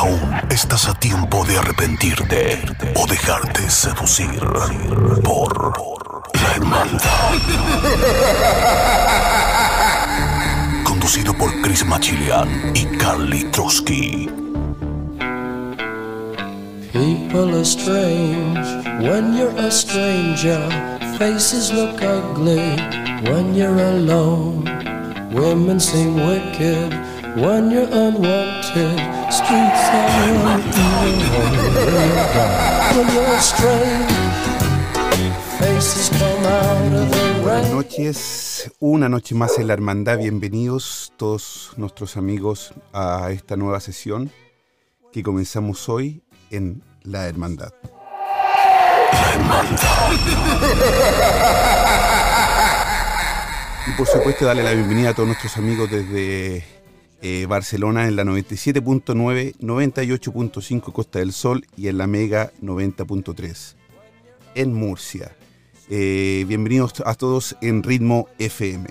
[0.00, 2.58] Aún estás a tiempo de arrepentirte
[2.94, 4.40] o dejarte seducir
[5.22, 5.74] por
[6.32, 7.34] la hermandad.
[10.84, 14.30] Conducido por Chris Machilian y Carly Trotsky.
[16.94, 18.66] People are strange
[19.02, 20.66] when you're a stranger.
[21.18, 22.74] Faces look ugly
[23.28, 24.64] when you're alone.
[25.30, 26.90] Women seem wicked
[27.36, 29.19] when you're unwanted.
[29.30, 30.10] Streets are
[32.96, 34.10] when you're strange.
[35.56, 40.18] Faces come out of the Buenas noches, una noche más en la hermandad.
[40.18, 44.32] Bienvenidos todos nuestros amigos a esta nueva sesión
[45.12, 47.72] que comenzamos hoy en la hermandad.
[53.86, 56.79] Y por supuesto darle la bienvenida a todos nuestros amigos desde
[57.22, 63.76] eh, Barcelona en la 97.9, 98.5 Costa del Sol y en la Mega 90.3
[64.54, 65.36] en Murcia.
[65.88, 68.88] Eh, bienvenidos a todos en Ritmo FM.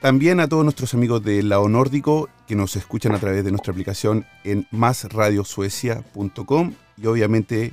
[0.00, 3.72] También a todos nuestros amigos del lado nórdico que nos escuchan a través de nuestra
[3.72, 7.72] aplicación en másradiosuecia.com y obviamente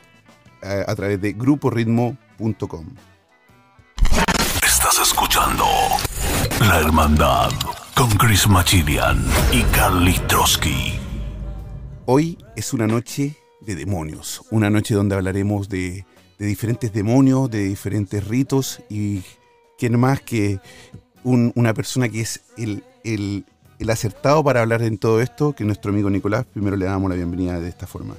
[0.62, 2.86] eh, a través de gruporitmo.com.
[4.64, 5.66] Estás escuchando
[6.62, 7.52] La Hermandad
[7.96, 11.00] con Chris Machilian y Carly Trotsky.
[12.06, 16.06] Hoy es una noche de demonios, una noche donde hablaremos de,
[16.38, 19.24] de diferentes demonios, de diferentes ritos y
[19.78, 20.60] quién más que
[21.24, 23.46] un- una persona que es el, el-
[23.80, 26.46] el acertado para hablar en todo esto, que nuestro amigo Nicolás.
[26.46, 28.16] Primero le damos la bienvenida de esta forma.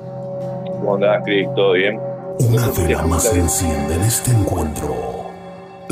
[0.00, 1.46] ¿Cómo andás, Chris?
[1.54, 1.98] ¿Todo bien?
[2.40, 4.94] Una vela más se enciende en este encuentro,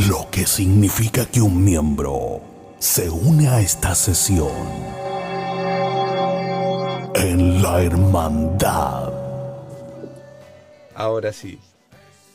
[0.08, 2.40] lo que significa que un miembro
[2.82, 4.50] se une a esta sesión
[7.14, 9.12] en la hermandad.
[10.92, 11.60] Ahora sí.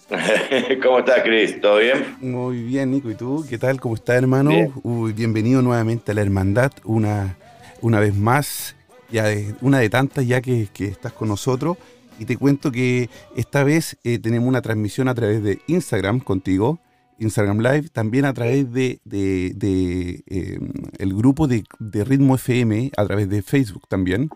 [0.81, 1.59] ¿Cómo estás, Chris?
[1.59, 2.15] ¿Todo bien?
[2.21, 3.11] Muy bien, Nico.
[3.11, 3.45] ¿Y tú?
[3.49, 3.81] ¿Qué tal?
[3.81, 4.51] ¿Cómo estás, hermano?
[4.51, 4.71] Bien.
[4.83, 7.35] Uy, bienvenido nuevamente a la hermandad, una,
[7.81, 8.77] una vez más,
[9.11, 11.75] ya de, una de tantas ya que, que estás con nosotros.
[12.19, 16.79] Y te cuento que esta vez eh, tenemos una transmisión a través de Instagram contigo,
[17.19, 20.59] Instagram Live, también a través de, eh,
[20.97, 24.29] el grupo de, de Ritmo FM, a través de Facebook también.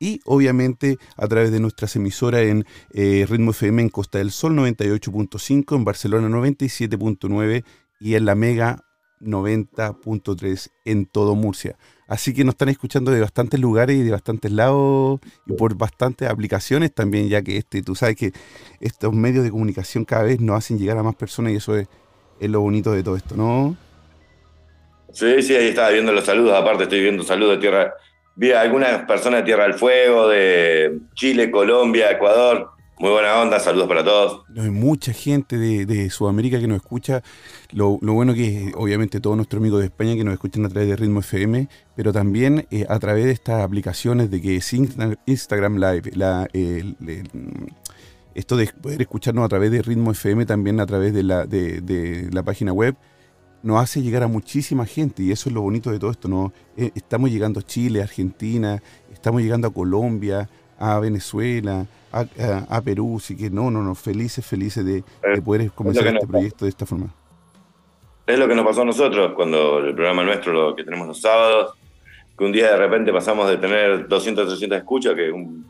[0.00, 4.56] Y obviamente a través de nuestras emisoras en eh, Ritmo FM en Costa del Sol
[4.56, 7.64] 98.5, en Barcelona 97.9
[8.00, 8.84] y en la Mega
[9.20, 11.76] 90.3 en todo Murcia.
[12.06, 16.28] Así que nos están escuchando de bastantes lugares y de bastantes lados y por bastantes
[16.28, 18.32] aplicaciones también, ya que este, tú sabes que
[18.80, 21.88] estos medios de comunicación cada vez nos hacen llegar a más personas y eso es,
[22.40, 23.76] es lo bonito de todo esto, ¿no?
[25.12, 26.54] Sí, sí, ahí estaba viendo los saludos.
[26.54, 27.94] Aparte, estoy viendo saludos de tierra.
[28.36, 32.70] Vi a algunas personas de Tierra del Fuego, de Chile, Colombia, Ecuador.
[33.00, 34.42] Muy buena onda, saludos para todos.
[34.56, 37.22] Hay mucha gente de, de Sudamérica que nos escucha.
[37.72, 40.88] Lo, lo bueno que obviamente todos nuestros amigos de España que nos escuchan a través
[40.88, 45.16] de Ritmo FM, pero también eh, a través de estas aplicaciones de que es Insta-
[45.26, 47.30] Instagram Live, la, el- el-
[48.34, 51.80] esto de poder escucharnos a través de Ritmo FM, también a través de la, de,
[51.80, 52.94] de la página web,
[53.62, 56.28] nos hace llegar a muchísima gente y eso es lo bonito de todo esto.
[56.28, 56.52] ¿no?
[56.76, 58.80] Eh, estamos llegando a Chile, a Argentina,
[59.12, 63.94] estamos llegando a Colombia, a Venezuela, a, a- a Perú, así que no, no, no,
[63.96, 65.02] felices, felices de,
[65.34, 67.12] de poder comenzar este nos- proyecto de esta forma.
[68.26, 71.20] Es lo que nos pasó a nosotros cuando el programa nuestro, lo que tenemos los
[71.20, 71.74] sábados,
[72.36, 75.66] que un día de repente pasamos de tener 200, 300 escuchas, que un-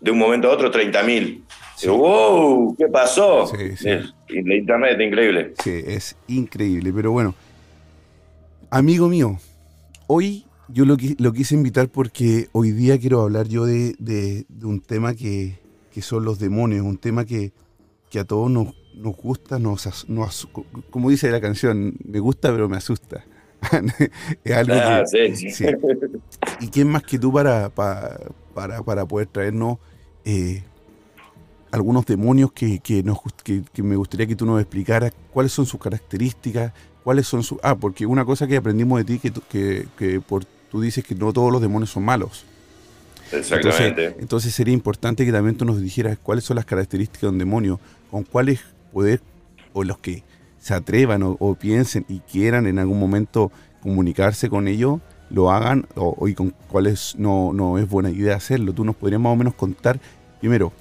[0.00, 1.42] de un momento a otro 30.000.
[1.76, 1.88] Sí.
[1.88, 2.74] ¡Wow!
[2.76, 3.46] ¿Qué pasó?
[3.46, 3.88] Sí, sí.
[3.88, 5.54] Es- y la internet, increíble.
[5.62, 7.34] Sí, es increíble, pero bueno,
[8.70, 9.38] amigo mío,
[10.06, 14.66] hoy yo lo, lo quise invitar porque hoy día quiero hablar yo de, de- de
[14.66, 15.58] un tema que,
[15.92, 17.52] que son los demonios, un tema que,
[18.10, 20.48] que a todos nos, nos gusta, nos, nos
[20.90, 23.24] como dice la canción, me gusta pero me asusta.
[24.44, 25.64] es algo Ah, que, sí.
[26.60, 28.18] ¿Y quién más que tú para, pa-
[28.54, 29.78] para, para poder traernos
[30.24, 30.62] eh,
[31.70, 35.52] algunos demonios que, que, nos, gust- que, que me gustaría que tú nos explicaras cuáles
[35.52, 36.72] son sus características,
[37.04, 37.58] cuáles son sus...
[37.62, 41.14] Ah, porque una cosa que aprendimos de ti, que, que, que por, tú dices que
[41.14, 42.44] no todos los demonios son malos.
[43.32, 44.16] Exactamente.
[44.18, 47.78] Entonces, sería importante que también tú nos dijeras cuáles son las características de un demonio,
[48.10, 48.60] con cuáles
[48.92, 49.20] poder,
[49.72, 50.24] o los que
[50.58, 55.00] se atrevan o, piensen y quieran en algún momento comunicarse con ellos,
[55.30, 58.72] lo hagan o, y con cuáles no, no es buena idea hacerlo.
[58.72, 59.98] Tú nos podrías más o menos contar,
[60.40, 60.72] primero,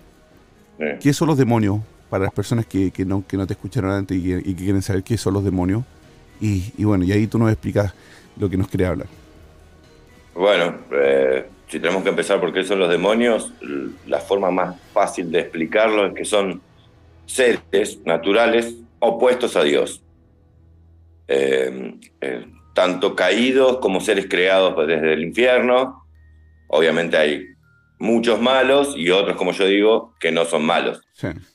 [1.00, 1.80] ¿qué son los demonios
[2.10, 5.18] para las personas que, no, que no te escucharon antes y que, quieren saber qué
[5.18, 5.84] son los demonios?
[6.42, 7.94] Y, y, bueno, y ahí tú nos explicas
[8.38, 9.08] lo que nos quería hablar.
[10.34, 13.54] Bueno, eh, si tenemos que empezar por qué son los demonios,
[14.08, 16.62] la forma más fácil de explicarlo es que son
[17.26, 20.02] seres naturales opuestos a Dios.
[21.28, 26.04] Eh, eh, tanto caídos como seres creados desde el infierno.
[26.68, 27.46] Obviamente hay
[28.00, 31.02] muchos malos y otros, como yo digo, que no son malos.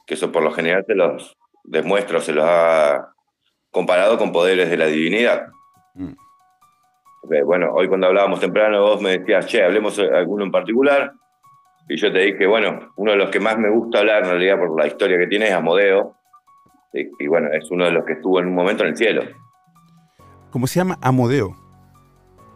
[0.06, 3.14] Que eso por lo general se los demuestra o se los ha
[3.70, 5.48] comparado con poderes de la divinidad.
[5.94, 6.14] Mm.
[7.46, 11.12] Bueno, hoy cuando hablábamos temprano vos me decías, che, hablemos de alguno en particular.
[11.88, 14.58] Y yo te dije, bueno, uno de los que más me gusta hablar en realidad
[14.58, 16.16] por la historia que tiene es Amodeo.
[16.92, 19.22] Y, bueno, es uno de los que estuvo en un momento en el cielo.
[20.54, 20.96] ¿Cómo se llama?
[21.02, 21.56] Amodeo.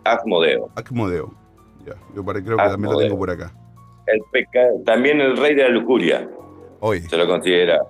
[0.04, 0.70] Asmodeo.
[0.76, 1.34] Asmodeo.
[1.84, 3.52] Ya, yo creo que también lo tengo por acá.
[4.06, 4.22] El
[4.84, 6.30] también el rey de la lujuria.
[6.78, 7.00] Hoy.
[7.00, 7.80] Se lo considera.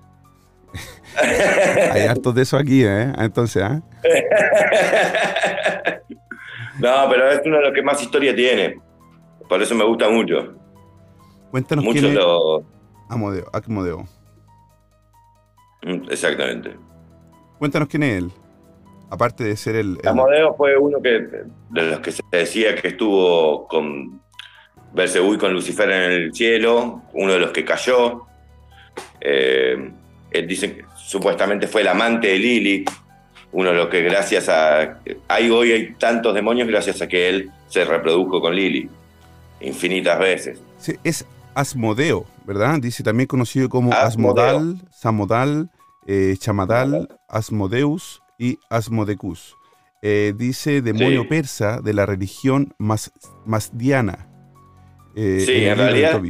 [1.93, 3.13] Hay hartos de eso aquí, ¿eh?
[3.19, 3.83] Entonces, ¿ah?
[6.81, 8.81] no, pero es uno de los que más historia tiene.
[9.47, 10.55] Por eso me gusta mucho.
[11.51, 12.65] Cuéntanos Mucho quién es lo...
[13.11, 14.09] Amodeo, Acmodeo.
[15.83, 16.79] Mm, exactamente.
[17.59, 18.33] Cuéntanos quién es él.
[19.11, 19.99] Aparte de ser el.
[20.05, 21.11] Amodeo fue uno que,
[21.71, 24.21] de los que se decía que estuvo con
[24.93, 28.27] Belcebú y con Lucifer en el cielo, uno de los que cayó.
[29.21, 29.93] Eh,
[30.31, 32.85] él dice que supuestamente fue el amante de Lili,
[33.53, 35.01] uno de los que gracias a...
[35.29, 38.91] Hay hoy hay tantos demonios gracias a que él se reprodujo con Lili,
[39.61, 40.61] infinitas veces.
[40.79, 41.25] Sí, es
[41.55, 42.79] Asmodeo, ¿verdad?
[42.81, 45.71] Dice también conocido como Asmodal, Samodal,
[46.07, 49.57] eh, Chamadal, Asmodeus y Asmodecus.
[50.01, 53.13] Eh, dice demonio persa de la religión mas,
[53.45, 54.29] masdiana.
[55.17, 56.23] Eh, sí, en, realidad.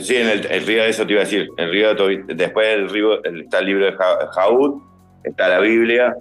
[0.00, 1.48] Sí, en el, río, eso te iba a decir.
[1.56, 2.26] El río de Tobit.
[2.26, 4.82] Después del río está el libro de Jaúd,
[5.22, 6.16] está la Biblia.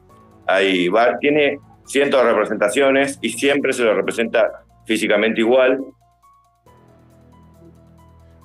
[0.45, 0.89] Hay,
[1.19, 5.79] tiene cientos de representaciones y siempre se lo representa físicamente igual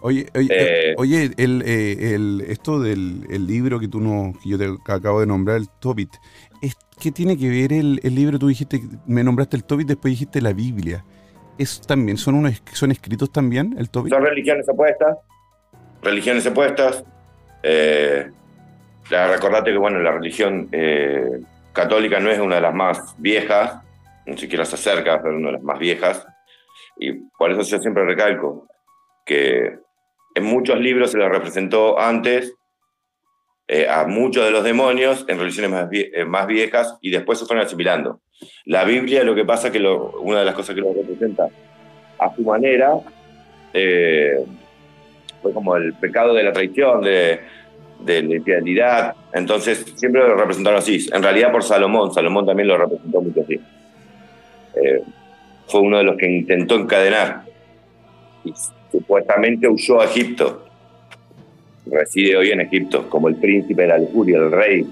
[0.07, 4.59] Oye, oye, eh, oye el, eh, el, esto del libro que tú no, que yo
[4.59, 6.11] te acabo de nombrar, el Tobit,
[7.01, 8.39] ¿qué tiene que ver el, libro?
[8.39, 11.07] Tú dijiste, me nombraste el Tobit, después dijiste la Biblia.
[11.57, 14.13] ¿Es también, son unos, son escritos también el Tobit?
[14.13, 15.17] Son religiones opuestas,
[16.03, 17.03] religiones opuestas.
[17.63, 18.31] Eh,
[19.09, 21.41] recordate que bueno, la religión eh,
[21.73, 23.81] católica no es una de las más viejas,
[24.27, 26.27] ni siquiera se acerca, pero una de las más viejas.
[26.99, 28.69] Y por eso yo siempre recalco
[29.25, 29.83] que
[30.35, 32.55] en muchos libros se lo representó antes
[33.67, 37.47] eh, a muchos de los demonios en religiones más, eh, más, viejas y después se
[37.47, 38.21] fueron asimilando.
[38.67, 41.49] La Biblia lo que pasa es que una de las cosas que lo representa
[42.19, 42.93] a su manera
[43.73, 44.45] eh,
[45.41, 47.41] fue como el pecado de la traición, de,
[48.01, 49.15] de la infidelidad.
[49.33, 51.07] Entonces siempre lo representaron así.
[51.13, 53.61] En realidad por Salomón, Salomón también lo representó mucho así.
[55.69, 57.45] fue uno de los que intentó encadenar
[58.95, 60.65] supuestamente huyó a Egipto.
[61.87, 64.87] Reside hoy en Egipto, como el príncipe de la lujuria, el rey.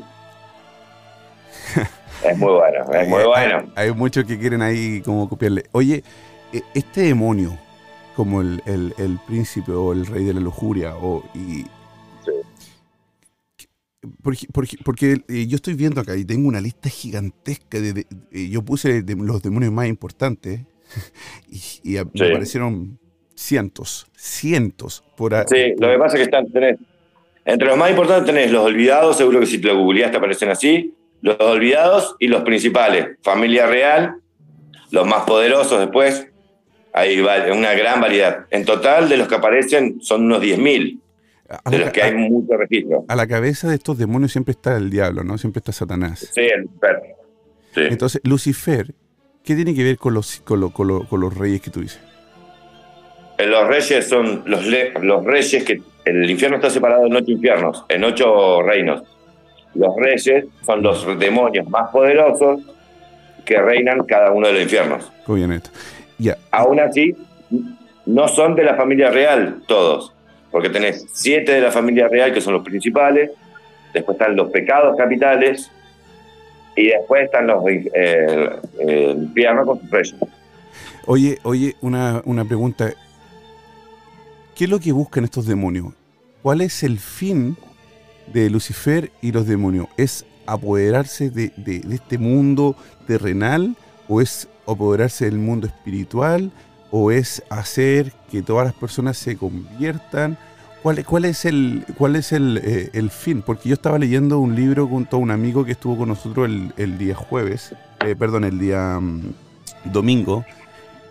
[2.29, 3.73] es muy bueno, es muy bueno.
[3.77, 5.65] Hay, muchos que quieren ahí como copiarle.
[5.71, 6.03] Oye,
[6.53, 7.57] e, este demonio,
[8.17, 11.65] como el, príncipe o el rey de la lujuria, o, y,
[14.85, 19.05] porque, eh, yo estoy viendo acá y tengo una lista gigantesca de, eh, yo puse
[19.07, 20.61] los demonios más importantes
[21.85, 22.99] y, me aparecieron
[23.43, 25.45] cientos, cientos por ahí.
[25.49, 26.79] Sí, lo que pasa es que están, tenés,
[27.45, 30.49] entre los más importantes tenés los olvidados, seguro que si te lo googleás te aparecen
[30.49, 34.17] así, los olvidados y los principales, familia real,
[34.91, 36.29] los más poderosos después,
[36.93, 38.47] hay una gran variedad.
[38.51, 41.01] En total, de los que aparecen, son unos 10.000,
[41.71, 43.05] de los que hay mucho registro.
[43.09, 45.39] A la cabeza de estos demonios siempre está el diablo, ¿no?
[45.39, 46.29] Siempre está Satanás.
[46.33, 47.03] Sí, el perro.
[47.75, 48.95] Entonces, Lucifer,
[49.43, 52.12] ¿qué tiene que ver con los, con, con los reyes que tú dices?
[53.43, 54.65] Eh, los reyes son los,
[55.01, 59.03] los reyes que el infierno está separado en ocho infiernos, en ocho reinos.
[59.75, 62.61] Los reyes son los demonios más poderosos
[63.45, 65.11] que reinan cada uno de los infiernos.
[65.27, 65.71] Muy bien esto.
[66.53, 67.17] Aún así,
[68.07, 70.13] no son de la familia real todos,
[70.51, 73.31] porque tenés siete de la familia real que son los principales,
[73.93, 75.71] después están los pecados capitales
[76.77, 80.15] y después están los eh, el infierno con sus reyes.
[81.07, 82.93] Oye, oye, una, una pregunta.
[84.63, 85.93] ¿Qué es lo que buscan estos demonios?
[86.41, 87.57] ¿Cuál es el fin
[88.33, 89.89] de Lucifer y los demonios?
[89.97, 91.53] ¿Es apoderarse de,
[91.91, 92.77] este mundo
[93.09, 93.77] terrenal
[94.07, 96.53] o es apoderarse del mundo espiritual
[96.93, 100.39] o es hacer que todas las personas se conviertan?
[100.81, 103.43] ¿Cuál, es eh, el fin?
[103.43, 106.73] Porque yo estaba leyendo un libro junto a un amigo que estuvo con nosotros el,
[106.77, 107.75] el día jueves,
[108.07, 109.23] eh, perdón, el día mm,
[109.93, 110.45] domingo,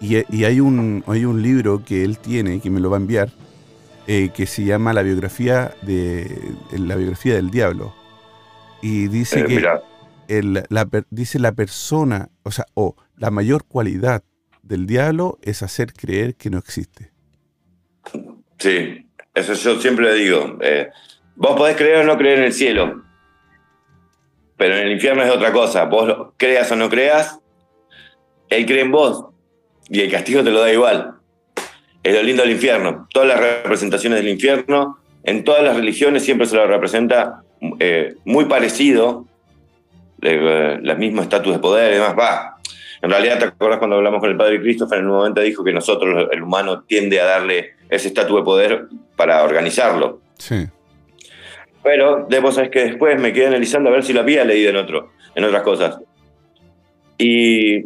[0.01, 2.99] y, y hay, un, hay un libro que él tiene, que me lo va a
[2.99, 3.29] enviar,
[4.07, 7.93] eh, que se llama La biografía, de, la biografía del diablo.
[8.81, 9.63] Y dice Eh, que
[10.27, 14.23] el- la, dice la persona, o sea, o la mayor cualidad
[14.63, 17.11] del diablo es hacer creer que no existe.
[18.57, 20.57] sí, eso yo siempre le digo.
[20.61, 20.89] eh,
[21.35, 23.03] vos podés creer o no creer en el cielo,
[24.57, 25.85] pero en el infierno es otra cosa.
[25.85, 27.39] Vos lo- creas o no creas,
[28.49, 29.25] él cree en vos
[29.91, 31.15] y el castigo te lo da igual.
[32.01, 33.07] Es lo lindo del infierno.
[33.13, 37.43] Todas las representaciones del infierno, en todas las religiones siempre se lo representa
[37.79, 39.27] eh, muy parecido,
[40.21, 42.15] eh, las mismas estatus de poder y demás.
[42.17, 42.57] Va.
[43.03, 44.99] En realidad, ¿te acuerdas cuando hablamos con el padre Christopher?
[44.99, 48.85] En un momento dijo que nosotros, el humano, tiende a darle ese estatus de poder
[49.15, 50.21] para organizarlo.
[50.37, 50.67] Sí.
[51.83, 54.69] Pero de- vos sabés que después me quedé analizando a ver si lo había leído
[54.69, 55.97] en, otro, en otras cosas.
[57.17, 57.85] Y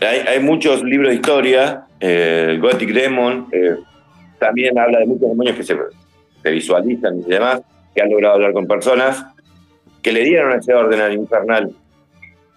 [0.00, 3.76] hay, hay muchos libros de historia, eh, Gothic Demon eh,
[4.38, 5.74] también habla de muchos demonios que se,
[6.50, 7.62] visualizan y demás,
[7.94, 9.24] que han logrado hablar con personas
[10.02, 11.74] que le dieron ese orden al infernal,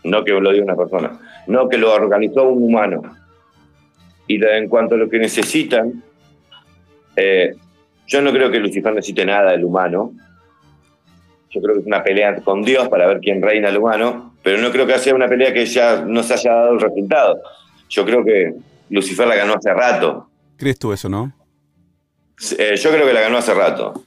[0.03, 1.17] no que lo dio una persona,
[1.47, 3.03] no que lo organizó un humano.
[4.27, 6.03] Y en cuanto a lo que necesitan,
[7.15, 7.55] eh,
[8.05, 10.11] yo no creo que Lucifer necesite nada del humano.
[11.49, 14.61] Yo creo que es una pelea con Dios para ver quién reina el humano, pero
[14.61, 17.41] no creo que sea una pelea que ya no se haya dado el resultado.
[17.89, 18.53] Yo creo que
[18.89, 20.29] Lucifer la ganó hace rato.
[20.55, 21.33] ¿Crees tú eso, no?
[22.57, 24.05] Eh, yo creo que la ganó hace rato.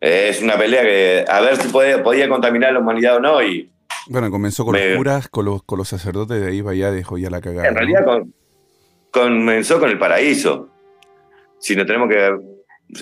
[0.00, 3.70] Eh, es una pelea que a ver si podía contaminar la humanidad o no, y
[4.06, 7.18] Bueno, comenzó con Me- los curas, con los, con los sacerdotes, de ahí allá dejó
[7.18, 7.68] ya la cagada.
[7.68, 7.80] en ¿no?
[7.80, 8.32] realidad con-
[9.10, 10.70] comenzó con el paraíso.
[11.58, 12.26] Si no tenemos que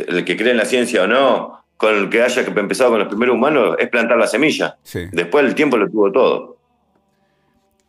[0.08, 3.08] el que cree en la ciencia o no, con el que haya empezado con los
[3.08, 4.76] primeros humanos, es plantar la semilla.
[4.82, 5.00] Sí.
[5.12, 6.58] Después el tiempo lo tuvo todo.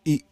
[0.05, 0.23] Y,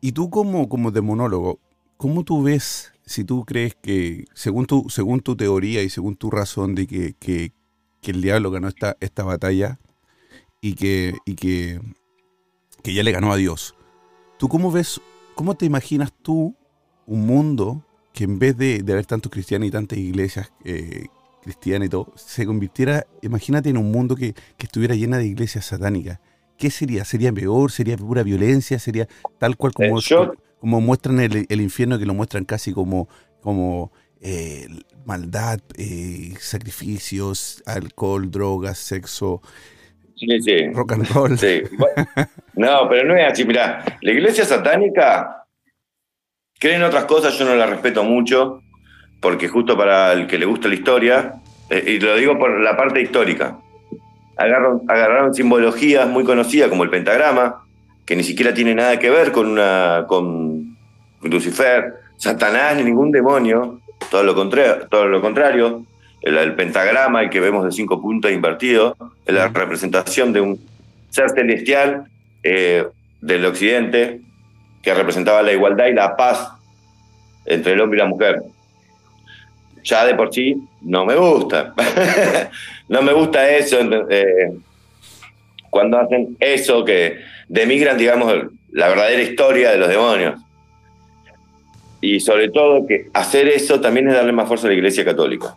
[0.00, 1.58] y tú como, como demonólogo,
[1.96, 6.30] ¿cómo tú ves, si tú crees que, según tu, según tu teoría y según tu
[6.30, 7.52] razón de que, que-
[8.00, 9.78] que el diablo ganó esta, esta batalla
[10.60, 11.80] y que, y que,
[12.82, 13.74] que ya le ganó a Dios,
[14.38, 15.00] ¿tú cómo ves,
[15.36, 16.54] cómo te imaginas tú
[17.06, 17.82] un mundo
[18.12, 21.06] que en vez de, de haber tantos cristianos y tantas iglesias eh,
[21.42, 25.66] cristianas y todo, se convirtiera, imagínate en un mundo que, que estuviera llena de iglesias
[25.66, 26.18] satánicas?
[26.56, 27.04] ¿Qué sería?
[27.04, 27.70] ¿Sería peor?
[27.72, 28.78] ¿Sería pura violencia?
[28.78, 29.08] ¿Sería
[29.38, 30.30] tal cual como, Eh,
[30.60, 33.08] como muestran el, el infierno, que lo muestran casi como,
[33.40, 34.68] como eh,
[35.04, 39.42] maldad, eh, sacrificios, alcohol, drogas, sexo,
[40.14, 40.68] Sí, sí.
[40.72, 41.36] rock and roll?
[41.36, 41.62] Sí.
[41.76, 42.08] Bueno,
[42.54, 43.44] no, pero no es así.
[43.44, 45.46] Mirá, la iglesia satánica
[46.60, 48.61] cree en otras cosas, yo no la respeto mucho,
[49.22, 51.34] porque justo para el que le gusta la historia,
[51.70, 53.56] eh, y lo digo por la parte histórica,
[54.36, 57.62] agarraron, simbologías muy conocidas como el pentagrama,
[58.04, 60.76] que ni siquiera tiene nada que ver con, una, con
[61.22, 64.88] Lucifer, Satanás, ni ningún demonio, todo lo contrario.
[64.90, 65.84] Todo lo contrario.
[66.20, 70.60] El, el pentagrama, el que vemos de cinco puntos invertido, es la representación de un
[71.10, 72.04] ser celestial
[72.42, 72.86] eh,
[73.20, 74.20] del occidente
[74.82, 76.50] que representaba la igualdad y la paz
[77.44, 78.42] entre el hombre y la mujer.
[79.84, 81.74] Ya de por sí no me gusta.
[82.88, 83.78] no me gusta eso.
[84.10, 84.52] eh,
[85.70, 88.32] cuando hacen eso que demigran, digamos,
[88.72, 90.40] la verdadera historia de los demonios.
[92.00, 95.56] Y sobre todo que hacer eso también es darle más fuerza a la iglesia católica.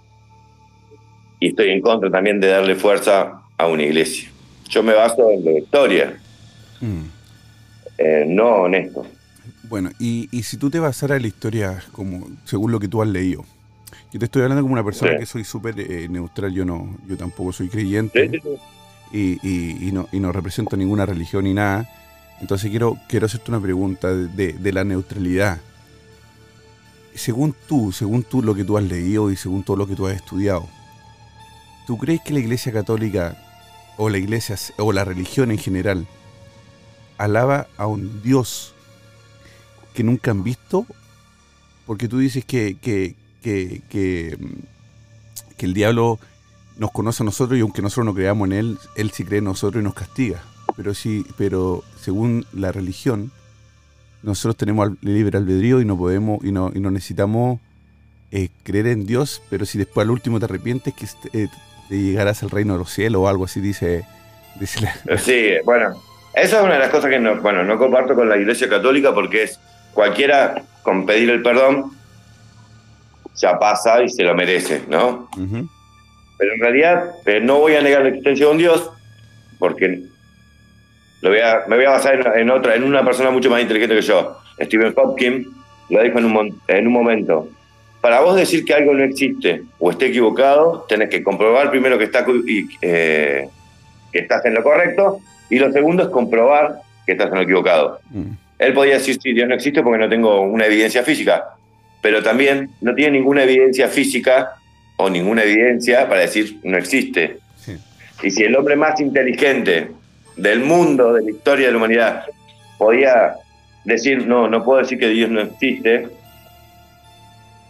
[1.39, 4.29] Y estoy en contra también de darle fuerza a una iglesia.
[4.69, 6.17] Yo me baso en la historia,
[6.81, 7.03] Mm.
[7.97, 9.05] eh, no en esto.
[9.63, 13.01] Bueno, y, y si tú te basaras en la historia como según lo que tú
[13.01, 13.43] has leído,
[14.11, 15.17] yo te estoy hablando como una persona Sí.
[15.19, 18.57] que soy súper eh, neutral, yo no, yo tampoco soy creyente Sí, sí,
[19.11, 19.39] sí.
[19.41, 21.89] y, y- y no, y no represento ninguna religión ni nada.
[22.41, 25.59] Entonces quiero, quiero hacerte una pregunta de, de la neutralidad.
[27.13, 30.05] Según tú, según tú lo que tú has leído y según todo lo que tú
[30.07, 30.67] has estudiado,
[31.87, 33.37] ¿tú crees que la Iglesia Católica
[33.97, 36.05] o la Iglesia o la religión en general
[37.17, 38.73] alaba a un Dios
[39.93, 40.85] que nunca han visto?
[41.85, 43.15] Porque tú dices que, que,
[43.45, 44.37] que, que,
[45.59, 46.19] el diablo
[46.77, 49.45] nos conoce a nosotros y aunque nosotros no creamos en él, él sí cree en
[49.45, 50.43] nosotros y nos castiga.
[50.75, 53.31] Pero sí, pero según la religión,
[54.21, 57.59] nosotros tenemos libre albedrío y no podemos y no, y no necesitamos
[58.31, 61.47] eh, creer en Dios, pero si después al último te arrepientes que eh,
[61.89, 64.05] te llegarás al reino de los cielos o algo así dice,
[64.59, 65.17] dice la...
[65.17, 66.01] Sí, bueno,
[66.33, 69.13] esa es una de las cosas que no, bueno, no comparto con la Iglesia Católica
[69.13, 69.59] porque es
[69.93, 71.94] cualquiera con pedir el perdón
[73.35, 75.29] ya pasa y se lo merece, ¿no?
[76.37, 78.91] Pero en realidad eh, no voy a negar la existencia de un Dios
[79.59, 80.01] porque
[81.21, 83.95] lo voy a, me voy a basar en, otra, en una persona mucho más inteligente
[83.95, 84.37] que yo.
[84.61, 85.47] Stephen Hopkins
[85.89, 87.49] lo dijo en un, en un momento.
[88.01, 92.03] Para vos decir que algo no existe o esté equivocado, tenés que comprobar primero que,
[92.03, 92.25] está,
[92.81, 93.47] eh,
[94.11, 96.75] que estás en lo correcto y lo segundo es comprobar
[97.05, 97.99] que estás en lo equivocado.
[98.11, 98.31] Mm.
[98.59, 101.54] Él podía decir, sí, Dios no existe porque no tengo una evidencia física,
[102.05, 104.57] pero también no tiene ninguna evidencia física
[104.95, 107.39] o ninguna evidencia para decir no existe.
[108.21, 109.89] Y si el hombre más inteligente
[110.35, 112.25] del mundo, de la historia de la humanidad,
[112.77, 113.37] podía
[113.85, 116.07] decir, no, no puedo decir que Dios no existe,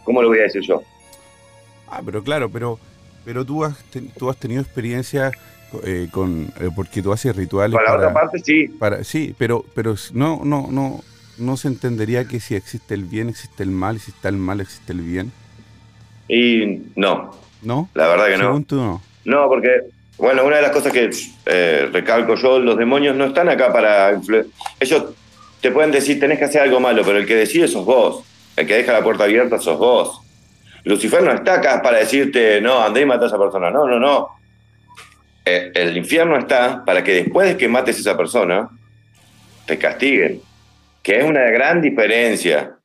[0.04, 0.84] ¿cómo lo voy a decir yo?
[1.88, 2.77] Ah, pero claro, pero,
[3.24, 3.77] pero tú, has
[4.18, 5.32] tú has tenido experiencia
[5.86, 7.74] eh, con, eh, porque tú haces rituales.
[7.74, 8.68] Para, la otra parte sí.
[8.68, 11.01] Para, sí, pero, pero no, no, no,
[11.38, 14.38] no se entendería que si existe el bien, existe el mal, y si está el
[14.38, 15.32] mal, existe el bien.
[16.27, 17.32] Y no.
[17.62, 17.89] ¿No?
[17.94, 18.65] La verdad que no.
[18.70, 19.01] no.
[19.25, 19.82] No, porque
[20.18, 21.10] bueno, una de las cosas que
[21.46, 24.20] eh, recalco yo, los demonios no están acá para
[24.80, 25.06] Ellos
[25.62, 28.24] te pueden decir, tenés que hacer algo malo, pero el que decide sos vos.
[28.56, 30.22] El que deja la puerta abierta sos vos.
[30.84, 33.72] Lucifer no está acá para decirte, no, andé y mata a esa persona.
[33.72, 34.30] No, no, no.
[35.44, 38.70] Eh, el infierno está para que después de que mates a esa persona,
[39.65, 40.42] te castiguen.
[41.06, 42.80] Que es una gran diferencia.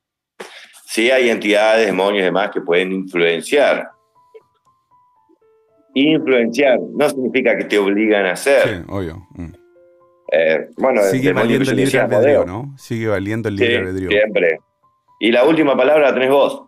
[0.85, 3.89] Sí hay entidades, demonios y demás que pueden influenciar
[5.93, 8.63] Influenciar no significa que te obligan a hacer.
[8.63, 9.27] Sí, obvio.
[9.31, 9.53] Mm.
[10.31, 12.73] Eh, bueno, sigue valiendo el libre albedrío, ¿no?
[12.77, 14.09] Sigue valiendo el libre albedrío.
[14.09, 14.59] Siempre.
[15.19, 16.63] Y la última palabra la tenés vos.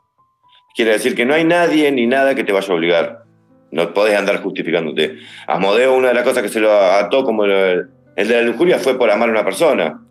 [0.76, 3.24] Quiere decir que no hay nadie ni nada que te vaya a obligar.
[3.72, 5.18] No podés andar justificándote.
[5.48, 8.98] Asmodeo, una de las cosas que se lo ató como el, de la lujuria fue
[8.98, 10.03] por amar a una persona.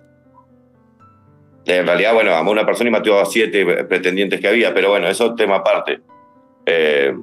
[1.65, 4.91] En realidad, bueno, amó a una persona y mató a siete pretendientes que había, pero
[4.91, 6.01] bueno, eso es tema aparte.
[6.67, 7.15] Eh,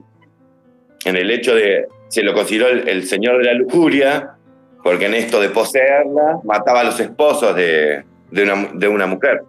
[1.06, 4.32] en el hecho de, se lo consideró el, señor de la lujuria,
[4.84, 9.41] porque en esto de poseerla mataba a los esposos de, una, mujer.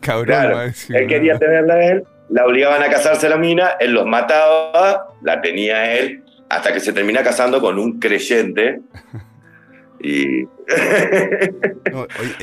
[0.00, 4.06] Cabrón, él quería tenerla a él, la obligaban a casarse a la mina, él los
[4.06, 8.80] mataba, la tenía él, hasta que se termina casando con un creyente
[10.04, 10.46] y...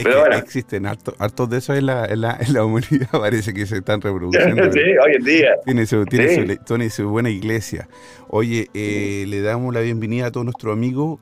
[0.04, 0.36] Pero bueno.
[0.36, 4.02] existen hartos, de eso en la, en, la, en la, humanidad, parece que se están
[4.02, 4.72] reproduciendo.
[4.72, 5.52] sí, hoy en día.
[5.66, 7.88] Tiene su, tiene, su, buena iglesia.
[8.30, 11.20] Oye, eh, le damos la bienvenida a todos nuestros amigos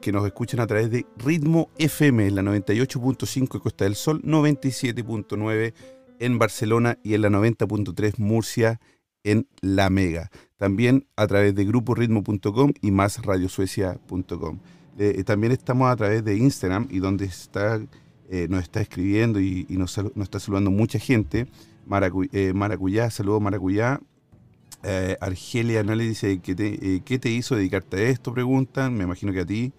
[0.00, 4.22] que nos escuchan a través de Ritmo FM, en la 98.5 en Costa del Sol,
[4.22, 5.74] 97.9
[6.18, 8.80] en Barcelona y en la 90.3 Murcia
[9.22, 10.30] en La Mega.
[10.56, 14.60] También a través de gruporitmo.com y más radiosuecia.com.
[14.98, 17.80] Eh, también estamos a través de Instagram y donde está,
[18.30, 21.46] eh, nos está escribiendo y, nos, está saludando mucha gente.
[22.32, 24.00] Eh, Maracuyá, saludos Maracuyá.
[25.20, 28.34] Argelia no le dice ¿qué te, ¿qué te hizo dedicarte a esto?
[28.34, 29.72] Preguntan, me imagino que a ti.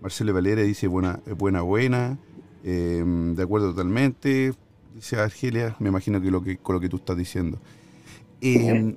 [0.00, 2.18] Marcelo Valera dice buena, buena, buena.
[2.62, 4.54] de acuerdo totalmente.
[4.94, 7.58] Dice Argelia, me imagino que, lo que con lo que tú estás diciendo.
[8.40, 8.96] Eh,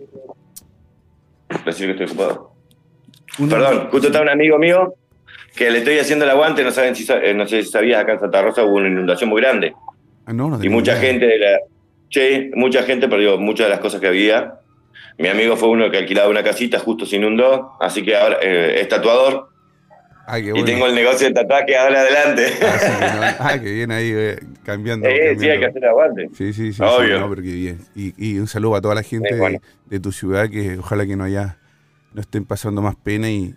[1.64, 2.53] que estoy ocupado.
[3.38, 4.96] Perdón, justo está un amigo mío
[5.56, 8.14] que le estoy haciendo el aguante, no saben si eh, no sé si sabías, acá
[8.14, 9.74] en Santa Rosa hubo una inundación muy grande.
[10.26, 11.60] Ah, no, y mucha gente de la.
[12.10, 14.56] Che, mucha gente perdió muchas de las cosas que había.
[15.18, 18.80] Mi amigo fue uno que alquilaba una casita, justo se inundó, así que ahora eh,
[18.82, 19.50] es tatuador.
[20.26, 20.58] Bueno.
[20.58, 22.48] Y tengo el negocio de tatuaje ahora adelante.
[22.62, 26.30] Ah, ah, qué bien ahí, eh, cambiando, Sí, hay que hacer aguante.
[26.34, 26.82] Sí, sí, sí.
[26.82, 27.20] Obvio.
[27.20, 27.80] no, porque bien.
[27.96, 31.26] Y, un saludo a toda la gente de, de, tu ciudad, que ojalá que no
[31.26, 31.58] haya
[32.14, 33.56] no estén pasando más pena y,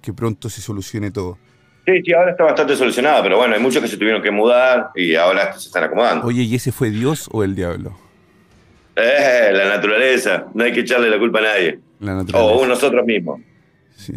[0.00, 1.38] que, pronto se solucione todo.
[1.86, 4.90] Sí, sí, ahora está bastante solucionado, pero bueno, hay muchos que se tuvieron que mudar
[4.94, 6.26] y ahora se están acomodando.
[6.26, 7.96] Oye, ¿y ese fue Dios o el diablo?
[8.94, 11.80] Eh, la naturaleza, no hay que echarle la culpa a nadie.
[11.98, 12.54] La naturaleza.
[12.54, 13.40] O nosotros mismos.
[13.96, 14.12] Sí,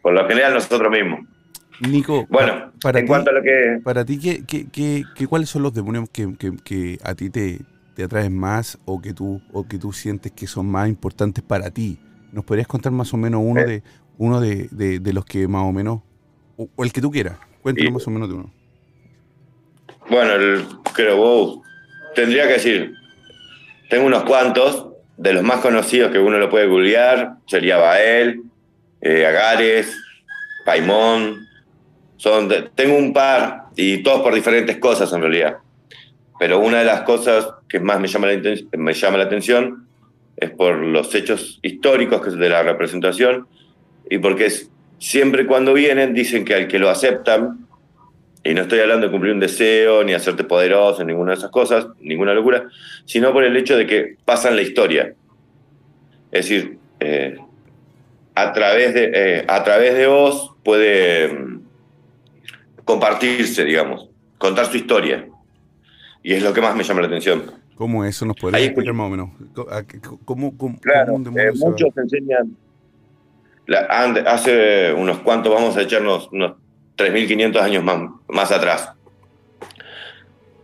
[0.00, 1.20] Por lo general, nosotros mismos.
[1.80, 3.80] Nico, bueno, para en cuanto a lo que.
[3.84, 7.60] Para ti, ¿qué, qué, cuáles son los demonios que, que a ti te,
[7.94, 11.70] te, atraen más o que, tú, o que tú sientes que son más importantes para
[11.70, 11.98] ti?
[12.32, 13.66] ¿Nos podrías contar más o menos uno, eh.
[13.66, 13.82] de,
[14.18, 16.00] uno de, de, los que más o menos,
[16.56, 17.38] o, el que tú quieras?
[17.62, 18.52] Cuéntanos más o menos de uno.
[20.10, 20.64] Bueno, el,
[20.94, 21.62] creo,
[22.14, 22.94] tendría que decir,
[23.90, 24.88] tengo unos cuantos,
[25.18, 28.42] de los más conocidos que uno lo puede googlear, sería Bael,
[29.00, 29.96] eh, Agares,
[30.64, 31.46] Paimón,
[32.16, 35.58] son tengo un par y todos por diferentes cosas en realidad.
[36.38, 39.87] Pero una de las cosas que más me llama la, me llama la atención
[40.40, 43.46] es por los hechos históricos de la representación
[44.08, 47.66] y porque es, siempre cuando vienen dicen que al que lo aceptan,
[48.44, 51.88] y no estoy hablando de cumplir un deseo ni hacerte poderoso, ninguna de esas cosas,
[52.00, 52.68] ninguna locura,
[53.04, 55.12] sino por el hecho de que pasan la historia.
[56.30, 57.36] Es decir, eh,
[58.34, 61.62] a, través de, eh, a través de vos puede mm,
[62.84, 65.26] compartirse, digamos, contar su historia.
[66.22, 67.57] Y es lo que más me llama la atención.
[67.78, 69.30] ¿Cómo eso nos puede explicar más o menos?
[70.24, 72.56] ¿Cómo, claro, eh, muchos enseñan.
[74.26, 76.56] hace unos cuantos, vamos a echarnos unos
[76.96, 78.90] 3.500 años más, más atrás.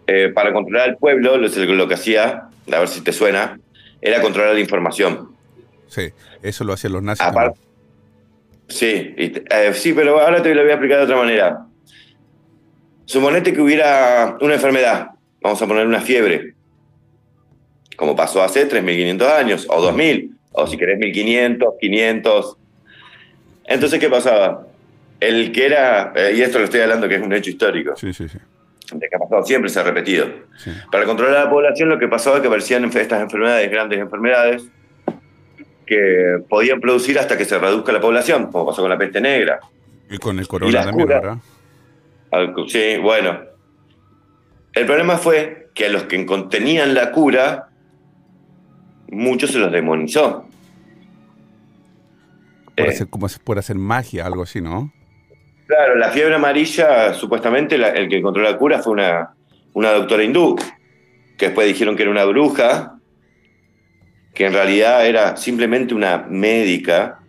[0.08, 3.60] Eh, para controlar el pueblo, lo, lo que hacía, a ver si te suena,
[4.02, 5.36] era controlar la información.
[5.86, 6.10] Sí,
[6.42, 7.24] eso lo hacían los nazis.
[8.66, 11.66] sí, eh, sí, pero ahora te lo voy a explicar de otra manera.
[13.04, 16.54] Suponete que hubiera una enfermedad, vamos a poner una fiebre,
[17.96, 22.56] como pasó hace 3.500 años, o 2.000, o si querés 1.500, 500.
[23.66, 24.66] Entonces, ¿qué pasaba?
[25.20, 28.12] El que era, eh, y esto lo estoy hablando que es un hecho histórico, sí,
[28.12, 28.38] sí, sí.
[28.92, 30.26] de que ha pasado, siempre se ha repetido.
[30.90, 34.64] Para controlar a la población lo que pasaba es que aparecían estas enfermedades, grandes enfermedades,
[35.86, 39.60] que podían producir hasta que se reduzca la población, como pasó con la peste negra.
[40.10, 41.36] Y con el corona también, ¿verdad?
[42.68, 43.40] Sí, bueno.
[44.72, 47.68] El problema fue que a los que contenían la cura,
[49.10, 50.46] muchos se los demonizó.
[52.76, 54.92] Por, hacer, como por hacer magia, algo así, ¿no?
[55.66, 59.34] Claro, la fiebre amarilla, supuestamente el que encontró la cura fue una,
[59.72, 60.56] una doctora hindú,
[61.38, 62.98] que después dijeron que era una bruja,
[64.34, 67.20] que en realidad era simplemente una médica,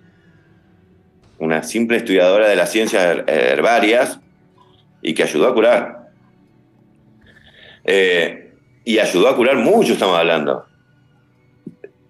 [1.38, 4.20] una simple estudiadora de las ciencias herbarias,
[5.02, 6.10] y que ayudó a curar.
[7.84, 10.66] Eh, y ayudó a curar mucho, estamos hablando.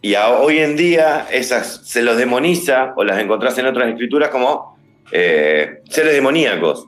[0.06, 4.78] Y hoy en día esas se los demoniza o las encontrás en otras escrituras como
[5.12, 6.86] eh, seres demoníacos.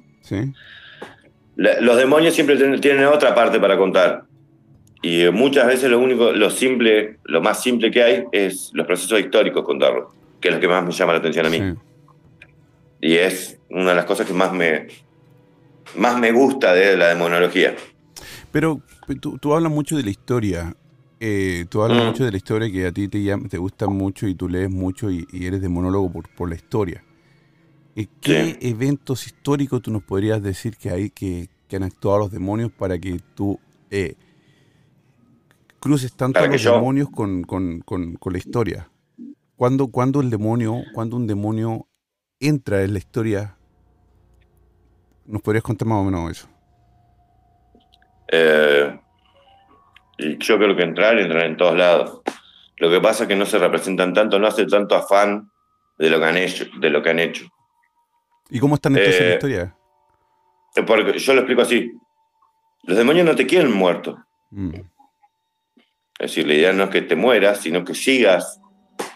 [1.55, 4.25] los demonios siempre tienen otra parte para contar.
[5.01, 9.19] Y muchas veces lo único, lo simple, lo más simple que hay es los procesos
[9.19, 11.73] históricos contarlos, que es lo que más me llama la atención a mí.
[13.01, 14.89] Y es una de las cosas que más me,
[15.95, 17.73] más me gusta de la demonología.
[18.51, 18.79] Pero
[19.19, 20.75] tú, hablas mucho de la historia.
[21.19, 22.07] Eh, tú hablas mm.
[22.07, 25.09] mucho de la historia que a ti te, te gusta mucho y tú lees mucho
[25.09, 27.03] y, eres demonólogo por, por la historia.
[27.95, 32.71] Eh, ¿Qué eventos históricos tú nos podrías decir que hay que, han actuado los demonios
[32.71, 34.15] para que tú eh,
[35.79, 37.45] cruces tanto los demonios con,
[38.23, 38.89] la historia?
[39.55, 41.87] ¿Cuándo, ¿Cuándo, el demonio, cuando un demonio
[42.39, 43.57] entra en la historia
[45.27, 46.47] ¿Nos podrías contar más o menos eso?
[48.31, 48.97] Eh,
[50.17, 52.21] yo creo que entrar, entrar en todos lados.
[52.77, 55.49] Lo que pasa es que no se representan tanto, no hace tanto afán
[55.97, 56.65] de lo que han hecho.
[56.79, 57.47] De lo que han hecho.
[58.49, 59.75] ¿Y cómo están entonces en la eh, historia?
[60.85, 61.91] Porque yo lo explico así.
[62.83, 64.17] Los demonios no te quieren muerto.
[64.51, 64.73] Mm.
[66.19, 68.59] Es decir, la idea no es que te mueras, sino que sigas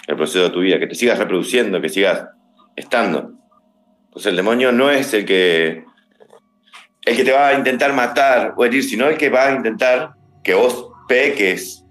[0.08, 2.28] el proceso de tu vida, que te sigas reproduciendo, que sigas
[2.76, 3.32] estando.
[4.06, 5.86] Entonces el demonio no es el que
[7.06, 10.14] el que te va a intentar matar o herir, sino el que va a intentar
[10.44, 11.84] que vos peques,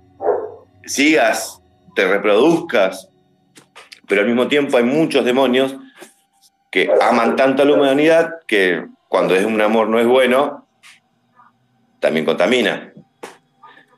[0.87, 1.61] sigas,
[1.95, 3.11] te reproduzcas.
[4.09, 5.77] Pero al mismo tiempo hay muchos demonios
[6.71, 10.67] que aman tanto a la humanidad que cuando es un amor no es bueno,
[11.99, 12.95] también contamina.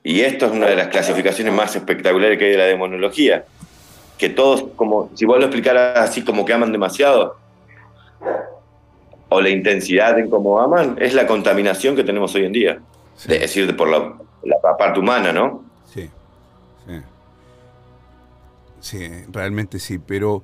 [0.02, 3.44] Y esto es una de las clasificaciones más espectaculares que hay de la demonología.
[4.18, 7.36] Que todos, como si vos lo explicaras así como que aman demasiado,
[9.28, 12.80] o la intensidad en cómo aman es la contaminación que tenemos hoy en día.
[13.16, 14.16] Es decir, por la,
[14.78, 15.64] parte humana, ¿no?
[15.84, 16.10] Sí,
[16.86, 16.94] sí.
[18.80, 20.42] Sí, realmente sí, pero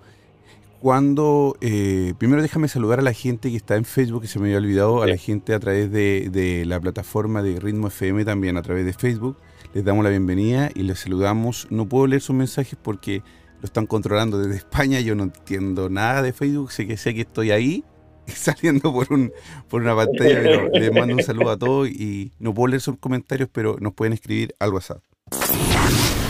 [0.81, 1.57] cuando...
[1.61, 4.59] Eh, primero déjame saludar a la gente que está en Facebook, que se me había
[4.59, 8.63] olvidado, a la gente a través de, de, la plataforma de Ritmo FM también, a
[8.63, 9.37] través de Facebook.
[9.75, 11.67] Les damos la bienvenida y les saludamos.
[11.71, 13.23] No puedo leer sus mensajes porque
[13.61, 17.23] lo están controlando desde España, yo no entiendo nada de Facebook, sé que sé que
[17.23, 17.85] estoy ahí,
[18.35, 19.33] saliendo por, un,
[19.69, 22.97] por una pantalla, pero les mando un saludo a todos y no puedo leer sus
[22.99, 25.03] comentarios, pero nos pueden escribir al WhatsApp.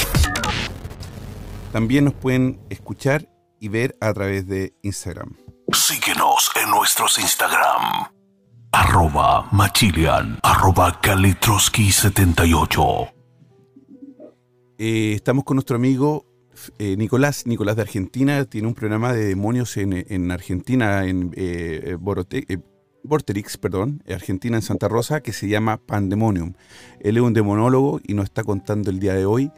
[1.71, 3.27] También nos pueden escuchar
[3.59, 5.35] y ver a través de Instagram.
[5.71, 8.09] Síguenos en nuestros Instagram.
[8.71, 13.11] Arroba Machilian, arroba Kalitroski78.
[14.77, 16.28] Eh, estamos con nuestro amigo
[16.77, 21.97] eh, Nicolás, Nicolás de Argentina, tiene un programa de demonios en, Argentina, en eh,
[23.03, 26.53] Vorterix, perdón, Argentina, en Santa Rosa, que se llama Pandemonium.
[26.99, 29.51] Él es un demonólogo y nos está contando el día de hoy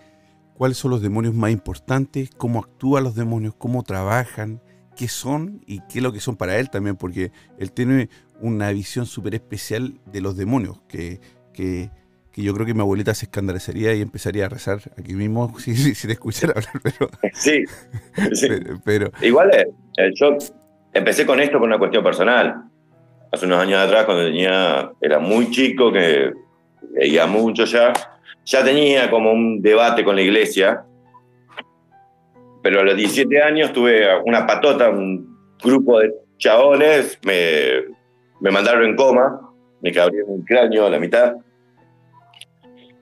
[0.55, 4.61] cuáles son los demonios más importantes, cómo actúan los demonios, cómo trabajan,
[4.95, 8.09] qué son y qué es lo que son para él también, porque él tiene
[8.39, 11.19] una visión súper especial de los demonios, que,
[11.53, 11.89] que,
[12.36, 16.08] yo creo que mi abuelita se escandalizaría y empezaría a rezar aquí mismo si, si,
[16.08, 17.10] te escuchara hablar, pero...
[17.34, 17.63] Sí,
[18.86, 20.38] Pero, Igual eh, yo
[20.94, 22.63] empecé con esto por una cuestión personal.
[23.32, 26.34] Hace unos años atrás, cuando tenía, era muy chico, que
[26.94, 27.94] veía mucho ya,
[28.46, 30.84] ya tenía como un debate con la iglesia,
[32.62, 37.96] pero a los 17 años tuve una patota, un grupo de chabones, me,
[38.41, 39.39] me mandaron en coma,
[39.82, 41.36] me cabrieron un cráneo a la mitad,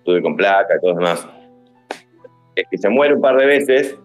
[0.09, 1.27] estuve con placa y todo lo demás.
[2.55, 3.97] Es que se muere un par de veces,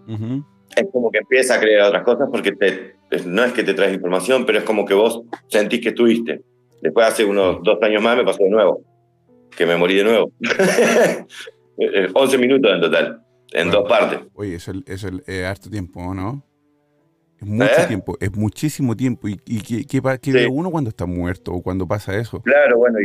[0.77, 2.95] es como que empieza a creer otras cosas porque te,
[3.27, 6.43] no es que te traes información, pero es como que vos sentís que estuviste.
[6.81, 8.83] Después hace unos dos años más me pasó de nuevo
[9.57, 10.33] que me morí de nuevo.
[12.15, 14.21] 11 minutos en total, en dos partes.
[14.35, 16.45] Oye, eso es, el, harto tiempo, ¿no?
[17.41, 17.87] Es mucho ¿Eh?
[17.89, 19.29] tiempo, es muchísimo tiempo.
[19.29, 22.41] ¿Y, y qué, ve uno cuando está muerto o cuando pasa eso?
[22.43, 22.99] Claro, bueno.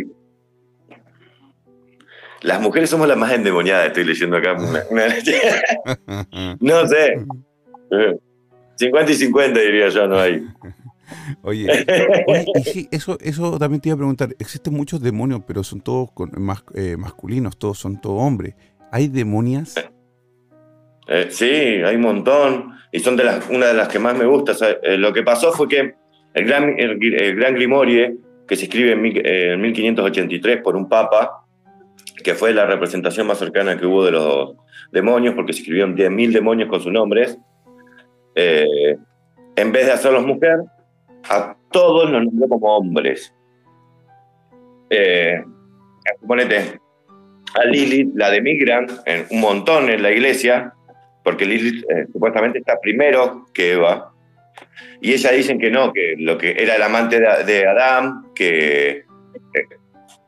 [2.41, 4.55] Las mujeres somos las más endemoniadas, estoy leyendo acá.
[6.59, 7.25] no sé.
[8.75, 10.45] 50 y 50 diría yo, no hay.
[11.41, 11.67] Oye,
[12.91, 14.29] eso, eso también te iba a preguntar.
[14.39, 16.09] Existen muchos demonios, pero son todos
[16.75, 18.55] eh, masculinos, todos son todos hombres.
[18.91, 19.75] ¿Hay demonias?
[21.07, 22.73] Eh, sí, hay un montón.
[22.91, 24.53] Y son de las, una de las que más me gusta.
[24.83, 25.95] Eh, lo que pasó fue que
[26.33, 28.15] el gran, el, gran Grimorie,
[28.47, 31.45] que se escribe en, en, 1583 por un papa,
[32.23, 34.55] que fue la representación más cercana que hubo de los
[34.91, 37.37] demonios, porque se escribieron 10.000 demonios con sus nombres,
[38.35, 40.59] en vez de hacerlos mujer,
[41.29, 43.33] a todos los nombró como hombres.
[44.89, 45.43] Eh,
[47.55, 50.73] a Lilith la demigran en un montón en la iglesia,
[51.23, 54.13] porque Lilith eh, supuestamente está primero que Eva,
[55.01, 59.03] y ella dicen que no, que lo que era el amante de, Adán, que,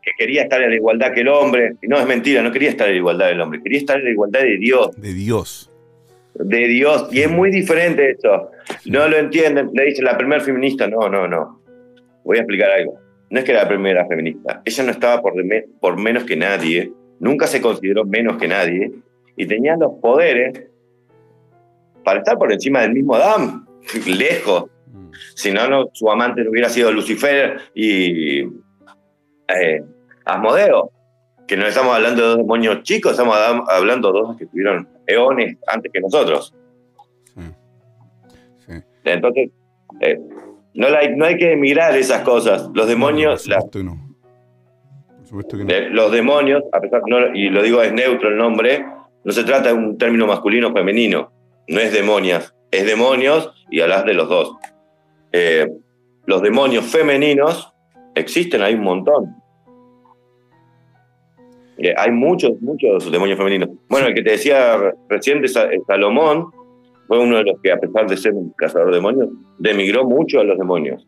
[0.02, 2.70] que, quería estar en la igualdad que el hombre, y no es mentira, no quería
[2.70, 5.02] estar en la igualdad del hombre, quería estar en la igualdad de Dios.
[5.02, 5.72] De Dios
[6.34, 7.08] de Dios.
[7.12, 8.52] Y es muy diferente eso.
[8.86, 9.70] No lo entienden.
[9.74, 10.88] Le dice la primera feminista.
[10.88, 11.62] No, no, no.
[12.24, 13.00] Voy a explicar algo.
[13.30, 14.62] No es que era la primera feminista.
[14.66, 15.34] Ella no estaba por,
[15.80, 16.92] por menos que nadie.
[17.20, 18.92] Nunca se consideró menos que nadie.
[19.36, 20.64] Y tenía los poderes
[22.04, 23.66] para estar por encima del mismo Adán.
[24.08, 24.66] Lejos.
[25.36, 28.44] Si no, no, su amante no hubiera sido Lucifer y
[29.60, 29.84] eh,
[30.26, 30.92] Asmodeo.
[31.48, 33.36] Que no estamos hablando de dos demonios chicos, estamos
[33.68, 36.54] hablando de dos que tuvieron eones antes que nosotros.
[39.04, 39.50] Entonces,
[40.00, 40.20] eh,
[40.76, 42.70] no, hay, no hay que mirar esas cosas.
[42.74, 43.48] Los demonios...
[45.92, 47.02] los demonios, a pesar,
[47.34, 48.86] y lo digo es neutro el nombre,
[49.24, 51.32] no se trata de un término masculino o femenino.
[51.68, 54.56] No es demonias, es demonios y hablas de los dos.
[55.32, 55.68] Eh,
[56.26, 57.74] los demonios femeninos
[58.16, 59.41] existen, hay un montón.
[61.84, 63.70] Eh, hay muchos, muchos demonios femeninos.
[63.90, 64.78] Bueno, el que te decía
[65.10, 66.52] recién de Salomón
[67.08, 70.40] fue uno de los que, a pesar de ser un cazador de demonios, demigró mucho
[70.40, 71.08] a los demonios.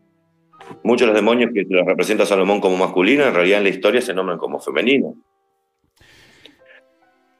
[0.82, 4.00] Muchos de los demonios que los representa Salomón como masculino, en realidad en la historia
[4.00, 5.14] se nombran como femeninos.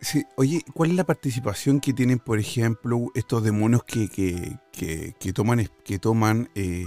[0.00, 5.66] Sí, oye, ¿cuál es la participación que tienen, por ejemplo, estos demonios que, que, toman,
[5.82, 6.84] que toman eh,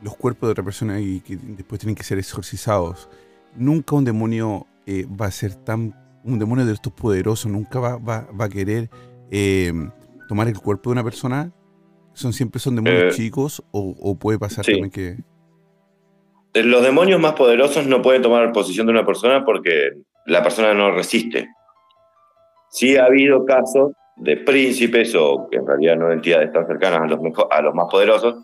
[0.00, 3.10] los cuerpos de otra persona y que después tienen que ser exorcizados?
[3.54, 5.94] Nunca un demonio eh, va a ser tan.
[6.24, 8.88] Un demonio de estos poderosos nunca va, va, va a querer
[9.30, 9.72] eh,
[10.28, 11.52] tomar el cuerpo de una persona.
[12.12, 15.16] ¿Son siempre son demonios eh, chicos o, puede pasar también que.?
[16.54, 19.92] Los demonios más poderosos no pueden tomar posición de una persona porque
[20.26, 21.48] la persona no resiste.
[22.70, 27.06] Sí ha habido casos de príncipes o que en realidad no entidades tan cercanas a
[27.06, 27.18] los,
[27.50, 28.36] a los más poderosos,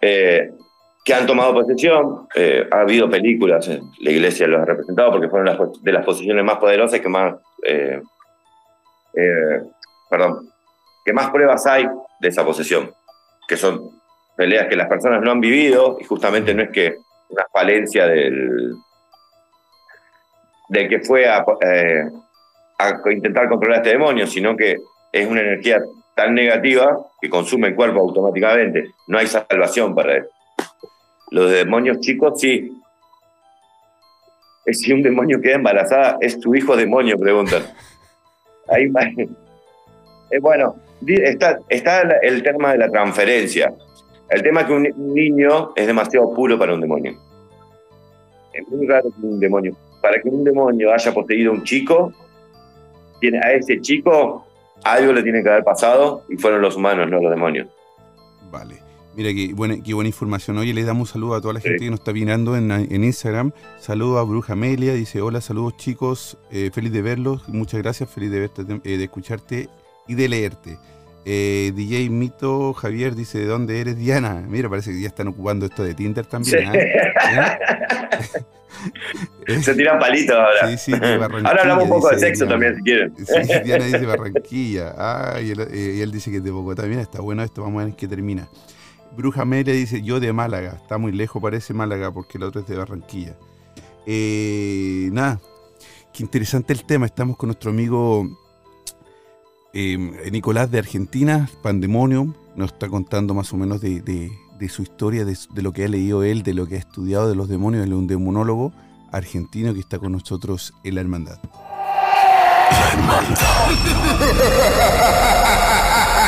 [0.00, 0.50] eh,
[1.04, 2.28] que han tomado posesión.
[2.34, 3.68] Eh, ha habido películas,
[4.00, 7.34] la iglesia los ha representado porque fueron de las posiciones más poderosas que más,
[7.64, 8.00] eh,
[9.14, 9.62] eh,
[10.08, 10.48] perdón,
[11.04, 11.88] que más pruebas hay
[12.20, 12.92] de esa posesión,
[13.48, 14.00] que son
[14.36, 16.96] peleas que las personas no han vivido y justamente no es que
[17.28, 18.74] una falencia del,
[20.68, 21.44] del que fue a,
[23.10, 24.78] intentar controlar a este demonio, sino que
[25.12, 25.80] es una energía
[26.14, 28.92] tan negativa que consume el cuerpo automáticamente.
[29.06, 30.26] No hay salvación para él.
[31.30, 32.76] Los demonios chicos, sí.
[34.66, 37.62] Si un demonio queda embarazada, es tu hijo demonio, preguntan.
[38.68, 38.90] Ahí
[40.30, 43.72] Eh, bueno, está, está el tema de la transferencia.
[44.28, 47.18] El tema es que un niño es demasiado puro para un demonio.
[48.52, 49.76] Es muy raro que un demonio.
[50.00, 52.12] Para que un demonio haya poseído a un chico,
[53.20, 54.46] tiene, a ese chico
[54.84, 57.68] algo le tiene que haber pasado y fueron los humanos, no los demonios.
[58.50, 58.89] Vale.
[59.16, 60.58] Mira qué buena, qué buena información.
[60.58, 63.52] Oye, le damos un saludo a toda la gente que nos está mirando en, Instagram.
[63.78, 68.30] Saludo a Bruja Amelia, dice, hola, saludos chicos, eh, feliz de verlos, muchas gracias, feliz
[68.30, 69.68] de verte, eh, de escucharte
[70.06, 70.78] y de leerte.
[71.24, 74.44] Eh, DJ Mito Javier dice, ¿de dónde eres Diana?
[74.48, 76.68] Mira, parece que ya están ocupando esto de Tinder también.
[76.68, 77.58] ¿ah?
[79.60, 80.68] Se tiran palitos ahora.
[80.70, 83.14] Sí, sí, ahora hablamos un poco de sexo también, si quieren.
[83.16, 84.94] Sí, Diana dice Barranquilla.
[84.96, 86.84] Ah, y él, y él, dice que es de Bogotá.
[86.84, 88.48] Mira, está bueno esto, vamos a ver en qué termina.
[89.16, 90.78] Bruja Amelia dice, yo de Málaga.
[90.82, 93.36] Está muy lejos, parece Málaga, porque el otro es de Barranquilla.
[94.06, 95.40] Eh, nada,
[96.12, 97.06] qué interesante el tema.
[97.06, 98.28] Estamos con nuestro amigo
[99.72, 102.34] eh, Nicolás de Argentina, Pandemonium.
[102.56, 104.32] Nos está contando más o menos de,
[104.68, 107.48] su historia, de, lo que ha leído él, de lo que ha estudiado de los
[107.48, 107.84] demonios.
[107.84, 108.72] Él es un demonólogo
[109.12, 111.38] argentino que está con nosotros en la hermandad.
[112.70, 113.36] La hermandad.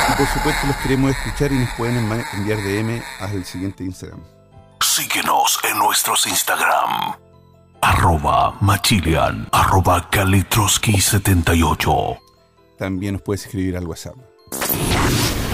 [0.09, 1.97] Y por supuesto los queremos escuchar y nos pueden
[2.33, 4.19] enviar DM al siguiente Instagram.
[4.81, 7.15] Síguenos en nuestros Instagram.
[7.81, 12.19] Arroba Machilian, arroba Kalitroski78.
[12.79, 14.17] También nos puedes escribir al WhatsApp.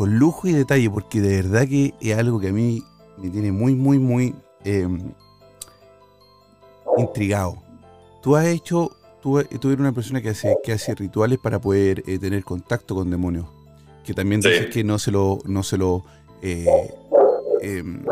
[0.00, 2.82] con lujo y detalle, porque de verdad que es algo que a mí
[3.18, 4.34] me tiene muy, muy, muy
[4.64, 5.12] em,
[6.96, 7.58] intrigado.
[8.22, 12.18] Tú has hecho, tú, eres una persona que hace, que hace rituales para poder eh,
[12.18, 13.44] tener contacto con demonios,
[14.02, 16.02] que también dices que no se lo, no se lo,
[16.40, 16.64] eh,
[17.60, 18.02] em,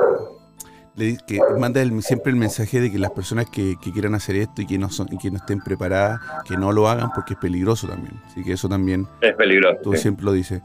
[1.27, 4.77] que manda siempre el mensaje de que las personas que, quieran hacer esto y que
[4.77, 8.13] no son y que no estén preparadas, que no lo hagan porque es peligroso también.
[8.27, 9.07] Así que eso también.
[9.23, 9.81] Es peligroso.
[9.83, 10.61] Tú siempre lo dices.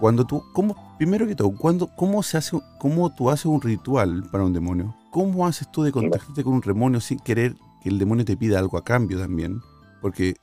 [0.00, 4.24] Cuando tú, ¿cómo, primero que todo, cuando, ¿cómo se hace, cómo tú haces un ritual
[4.30, 4.94] para un demonio?
[5.10, 8.58] ¿Cómo haces tú de contactarte con un demonio sin querer que el demonio te pida
[8.58, 9.60] algo a cambio también?
[10.00, 10.36] Porque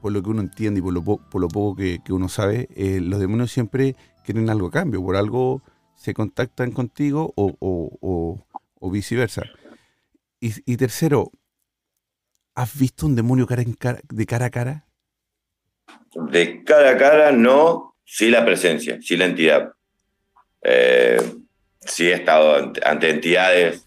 [0.00, 3.00] por lo que uno entiende y por lo, por lo poco que, uno sabe, eh,
[3.00, 5.62] los demonios siempre quieren algo a cambio, por algo
[5.94, 8.38] se contactan contigo o,
[8.90, 9.42] viceversa.
[10.40, 11.32] Y, tercero,
[12.54, 14.86] ¿has visto un demonio cara en cara, de cara a cara?
[16.30, 19.72] De cara a cara no, sí la presencia, sí la entidad.
[20.62, 21.22] Eh,
[21.78, 23.86] sí he estado ante, entidades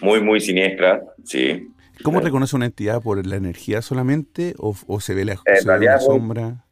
[0.00, 1.68] muy, muy siniestras, sí.
[2.02, 3.00] ¿Cómo reconoce una entidad?
[3.00, 6.64] ¿Por la energía solamente o, se ve la, se sombra?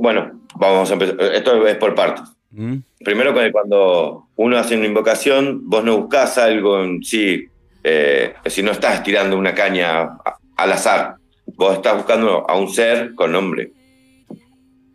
[0.00, 1.20] bueno, vamos a empezar.
[1.32, 2.24] Esto es por partes.
[2.50, 2.78] ¿Mm?
[3.04, 7.46] Primero, cuando uno hace una invocación, vos no buscas algo en sí,
[7.84, 10.18] eh, si no estás tirando una caña
[10.56, 11.14] al azar,
[11.46, 13.72] vos estás buscando a un ser con nombre.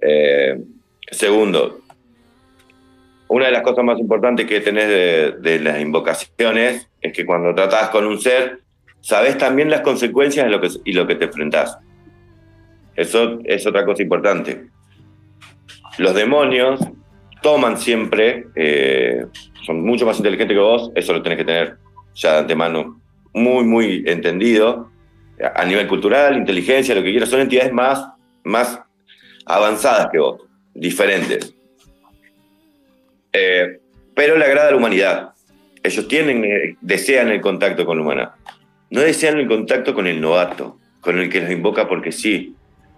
[0.01, 0.59] Eh,
[1.11, 1.81] segundo,
[3.27, 4.87] una de las cosas más importantes que tenés
[5.41, 8.59] de, las invocaciones es que cuando tratás con un ser,
[9.01, 11.77] sabes también las consecuencias de lo que, y lo que te enfrentás.
[12.95, 14.67] Eso es otra cosa importante.
[15.97, 16.79] Los demonios
[17.41, 19.25] toman siempre, eh,
[19.65, 21.77] son mucho más inteligentes que vos, eso lo tenés que tener
[22.13, 23.01] ya de antemano
[23.33, 24.89] muy, muy entendido,
[25.53, 28.07] a nivel cultural, inteligencia, lo que quieras, son entidades más,
[28.43, 28.81] más
[29.45, 30.41] avanzadas que vos,
[30.73, 31.53] diferentes.
[33.33, 33.79] Eh,
[34.15, 35.29] pero le agrada a la humanidad.
[35.83, 38.31] Ellos tienen, eh, desean el contacto con la humanidad.
[38.89, 42.55] No desean el contacto con el novato, con el que los invoca porque sí.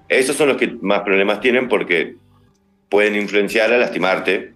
[0.08, 2.16] Esos son los que más problemas tienen porque
[2.90, 4.54] pueden influenciar a lastimarte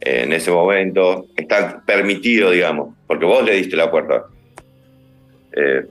[0.00, 1.26] en ese momento.
[1.36, 4.24] Está permitido, digamos, porque vos le diste la puerta.
[5.52, 5.86] Eh,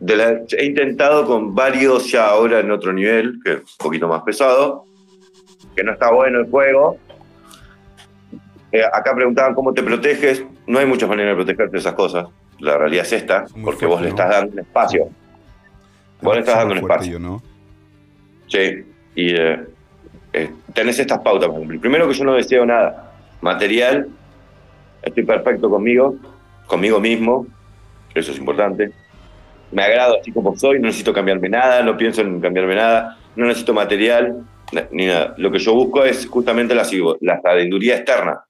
[0.00, 4.84] he intentado con varios ya ahora en otro nivel, que es un poquito más pesado,
[5.74, 6.98] que no está bueno el juego.
[8.72, 10.44] Eh, acá preguntaban cómo te proteges.
[10.66, 12.26] No hay muchas maneras de protegerte de esas cosas.
[12.58, 15.08] La realidad es esta, porque vos le estás dando un espacio.
[16.20, 17.18] Vos le estás dando un espacio.
[17.18, 17.42] ¿no?
[18.48, 18.84] Sí,
[19.14, 19.64] y eh,
[20.32, 21.50] eh, tenés estas pautas.
[21.80, 24.08] Primero que yo no deseo nada material,
[25.02, 26.16] estoy perfecto conmigo,
[26.66, 27.46] conmigo mismo,
[28.14, 28.92] eso es importante
[29.72, 33.46] me agrado así como soy, no necesito cambiarme nada, no pienso en cambiarme nada, no
[33.46, 34.44] necesito material
[34.90, 35.34] ni nada.
[35.38, 36.86] Lo que yo busco es justamente la,
[37.20, 38.44] la sabiduría externa.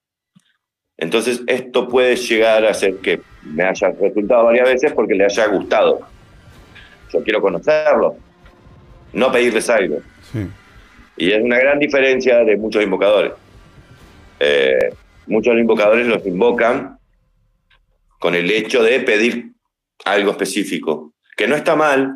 [0.98, 5.46] Entonces, esto puede llegar a ser que me haya resultado varias veces porque le haya
[5.46, 6.00] gustado.
[7.12, 8.16] Yo quiero conocerlo,
[9.12, 9.98] no pedirles algo.
[11.16, 13.32] Y es una gran diferencia de muchos invocadores.
[14.40, 14.90] Eh,
[15.26, 16.98] muchos invocadores los invocan
[18.18, 19.55] con el hecho de pedir
[20.04, 22.14] algo específico, que no está mal,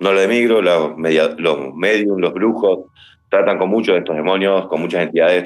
[0.00, 2.90] no lo demigro, los, media, los medium, los brujos,
[3.30, 5.44] tratan con muchos de estos demonios, con muchas entidades,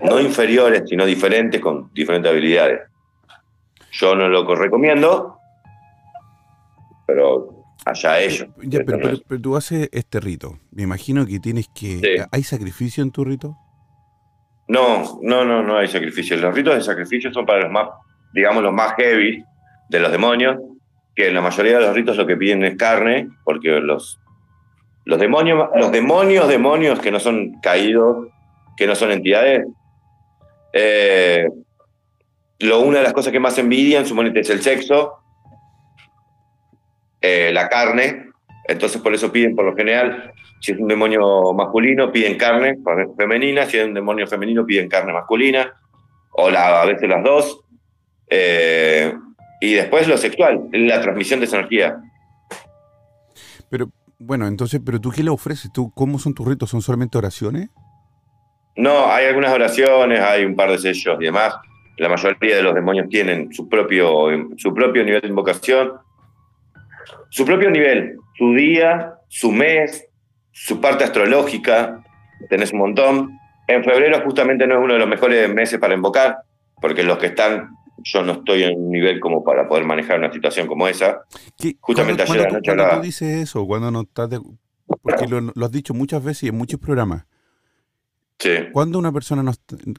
[0.00, 2.80] no inferiores, sino diferentes, con diferentes habilidades.
[3.92, 5.38] Yo no lo recomiendo,
[7.06, 8.48] pero allá ellos.
[8.86, 10.58] pero, tú haces este rito.
[10.70, 12.24] Me imagino que tienes que.
[12.30, 13.56] ¿Hay sacrificio en tu rito?
[14.68, 16.36] No, no, no, no hay sacrificio.
[16.36, 17.88] Los ritos de sacrificio son para los más,
[18.34, 19.42] digamos, los más heavy
[19.88, 20.58] de los demonios,
[21.14, 24.20] que en la mayoría de los ritos lo que piden es carne, porque los,
[25.04, 28.28] los demonios, los demonios, demonios que no son caídos,
[28.76, 29.66] que no son entidades,
[30.72, 31.48] eh,
[32.60, 35.18] lo, una de las cosas que más envidian, suponete, es el sexo,
[37.20, 38.30] eh, la carne,
[38.68, 42.78] entonces por eso piden por lo general, si es un demonio masculino, piden carne
[43.16, 45.72] femenina, si es un demonio femenino, piden carne masculina,
[46.32, 47.60] o la, a veces las dos.
[48.28, 49.14] Eh,
[49.60, 52.00] y después lo sexual, la transmisión de esa energía.
[53.70, 55.72] Pero, bueno, entonces, ¿pero tú qué le ofreces?
[55.72, 56.70] ¿Tú, ¿Cómo son tus ritos?
[56.70, 57.70] ¿Son solamente oraciones?
[58.76, 61.56] No, hay algunas oraciones, hay un par de sellos y demás.
[61.96, 65.94] La mayoría de los demonios tienen su propio, su propio nivel de invocación,
[67.28, 70.06] su propio nivel, su día, su mes,
[70.52, 72.04] su parte astrológica,
[72.48, 73.38] tenés un montón.
[73.66, 76.38] En febrero justamente no es uno de los mejores meses para invocar,
[76.80, 77.70] porque los que están,
[78.02, 81.22] yo no estoy en un nivel como para poder manejar una situación como esa.
[81.80, 83.00] Justamente ayer la noche hablaba.
[83.00, 83.66] dices eso?
[83.66, 84.30] Cuando no estás
[85.02, 87.26] porque lo, has dicho muchas veces y en muchos programas.
[88.38, 88.50] Sí.
[88.72, 89.52] Cuando una persona no...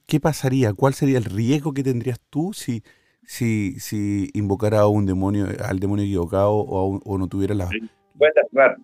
[0.07, 0.73] ¿Qué pasaría?
[0.73, 2.83] ¿Cuál sería el riesgo que tendrías tú si,
[3.23, 7.69] si, si invocara a un demonio, al demonio equivocado o, o no tuviera la...
[8.17, 8.77] Puedes lastimar.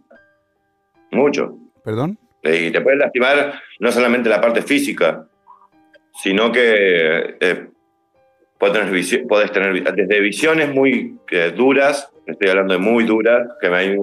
[1.11, 1.57] Mucho.
[1.83, 2.19] ¿Perdón?
[2.43, 5.27] Y te puedes lastimar no solamente la parte física,
[6.13, 7.69] sino que eh,
[8.57, 13.97] puedes, tener, desde visiones muy eh, duras, estoy hablando de muy duras, que me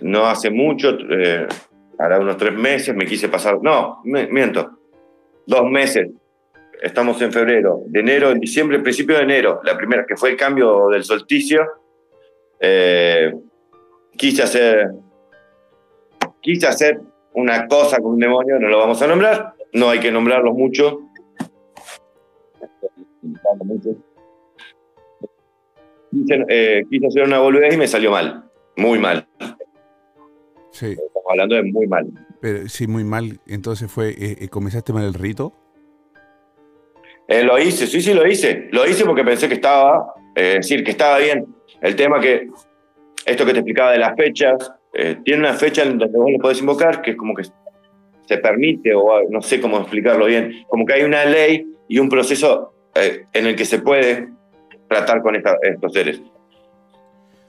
[0.00, 1.46] no hace mucho, eh,
[1.98, 4.78] hará unos tres meses, me quise pasar, no, miento,
[5.46, 6.10] dos meses,
[6.82, 10.36] estamos en febrero, de enero, en diciembre, principio de enero, la primera, que fue el
[10.36, 11.64] cambio del solsticio,
[14.16, 14.90] quise hacer,
[16.40, 17.00] quise hacer
[17.34, 21.03] una cosa con un demonio, no lo vamos a nombrar, no hay que nombrarlo mucho.
[26.48, 28.44] Eh, quise, hacer una boludez y me salió mal,
[28.76, 29.26] muy mal.
[30.70, 30.90] Sí.
[30.90, 32.06] Estamos hablando de muy mal.
[32.40, 33.40] Pero, sí, muy mal.
[33.46, 35.52] Entonces fue, eh, eh, ¿comenzaste mal el rito?
[37.26, 38.68] lo hice, sí, sí, lo hice.
[38.70, 41.46] Lo hice porque pensé que estaba, es decir, que estaba bien.
[41.80, 42.48] El tema que,
[43.24, 44.72] esto que te explicaba de las fechas,
[45.24, 47.44] tiene una fecha en donde vos lo podés invocar, que es como que
[48.26, 52.08] se permite, o no sé cómo explicarlo bien, como que hay una ley y un
[52.10, 54.28] proceso eh, en el que se puede
[54.88, 56.20] tratar con estos seres.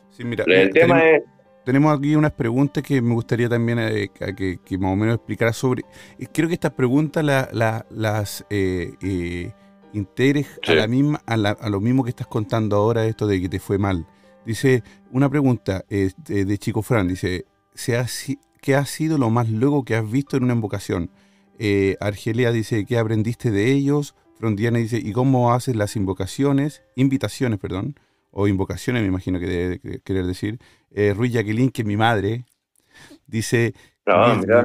[0.09, 1.23] Sí, mira, el tema tenemos, es...
[1.65, 5.83] Tenemos aquí unas preguntas que me gustaría también eh, que, más o menos explicara sobre...
[6.31, 8.45] Creo que estas preguntas las
[9.93, 13.49] integres a, la misma, a, a lo mismo que estás contando ahora, esto de que
[13.49, 14.05] te fue mal.
[14.45, 17.45] Dice, una pregunta eh, de Chico Fran, dice,
[18.61, 21.09] ¿qué ha sido lo más luego que has visto en una invocación?
[21.57, 24.13] Eh, Argelia dice, ¿qué aprendiste de ellos?
[24.37, 26.83] Frondiana dice, ¿y cómo haces las invocaciones?
[26.95, 27.99] Invitaciones, perdón.
[28.31, 30.59] O invocaciones, me imagino que debe querer decir.
[30.91, 32.45] Eh, Ruiz Jacqueline, que es mi madre,
[33.27, 33.73] dice,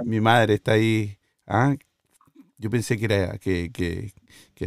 [0.05, 1.19] mi, madre está ahí.
[1.47, 1.77] ¿ah?
[2.59, 4.13] Yo pensé que era que, que,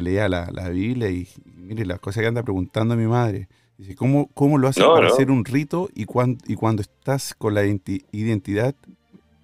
[0.02, 3.48] leía la, la, Biblia y, y mire las cosas que anda preguntando a mi madre.
[3.96, 8.76] ¿cómo, cómo lo haces para hacer un rito y, y cuando estás con la identidad,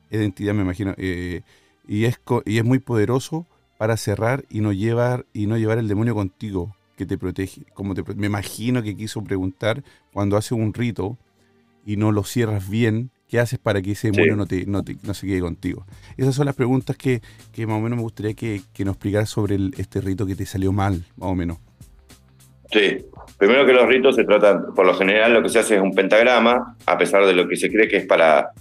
[0.10, 1.41] identidad me imagino, eh,
[1.88, 3.45] y, es, y es muy poderoso
[3.80, 7.96] para cerrar y no llevar y no llevar el demonio contigo que te protege como
[7.96, 11.18] te me imagino que quiso preguntar cuando haces un rito
[11.86, 15.28] y no lo cierras bien qué haces para que ese demonio no, te, no, se
[15.28, 15.86] quede contigo
[16.18, 17.22] esas son las preguntas que,
[17.54, 20.46] que más o menos me gustaría que, que nos explicaras sobre este rito que te
[20.46, 21.60] salió mal más o menos.
[22.70, 22.98] Sí,
[23.38, 25.96] primero que los ritos se tratan, por lo general lo que se hace es un
[25.96, 28.52] pentagrama, a pesar de lo que se cree que es para,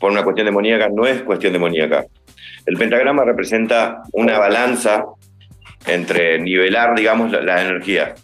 [0.00, 2.06] por una cuestión demoníaca, no es cuestión demoníaca.
[2.66, 5.04] El pentagrama representa una balanza
[5.86, 8.14] entre nivelar, digamos, la, energía.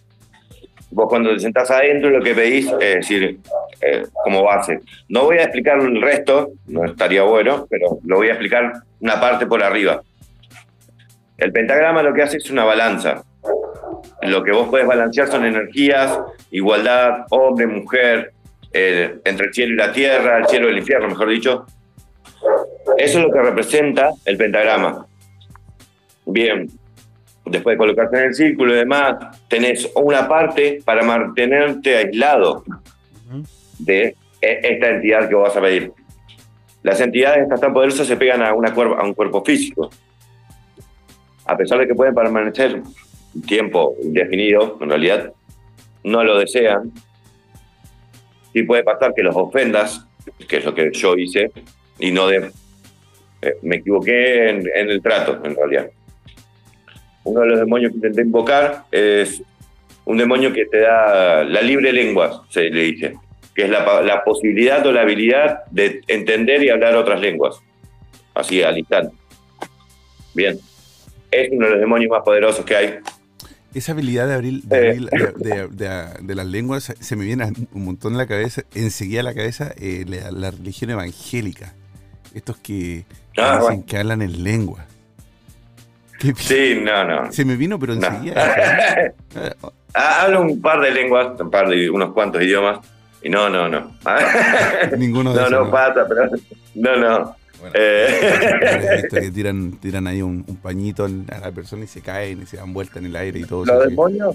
[0.91, 3.39] Vos cuando te sentás adentro lo que pedís es decir,
[3.81, 4.81] eh, como base.
[5.09, 9.21] No voy a explicar el resto, no estaría bueno, pero lo voy a explicar una
[9.21, 10.03] parte por arriba.
[11.39, 13.23] El pentagrama lo que hace es una balanza
[14.23, 16.19] lo que vos puedes balancear son energías,
[16.51, 18.33] igualdad, hombre, mujer,
[18.73, 21.67] entre el cielo y la tierra, el cielo y el infierno, mejor dicho.
[23.03, 25.07] Eso es lo que representa el pentagrama.
[26.25, 26.71] Bien,
[27.45, 29.17] después de colocarte en el círculo y demás,
[29.49, 32.63] tenés una parte para mantenerte aislado
[33.81, 35.93] de e, esta entidad que vas a pedir.
[36.85, 39.91] Las entidades estas tan poderosas se pegan a, una a un cuerpo físico.
[41.45, 42.83] A pesar de que pueden permanecer
[43.35, 45.33] un tiempo indefinido, en realidad
[46.05, 46.93] no lo desean.
[48.53, 50.07] Sí puede pasar que los ofendas,
[50.47, 51.51] que es lo que yo hice,
[51.99, 52.53] y no de,
[53.43, 55.91] eh, me equivoqué en, en el trato, en realidad.
[57.25, 59.43] Uno de los demonios que intenté invocar es
[60.05, 63.15] un demonio que te da la libre lengua, se le dice
[63.55, 67.61] que es la, posibilidad o la habilidad de entender y hablar otras lenguas,
[68.35, 69.15] así al instante.
[70.35, 70.59] Bien,
[71.31, 72.95] es uno de los demonios más poderosos que hay.
[73.75, 78.63] Esa habilidad de abrir, de, las lenguas se me viene un montón en la cabeza,
[78.75, 81.75] enseguida a la cabeza eh, la, religión evangélica.
[82.35, 83.05] Estos que,
[83.39, 84.85] ah, dicen que hablan en lengua.
[86.37, 87.33] Sí, no, no.
[87.33, 89.13] Se me vino, pero enseguida.
[89.95, 92.79] Ah, hablo un par de lenguas, un par de unos cuantos idiomas.
[93.23, 93.95] Y no, no, no.
[94.97, 96.31] Ninguno de No, no, pasa, pero.
[96.75, 97.37] No, no.
[97.75, 99.03] eh.
[99.11, 102.73] que tiran, tiran ahí un, pañito a la persona y se caen y se dan
[102.73, 104.35] vuelta en el aire y todo Los demonios,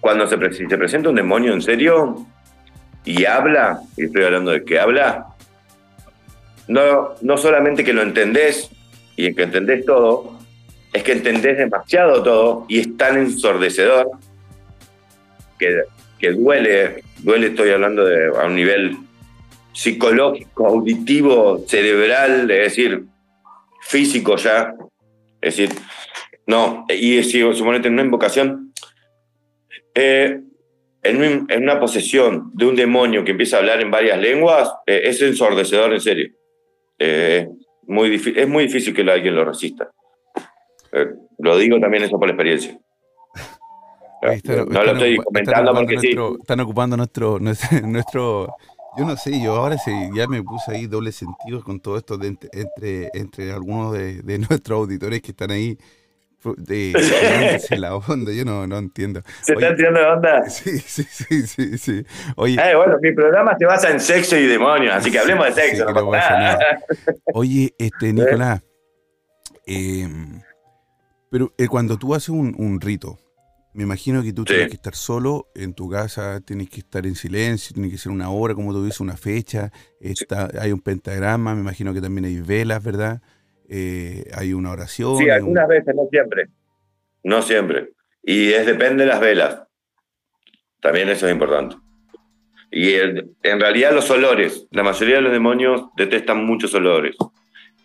[0.00, 2.26] cuando se, se presenta un demonio en serio
[3.06, 5.28] y habla, y estoy hablando de que habla,
[6.68, 8.70] no, no solamente que lo entendés
[9.16, 10.38] y que entendés todo,
[10.92, 14.10] es que entendés demasiado todo y es tan ensordecedor
[15.58, 15.84] que
[16.18, 18.96] que duele, duele estoy hablando de, a un nivel
[19.72, 23.04] psicológico, auditivo, cerebral, es decir,
[23.82, 24.74] físico ya.
[25.40, 25.76] Es decir,
[26.46, 28.72] no, y si suponete en una invocación,
[29.94, 30.40] eh,
[31.02, 35.20] en, una posesión de un demonio que empieza a hablar en varias lenguas, eh, es
[35.20, 36.32] ensordecedor en serio.
[37.06, 37.48] Eh,
[37.86, 39.90] muy es muy difícil que alguien lo resista.
[41.38, 42.78] lo digo también eso por experiencia
[44.46, 46.16] no lo estoy comentando porque sí.
[46.40, 48.54] Están ocupando nuestro, nuestro,
[48.96, 52.16] yo no sé, yo ahora sí, ya me puse ahí doble sentido con todo esto
[52.16, 55.76] de entre, entre, algunos de, nuestros auditores que están ahí
[56.56, 56.92] de,
[57.78, 59.22] la onda, yo no, no entiendo.
[59.42, 60.44] ¿Se está tirando de onda?
[60.50, 62.06] Sí, sí, sí, sí, sí.
[62.36, 65.52] Oye, eh, bueno, mi programa se basa en sexo y demonios, así que hablemos de
[65.52, 65.86] sexo.
[65.90, 66.12] no
[67.32, 68.62] Oye, este, Nicolás,
[69.66, 70.40] em,
[71.30, 73.18] pero eh, cuando tú haces un, un rito,
[73.74, 77.16] me imagino que tú tienes que estar solo en tu casa, tienes que estar en
[77.16, 79.72] silencio, tienes que ser una hora, como tú dices, una fecha.
[80.00, 83.20] Está, hay un pentagrama, me imagino que también hay velas, ¿verdad?
[83.68, 85.16] Eh, hay una oración.
[85.16, 86.48] Sí, algunas veces, no siempre.
[87.22, 87.90] No siempre.
[88.22, 89.62] Y es depende de las velas.
[90.80, 91.76] También eso es importante.
[92.70, 97.16] Y en realidad los olores, la mayoría de los demonios detestan muchos olores.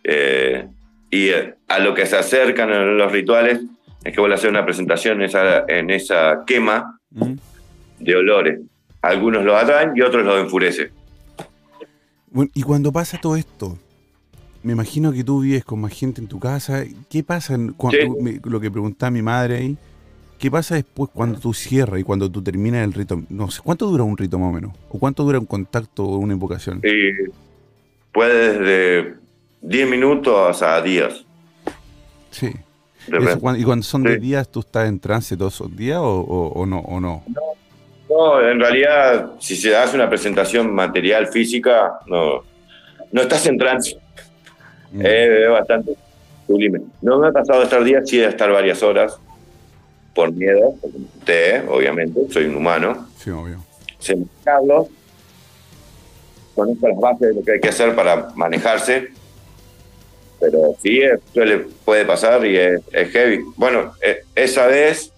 [0.03, 0.67] Eh,
[1.11, 3.61] y a lo que se acercan en los rituales
[4.03, 6.99] es que vuelve a hacer una presentación en esa, en esa quema
[7.99, 8.59] de olores.
[9.01, 10.91] Algunos lo atraen y otros lo enfurecen.
[12.27, 13.77] Bueno, y cuando pasa todo esto,
[14.63, 16.83] me imagino que tú vives con más gente en tu casa.
[17.09, 19.77] ¿Qué pasa cuando, lo que preguntaba mi madre ahí?
[20.37, 23.21] ¿Qué pasa después cuando tú cierras y cuando tú terminas el rito?
[23.29, 24.71] No sé, ¿cuánto dura un rito más o menos?
[24.89, 26.81] ¿O cuánto dura un contacto o una invocación?
[28.11, 29.15] puede desde
[29.61, 31.25] 10 minutos hasta días.
[32.31, 32.51] Sí
[33.57, 36.99] y cuando son de días, ¿tú estás en trance todos esos días o, no, o
[36.99, 37.23] no?
[38.09, 38.41] no?
[38.41, 42.43] en realidad, si se hace una presentación material, física, no,
[43.11, 43.97] no estás en trance.
[44.91, 45.05] Mm.
[45.05, 45.95] Es bastante
[46.47, 46.81] sublime.
[47.01, 49.19] No me ha pasado de estar días, sí de estar varias horas,
[50.13, 50.75] por miedo,
[51.23, 53.07] te, obviamente, soy un humano.
[53.17, 53.63] Sí, obvio.
[53.99, 54.87] Sé manejarlo,
[56.55, 59.09] conozco las bases de lo que hay que hacer para manejarse,
[60.39, 61.01] pero sí,
[61.33, 63.43] suele, puede pasar y es, heavy.
[63.55, 65.11] Bueno, e, esa vez,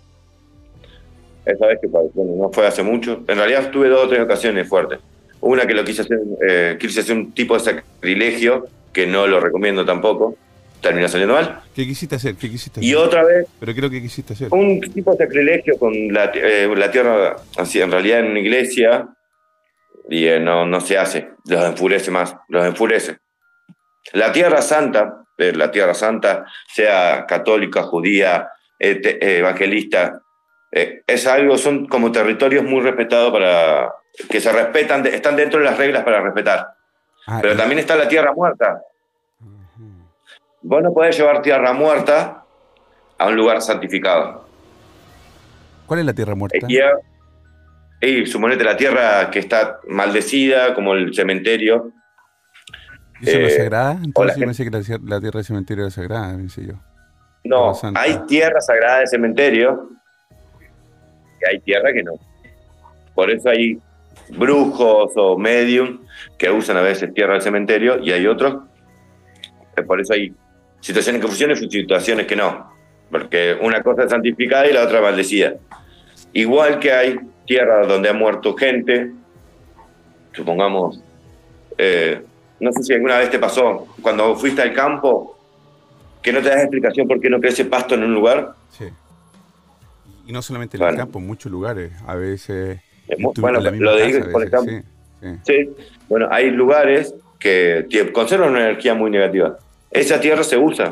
[1.46, 4.68] esa vez que bueno, no fue hace mucho, en realidad tuve dos o tres ocasiones
[4.68, 5.00] fuertes.
[5.40, 9.40] Una que lo quise hacer, eh, quise hacer un tipo de sacrilegio, que no lo
[9.40, 10.36] recomiendo tampoco,
[10.82, 11.62] terminó saliendo mal.
[11.76, 12.36] ¿Qué quisiste hacer?
[12.36, 12.90] ¿Qué quisiste hacer?
[12.90, 13.48] Y otra vez.
[13.60, 14.48] ¿Pero qué que quisiste hacer?
[14.52, 19.08] Un tipo de sacrilegio con la, eh, la tierra, así, en realidad en una iglesia,
[20.10, 23.18] y eh, no, no se hace, los enfurece más, los enfurece.
[24.14, 30.22] La Tierra Santa, eh, la Tierra Santa, sea católica, judía, evangelista,
[30.72, 33.94] es algo, son como territorios muy respetados para,
[34.30, 36.68] que se respetan, están dentro de las reglas para respetar.
[37.28, 38.82] Ah, Pero también está la tierra muerta.
[40.62, 42.44] Vos no podés llevar tierra muerta
[43.18, 44.46] a un lugar santificado.
[45.86, 46.68] ¿Cuál es la tierra muerta?
[48.02, 51.92] Y, suponete la tierra que está maldecida, como el cementerio,
[53.20, 54.00] ¿Y eso no es Eh, sagrada?
[54.04, 56.74] Entonces yo pensé que la, tierra del cementerio era sagrada, pensé yo.
[57.44, 59.90] No, hay tierra sagrada de cementerio
[61.42, 62.14] y hay tierra que no.
[63.14, 63.80] Por eso hay
[64.30, 66.02] brujos o medium
[66.38, 68.64] que usan a veces tierra del cementerio y hay otros,
[69.76, 70.34] que por eso hay
[70.80, 72.72] situaciones que funcionan y situaciones que no.
[73.10, 75.56] Porque una cosa es santificada y la otra maldecida.
[76.34, 79.12] Igual que hay tierra donde ha muerto gente,
[80.34, 81.02] supongamos,
[81.78, 82.22] eh,
[82.60, 85.38] no sé si alguna vez te pasó, cuando fuiste al campo,
[86.22, 88.54] que no te das explicación por qué no crece pasto en un lugar.
[88.70, 88.86] Sí.
[90.28, 90.98] Y no solamente en el Bueno.
[91.00, 91.92] campo, en muchos lugares.
[92.08, 92.80] A veces.
[93.20, 94.72] Bueno, lo casa, a por ejemplo.
[94.72, 94.82] sí,
[95.22, 95.30] sí.
[95.44, 95.70] Sí,
[96.10, 99.58] bueno, hay lugares que conservan una energía muy negativa.
[99.92, 100.90] Esa tierra se usa,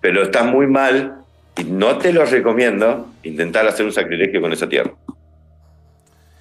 [0.00, 1.20] pero está muy mal
[1.56, 4.92] y no te lo recomiendo intentar hacer un sacrilegio con esa tierra.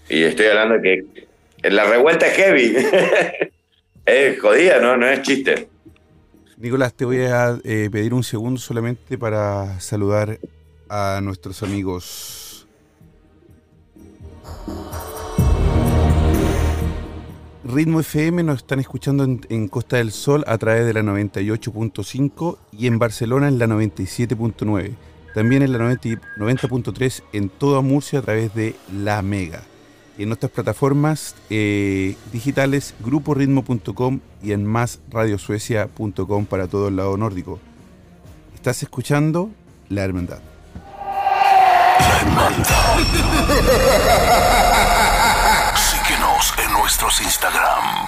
[0.08, 2.76] Y estoy hablando de que la revuelta es heavy.
[4.06, 4.98] es jodida, ¿no?
[4.98, 5.68] No es chiste.
[6.58, 10.40] Nicolás, te voy a eh, pedir un segundo solamente para saludar
[10.90, 12.49] a nuestros amigos.
[17.72, 22.88] Ritmo FM nos están escuchando en, Costa del Sol a través de la 98.5 y
[22.88, 24.96] en Barcelona en la 97.9.
[25.36, 29.62] También en la 90 y- 90.3 en toda Murcia a través de La Mega.
[30.18, 37.60] En nuestras plataformas eh, digitales gruporitmo.com y en másradiosuecia.com para todo el lado nórdico.
[38.56, 39.52] Estás escuchando
[39.90, 40.40] La Hermandad.
[42.10, 42.68] Síguenos
[44.70, 44.79] en
[47.18, 48.06] Instagram.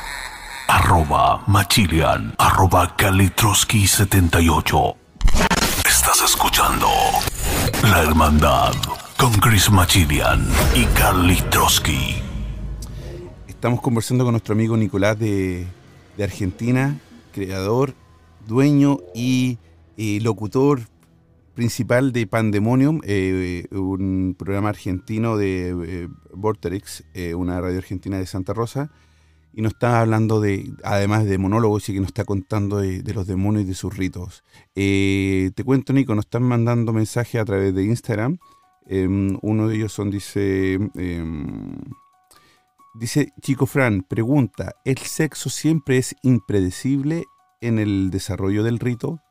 [0.67, 2.35] Arroba Machilian.
[2.37, 4.95] Arroba Kalitroski78.
[5.89, 6.87] Estás escuchando
[7.81, 8.73] La Hermandad
[9.17, 12.21] con Chris Machilian y Carly Trotsky.
[13.47, 15.65] Estamos conversando con nuestro amigo Nicolás de,
[16.15, 16.95] de Argentina,
[17.33, 17.95] creador,
[18.47, 19.57] dueño y
[19.97, 20.81] eh, locutor
[21.53, 28.25] principal de Pandemonium, eh, un programa argentino de eh, Vorterix, eh, una radio argentina de
[28.25, 28.91] Santa Rosa,
[29.53, 33.13] y nos está hablando de, además de monólogos, y que nos está contando de, de
[33.13, 34.43] los demonios y de sus ritos.
[34.75, 38.37] Eh, te cuento, Nico, nos están mandando mensajes a través de Instagram.
[38.87, 40.79] Em, uno de ellos son, dice...
[40.95, 41.75] em,
[42.93, 47.23] Dice Chico Fran, pregunta, ¿el sexo siempre es impredecible
[47.61, 49.21] en el desarrollo del rito?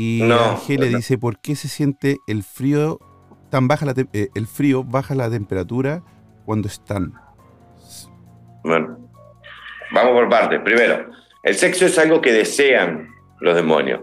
[0.00, 0.98] Y No, Angele no.
[0.98, 3.00] dice, ¿por qué se siente el frío
[3.50, 6.04] tan baja la eh, el frío baja la temperatura
[6.44, 7.14] cuando están?
[8.62, 8.96] Bueno,
[9.92, 10.60] vamos por partes.
[10.60, 11.10] Primero,
[11.42, 13.08] el sexo es algo que desean
[13.40, 14.02] los demonios.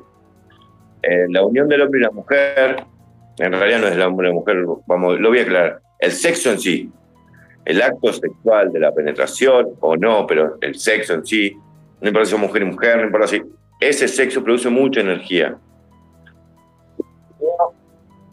[1.02, 2.84] Eh, la unión del hombre y la mujer,
[3.38, 5.80] en realidad no es el hombre y la mujer, vamos, lo voy a aclarar.
[6.00, 6.92] El sexo en sí,
[7.64, 11.58] el acto sexual de la penetración o no, pero el sexo en sí,
[12.02, 13.42] no importa si son mujer y mujer, no importa si.
[13.80, 15.58] Ese sexo produce mucha energía.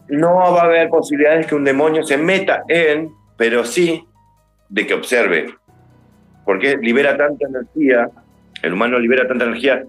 [0.09, 4.05] No, va a haber posibilidades que un demonio se meta en, pero sí
[4.69, 5.55] de que observe
[6.45, 8.09] porque libera tanta energía,
[8.63, 9.85] el humano libera tanta energía,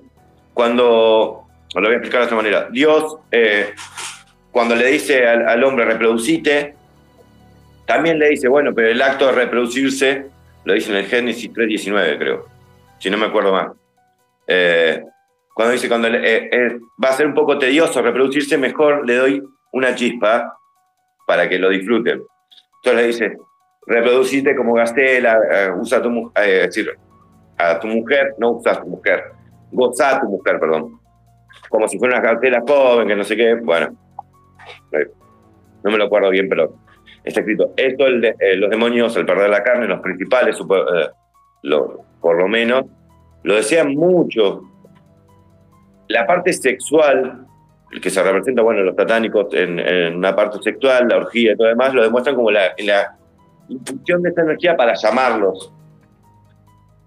[0.54, 3.74] cuando, lo voy a explicar de otra manera, Dios, eh,
[4.52, 6.76] cuando le dice al, al hombre reproducite,
[7.86, 10.28] también le dice, bueno, pero el acto de reproducirse,
[10.64, 12.46] lo dice en el Génesis 3.19, creo,
[13.00, 13.72] si no me acuerdo más.
[14.48, 15.04] Eh,
[15.54, 19.44] cuando dice, cuando eh, eh, va a ser un poco tedioso reproducirse, mejor le doy
[19.72, 20.58] una chispa
[21.28, 22.24] para que lo disfruten.
[22.84, 23.38] Entonces le dice,
[23.86, 26.90] reproducite como Gastela, eh, usa tu, eh, decir,
[27.58, 29.24] a tu mujer, no usas a tu mujer,
[29.72, 31.00] goza a tu mujer, perdón.
[31.70, 33.96] Como si fuera una Gastela joven, que no sé qué, bueno.
[35.84, 36.74] No me lo acuerdo bien, pero
[37.24, 37.74] está escrito.
[37.78, 41.10] Esto, el los demonios, al perder la carne, los principales, eh,
[41.64, 42.86] lo- por lo menos,
[43.44, 44.64] lo desean mucho.
[46.08, 47.46] La parte sexual,
[48.02, 51.68] que se representa, bueno, los satánicos en, en una parte sexual, la orgía y todo
[51.68, 53.16] demás, lo demuestran como la, la
[53.70, 55.72] infusión de esta energía para llamarlos.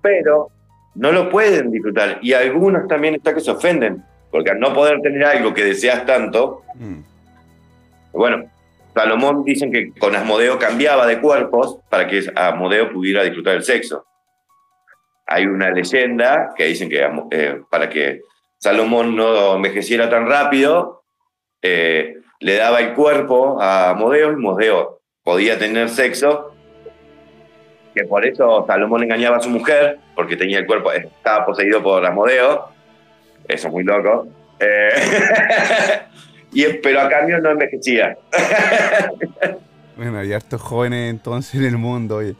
[0.02, 0.50] Pero
[0.94, 2.18] no lo pueden disfrutar.
[2.22, 6.04] Y algunos también está que se ofenden, porque al no poder tener algo que deseas
[6.06, 7.00] tanto, Mm.
[8.12, 8.50] bueno,
[8.92, 14.04] Salomón dicen que con Asmodeo cambiaba de cuerpos para que Asmodeo pudiera disfrutar del sexo.
[15.26, 18.20] Hay una leyenda que dicen que eh, para que
[18.58, 21.04] Salomón no envejeciera tan rápido,
[21.62, 26.54] eh, le daba el cuerpo a Asmodeo y Asmodeo podía tener sexo,
[27.94, 32.04] que por eso Salomón engañaba a su mujer, porque tenía el cuerpo, estaba poseído por
[32.04, 32.68] Asmodeo,
[33.48, 34.28] eso es muy loco,
[34.58, 34.88] Eh,
[36.52, 38.16] y, pero a cambio no envejecía.
[39.96, 42.16] Bueno, hay hartos jóvenes entonces en el mundo.
[42.16, 42.34] oye.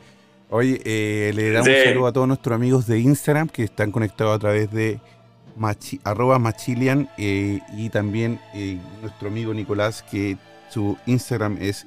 [0.48, 4.36] Oye, eh, le damos un saludo a todos nuestros amigos de Instagram que están conectados
[4.36, 5.00] a través de
[6.04, 10.36] arroba machilian eh, y también eh, nuestro amigo Nicolás que
[10.68, 11.86] su Instagram es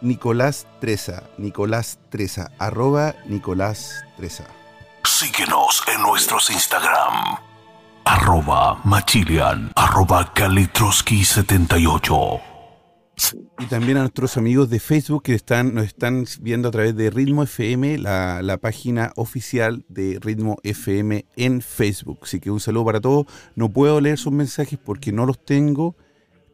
[0.00, 4.44] Nicolás Treza, Nicolás Treza, arroba Nicolás Treza.
[5.04, 7.36] Síguenos en nuestros Instagram,
[8.04, 12.49] arroba machilian, arroba kalitroski78.
[13.58, 17.10] Y también a nuestros amigos de Facebook que están, nos están viendo a través de
[17.10, 22.20] Ritmo FM, la, la, página oficial de Ritmo FM en Facebook.
[22.22, 23.26] Así que un saludo para todos.
[23.54, 25.96] No puedo leer sus mensajes porque no los tengo,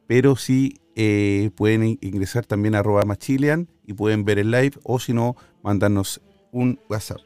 [0.07, 4.99] pero sí eh, pueden ingresar también a arroba machilian y pueden ver el live o
[4.99, 7.21] si no, mandarnos un WhatsApp.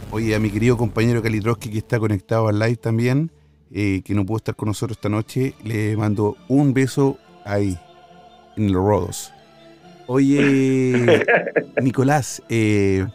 [0.09, 3.29] Oye, a mi querido compañero Kalitroski que está conectado al live también,
[3.71, 7.77] eh, que no pudo estar con nosotros esta noche, le mando un beso ahí,
[8.55, 9.33] en los rodos.
[10.07, 11.25] Oye,
[11.81, 13.05] Nicolás, eh,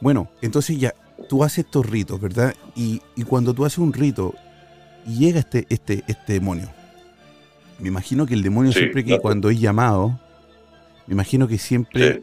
[0.00, 0.94] bueno, entonces ya,
[1.28, 2.54] tú haces estos ritos, ¿verdad?
[2.74, 4.34] Y, cuando tú haces un rito
[5.06, 6.70] y llega este, este, este demonio,
[7.78, 10.18] me imagino que el demonio siempre que cuando es llamado,
[11.06, 12.22] me imagino que siempre,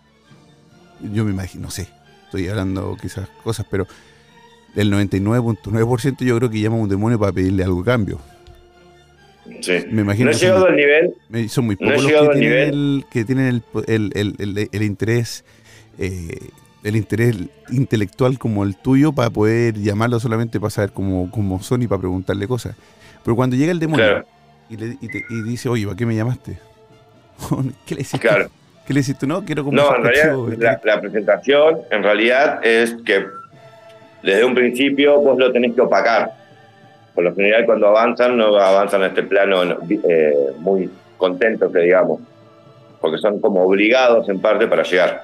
[1.13, 1.87] yo me imagino, no sé,
[2.25, 3.87] estoy hablando quizás cosas, pero
[4.75, 8.19] el 99.9% yo creo que llama a un demonio para pedirle algo a cambio.
[9.61, 9.85] Sí.
[9.91, 11.15] Me imagino no he llegado al nivel.
[11.49, 15.45] Son muy pocos los que tienen, el, que tienen el, el interés
[15.97, 16.49] eh,
[16.83, 17.35] el interés
[17.71, 21.99] intelectual como el tuyo para poder llamarlo solamente para saber cómo, cómo son y para
[21.99, 22.75] preguntarle cosas.
[23.23, 24.23] Pero cuando llega el demonio
[24.69, 26.59] y, le, y, dice, oye, ¿para qué me llamaste?
[27.87, 28.19] ¿Qué le hiciste?
[28.19, 28.51] Claro.
[28.85, 29.25] ¿Qué le hiciste?
[29.25, 33.25] No, quiero como No, en realidad, la, la, presentación en realidad es que
[34.25, 36.31] desde un principio vos lo tenés que opacar.
[37.13, 42.19] Por lo general, cuando avanzan, no avanzan a este plano eh, muy contentos, que digamos,
[42.99, 45.23] porque son como obligados en parte para llegar.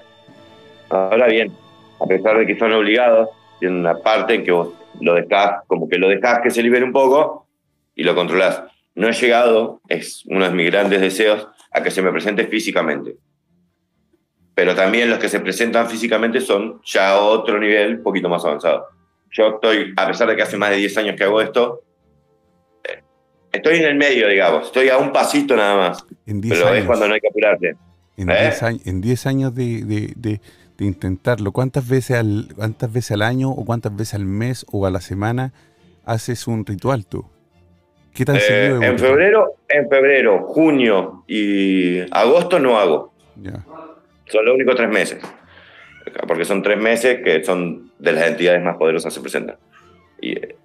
[0.89, 1.51] Ahora bien,
[1.99, 3.29] a pesar de que son obligados,
[3.59, 4.69] tiene una parte en que vos
[5.01, 7.47] lo dejás, como que lo dejás que se libere un poco
[7.95, 8.63] y lo controlás.
[8.93, 13.15] No he llegado, es uno de mis grandes deseos, a que se me presente físicamente.
[14.53, 18.87] Pero también los que se presentan físicamente son ya otro nivel, un poquito más avanzado.
[19.31, 21.83] Yo estoy, a pesar de que hace más de 10 años que hago esto,
[22.83, 23.01] eh,
[23.51, 24.65] estoy en el medio, digamos.
[24.65, 26.05] Estoy a un pasito nada más.
[26.25, 27.75] pero es cuando no hay que apurarse.
[28.17, 28.27] En
[29.01, 29.29] 10 ¿Eh?
[29.29, 30.39] años, de
[30.79, 31.51] intentarlo.
[31.51, 35.01] ¿Cuántas veces, al, ¿Cuántas veces al año o cuántas veces al mes o a la
[35.01, 35.53] semana
[36.05, 37.25] haces un ritual tú?
[38.13, 43.13] ¿Qué tan eh, En febrero, en febrero, junio y agosto no hago.
[44.31, 45.19] Son los únicos tres meses.
[46.27, 49.57] Porque son tres meses que son de las entidades más poderosas se presentan.
[50.21, 50.55] Y eh,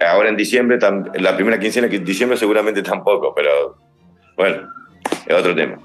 [0.00, 0.78] ahora en diciembre,
[1.14, 3.76] la primera quincena de diciembre seguramente tampoco, pero
[4.36, 4.68] bueno,
[5.26, 5.78] es otro tema.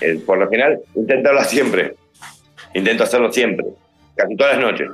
[0.00, 1.94] Eh, por lo general, intentarlo siempre.
[2.74, 3.66] Intento hacerlo siempre,
[4.16, 4.90] casi todas las noches.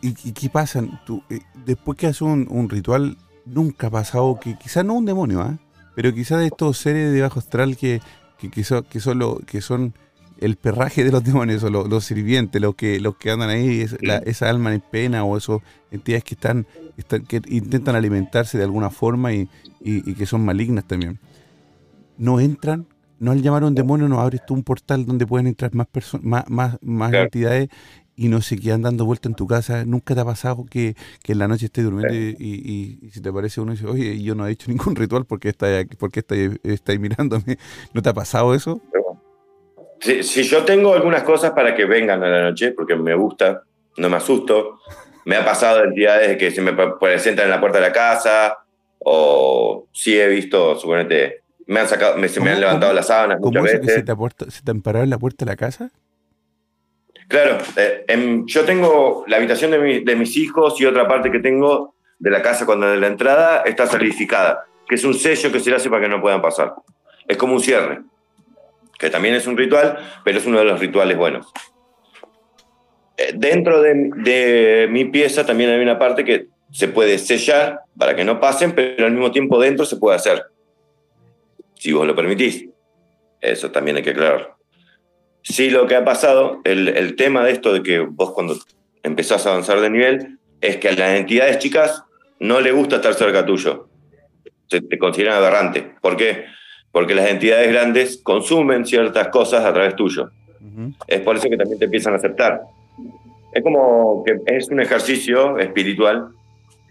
[0.00, 0.82] ¿Y, qué pasa?
[1.04, 5.40] Tú, eh, después que haces un, ritual, nunca ha pasado que, quizás no un demonio,
[5.40, 5.58] ¿ah?
[5.94, 8.00] pero quizás de estos seres de bajo astral que,
[8.38, 9.00] que, son, que,
[9.46, 9.92] que son
[10.44, 13.86] el perraje de los demonios, o los, sirvientes, los que, los que andan ahí,
[14.26, 16.66] esa alma en pena o esas entidades que están,
[17.26, 19.48] que intentan alimentarse de alguna forma y,
[19.80, 21.18] y, que son malignas también.
[22.18, 22.86] No entran
[23.20, 25.86] no al llamar a un demonio no abres tú un portal donde pueden entrar más
[25.86, 27.68] personas, más, más, entidades
[28.16, 29.84] y no se quedan dando vuelta en tu casa.
[29.86, 33.72] ¿Nunca te ha pasado que, en la noche estés durmiendo y, si te parece uno
[33.72, 35.66] dice, oye, yo no he hecho ningún ritual porque está
[35.98, 36.34] porque está,
[36.64, 37.56] está ahí mirándome?
[37.94, 38.82] ¿No te ha pasado eso?
[40.04, 43.62] Si, yo tengo algunas cosas para que vengan a la noche, porque me gusta,
[43.96, 44.80] no me asusto.
[45.24, 48.58] Me ha pasado entidades que se me presentan en la puerta de la casa,
[48.98, 53.40] o sí he visto, suponete, me han sacado, me, se me han levantado las sábanas
[53.40, 53.80] muchas veces.
[53.80, 55.90] Que se, te ¿Se te han parado en la puerta de la casa?
[57.26, 58.04] Claro, eh,
[58.44, 62.42] yo tengo la habitación de, de, mis hijos y otra parte que tengo de la
[62.42, 65.88] casa cuando de la entrada está certificada, que es un sello que se le hace
[65.88, 66.74] para que no puedan pasar.
[67.26, 68.02] Es como un cierre,
[69.04, 71.52] que también es un ritual, pero es uno de los rituales buenos.
[73.18, 78.24] Eh, dentro de, mi pieza también hay una parte que se puede sellar para que
[78.24, 80.44] no pasen, pero al mismo tiempo dentro se puede hacer
[81.74, 82.66] si vos lo permitís.
[83.42, 84.54] Eso también hay que aclarar.
[85.42, 88.56] Sí, lo que ha pasado, el, el, tema de esto de que vos cuando
[89.02, 92.04] empezás a avanzar de nivel, es que a las entidades chicas
[92.40, 93.90] no le gusta estar cerca tuyo.
[94.70, 95.94] Se te consideran aberrante.
[96.00, 96.46] ¿Por qué?
[96.94, 100.30] Porque las entidades grandes consumen ciertas cosas a través tuyo.
[101.08, 102.62] Es por eso que también te empiezan a aceptar.
[103.52, 106.28] Es como que es un ejercicio espiritual.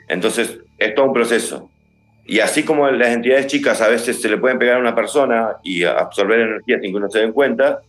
[0.10, 1.70] Entonces, es todo un proceso.
[2.26, 5.58] y así como las entidades chicas a veces se le pueden pegar a una persona
[5.64, 7.80] y absorber energía sin que uno se den cuenta,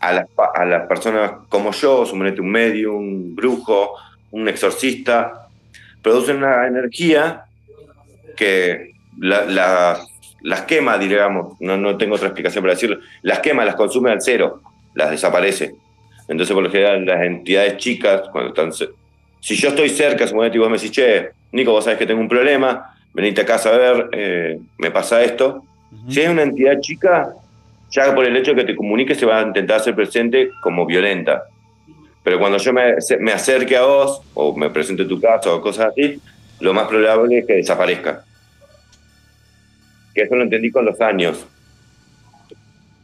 [0.00, 3.94] a, las, a las personas como yo, suponete un medio, un brujo,
[4.30, 5.48] un exorcista,
[6.02, 7.44] producen una energía
[8.36, 8.92] que
[10.42, 14.20] las quema, digamos, no, no tengo otra explicación para decirlo, las quema, las consume al
[14.20, 14.60] cero,
[14.94, 15.74] las desaparece.
[16.28, 18.72] Entonces, por lo general, las entidades chicas, cuando están...
[19.40, 22.20] Si yo estoy cerca, suponete y vos me decís, che, Nico, vos sabés que tengo
[22.20, 25.64] un problema, venite a casa a ver, eh, me pasa esto.
[26.08, 27.34] Si es una entidad chica,
[27.90, 30.86] ya por el hecho de que te comunique se va a intentar hacer presente como
[30.86, 31.44] violenta.
[32.22, 35.88] Pero cuando yo me, me acerque a vos, o me presente tu casa o cosas
[35.88, 36.20] así,
[36.60, 38.24] lo más probable es que desaparezca.
[40.14, 41.46] Que eso lo entendí con los años.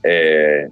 [0.02, 0.68] Eh,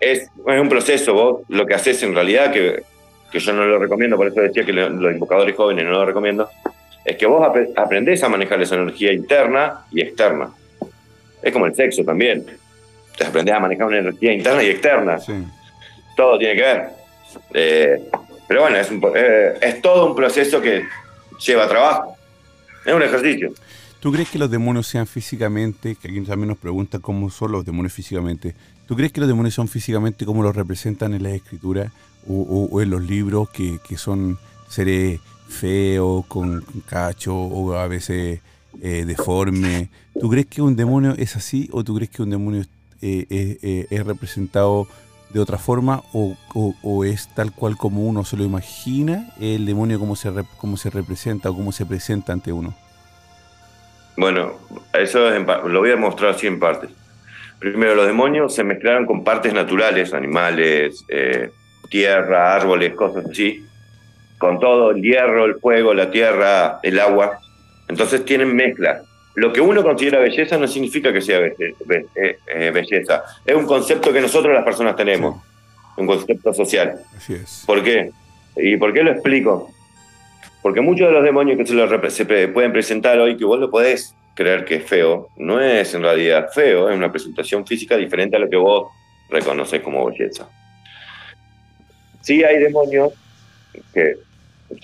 [0.00, 0.30] es, es,
[0.60, 2.82] un proceso, vos lo que haces en realidad, que,
[3.30, 6.48] que yo no lo recomiendo, por eso decía que los invocadores jóvenes no lo recomiendo,
[7.04, 7.46] es que vos
[7.76, 10.50] aprendés a manejar esa energía interna y externa.
[11.42, 12.44] Es como el sexo también.
[13.16, 15.18] Te aprendés a manejar una energía interna y externa.
[16.16, 16.88] Todo tiene que ver.
[17.54, 18.10] Eh,
[18.46, 20.84] pero bueno, es, eh, es todo un proceso que
[21.44, 22.16] lleva trabajo.
[22.84, 23.52] Es un ejercicio.
[24.00, 27.64] ¿Tú crees que los demonios sean físicamente, que alguien también nos pregunta cómo son los
[27.64, 28.54] demonios físicamente,
[28.86, 31.92] ¿tú crees que los demonios son físicamente como los representan en la escritura
[32.28, 34.38] o, en los libros, que, que son
[34.68, 38.40] seres feo, con cacho o a veces
[38.82, 39.88] eh, deforme.
[40.20, 42.62] ¿Tú crees que un demonio es así o tú crees que un demonio
[43.00, 44.86] eh, eh, es representado
[45.32, 50.16] de otra forma o, es tal cual como uno se lo imagina el demonio como
[50.16, 50.30] se,
[50.76, 52.74] se representa o cómo se presenta ante uno?
[54.18, 54.58] Bueno,
[54.92, 56.90] eso lo voy a mostrar así en partes.
[57.60, 61.04] Primero, los demonios se mezclaron con partes naturales, animales,
[61.88, 63.64] tierra, árboles, cosas así,
[64.38, 67.38] con todo, el hierro, el fuego, la tierra, el agua.
[67.88, 69.02] Entonces tienen mezcla.
[69.36, 71.74] Lo que uno considera belleza no significa que sea eh,
[72.16, 73.22] eh, belleza.
[73.46, 75.40] Es un concepto que nosotros las personas tenemos,
[75.96, 76.98] un concepto social.
[77.16, 77.62] Así es.
[77.64, 78.10] ¿Por qué?
[78.56, 79.70] ¿Y por qué lo explico?
[80.68, 83.70] Porque muchos de los demonios que se, lo, se pueden presentar hoy, que vos lo
[83.70, 88.36] podés creer que es feo, no es en realidad feo, es una presentación física diferente
[88.36, 88.92] a lo que vos
[89.30, 90.46] reconoces como belleza.
[92.20, 93.14] Sí hay demonios
[93.94, 94.16] que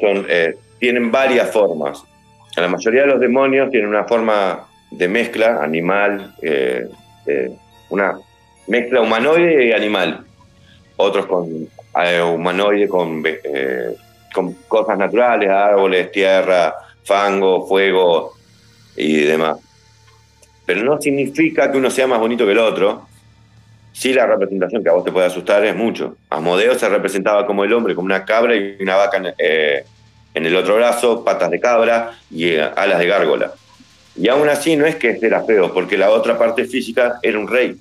[0.01, 2.03] son, eh, tienen varias formas.
[2.57, 6.89] La mayoría de los demonios tienen una forma de mezcla animal, eh,
[7.27, 7.51] eh,
[7.91, 8.19] una
[8.69, 10.25] mezcla humanoide y animal.
[10.97, 11.69] Otros con
[12.33, 13.23] humanoide con,
[14.35, 16.75] con cosas naturales, árboles, tierra,
[17.05, 18.33] fango, fuego
[18.97, 19.59] y demás.
[20.67, 23.07] Pero no significa que uno sea más bonito que el otro,
[23.95, 26.17] Sí, la representación que a vos te puede asustar es mucho.
[26.29, 29.85] Asmodeo se representaba como el hombre, como una cabra y una vaca en, eh,
[30.35, 33.53] el otro brazo, patas de cabra y eh, alas de gárgola.
[34.17, 37.39] Y aún así no es que este era feo, porque la otra parte física era
[37.39, 37.77] un rey.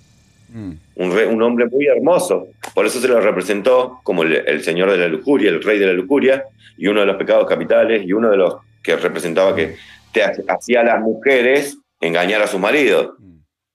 [0.53, 0.71] Mm.
[0.95, 2.47] Un, un hombre muy hermoso.
[2.73, 5.93] Por eso se lo representó como el, señor de la lujuria, el rey de la
[5.93, 6.45] lujuria,
[6.77, 9.75] y uno de los pecados capitales, y uno de los que representaba que
[10.11, 13.15] te hacía a las mujeres engañar a su marido.
[13.19, 13.33] Mm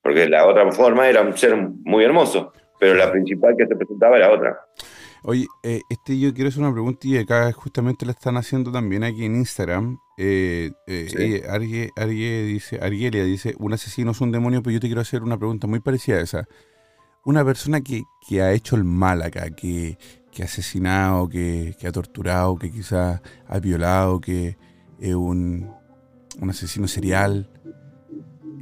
[0.09, 4.17] porque la otra forma era un ser muy hermoso, pero la principal que se presentaba
[4.17, 4.59] era otra.
[5.23, 9.05] Oye, eh, este yo quiero hacer una pregunta y acá justamente la están haciendo también
[9.05, 9.99] aquí en Instagram.
[10.17, 11.43] Eh, eh,
[12.47, 15.67] dice, Arguelia dice, un asesino es un demonio, pero yo te quiero hacer una pregunta
[15.67, 16.49] muy parecida a esa.
[17.29, 18.07] Una persona que,
[18.41, 19.99] ha hecho el mal acá, que,
[20.41, 24.57] ha asesinado, que, ha torturado, que quizás ha violado, que
[24.99, 25.71] es un,
[26.41, 27.51] un asesino serial,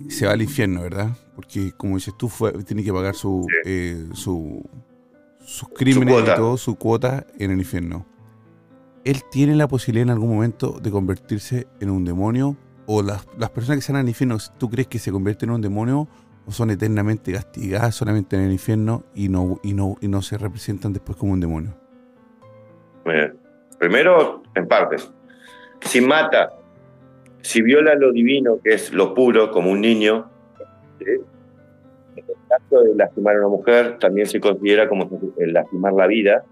[0.09, 1.17] se va al infierno, ¿verdad?
[1.37, 4.65] Porque, como dices tú, fue, tiene que pagar su, eh, su
[5.45, 8.05] sus crímenes y todo, su cuota en el infierno.
[9.05, 12.57] ¿Él tiene la posibilidad en algún momento de convertirse en un demonio?
[12.87, 15.61] ¿O las, personas que están en el infierno, tú crees que se convierten en un
[15.61, 16.09] demonio?
[16.47, 20.39] ¿O son eternamente castigadas solamente en el infierno y no, y no, y no se
[20.39, 21.75] representan después como un demonio?
[23.79, 25.13] primero, en partes.
[25.81, 26.57] Si mata
[27.47, 30.29] si viola lo divino, que es lo puro, como un niño,
[30.99, 31.23] en
[32.17, 36.45] el caso de lastimar a una mujer, también se considera como lastimar la vida,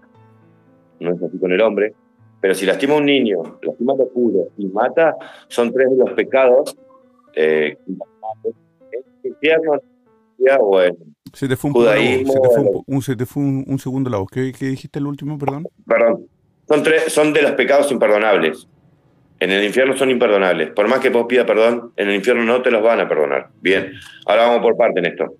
[1.01, 1.93] no es así con el hombre,
[2.39, 5.17] pero si lastima a un niño, lastima lo puro y mata,
[5.49, 6.77] son tres de los pecados.
[7.35, 7.77] Eh,
[9.27, 9.79] infierno,
[10.59, 10.95] bueno,
[11.33, 14.29] se te fue un, se te fue un, segundo la voz.
[14.31, 15.67] ¿Qué, ¿Qué, dijiste el último, perdón?
[15.87, 16.27] Perdón.
[16.67, 18.67] Son, tres, son de los pecados imperdonables.
[19.39, 20.71] En el infierno son imperdonables.
[20.71, 23.49] Por más que vos pidas perdón, en el infierno no te los van a perdonar.
[23.61, 23.91] Bien,
[24.25, 25.35] ahora vamos por parte en esto.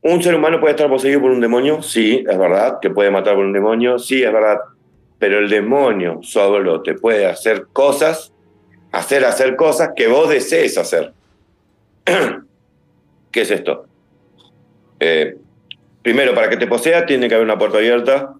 [0.00, 1.82] ¿Un ser humano puede estar poseído por un demonio?
[1.82, 2.78] Sí, es verdad.
[2.80, 3.98] ¿Que puede matar por un demonio?
[3.98, 4.58] Sí, es verdad.
[5.18, 8.32] Pero el demonio solo te puede hacer cosas
[8.92, 11.12] hacer hacer cosas que vos desees hacer.
[13.30, 13.86] ¿Qué es esto?
[15.00, 15.36] Eh,
[16.02, 18.34] primero, para que te posea tiene que haber una puerta abierta,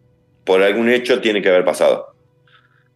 [0.44, 2.14] por algún hecho tiene que haber pasado.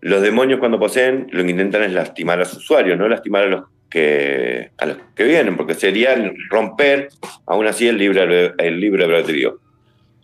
[0.00, 3.46] Los demonios cuando poseen lo que intentan es lastimar a su usuario, no lastimar a
[3.46, 6.16] los que, a los que vienen, porque sería
[6.48, 7.08] romper
[7.46, 9.58] aún así el libre, el libre albedrío.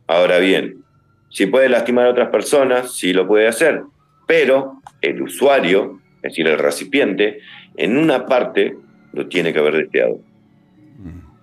[0.06, 0.82] Ahora bien,
[1.30, 3.82] si puede lastimar a otras personas, sí lo puede hacer,
[4.26, 7.40] pero el usuario, es decir, el recipiente,
[7.76, 8.74] en una parte
[9.12, 10.18] lo tiene que haber deseado.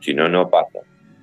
[0.05, 0.81] Si no, no pasa.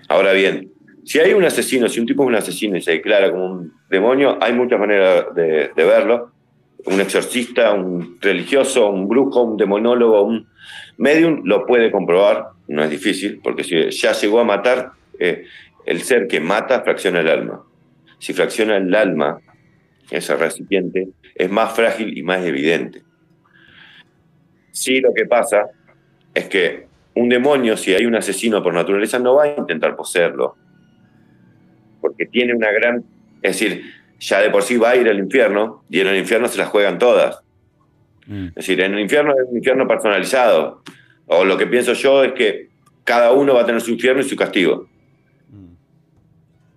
[0.09, 0.73] Ahora bien,
[1.05, 3.73] si hay un asesino, si un tipo es un asesino y se declara como un
[3.89, 6.33] demonio, hay muchas maneras de, verlo.
[6.87, 10.49] Un exorcista, un religioso, un brujo, un demonólogo, un
[10.97, 15.45] medium lo puede comprobar, no es difícil, porque si ya llegó a matar, eh,
[15.87, 17.63] el ser que mata fracciona el alma.
[18.19, 19.39] Si fracciona el alma,
[20.11, 21.07] ese recipiente,
[21.37, 23.05] es más frágil y más evidente.
[24.73, 25.67] Sí, lo que pasa
[26.35, 30.57] es que un demonio, si hay un asesino por naturaleza, no va a intentar poseerlo,
[32.01, 33.05] porque tiene una gran,
[33.43, 33.83] es decir,
[34.19, 36.69] ya de por sí va a ir al infierno y en el infierno se las
[36.69, 37.43] juegan todas.
[38.27, 38.47] Mm.
[38.49, 40.83] Es decir, en el infierno es un infierno personalizado.
[41.27, 42.69] O lo que pienso yo es que
[43.05, 44.89] cada uno va a tener su infierno y su castigo.
[45.51, 45.73] Mm.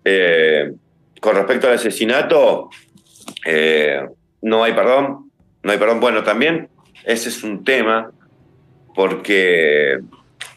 [0.06, 0.74] Eh,
[1.22, 2.70] con respecto al asesinato,
[3.46, 4.04] eh,
[4.42, 5.32] no hay perdón.
[5.62, 6.00] No hay perdón.
[6.00, 6.70] Bueno, también
[7.04, 8.12] ese es un tema
[8.96, 10.00] porque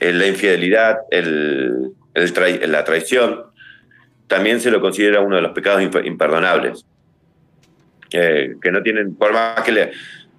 [0.01, 3.45] la infidelidad, el, la traición,
[4.27, 6.85] también se lo considera uno de los pecados imperdonables.
[8.11, 9.91] Eh, que no tienen, por más que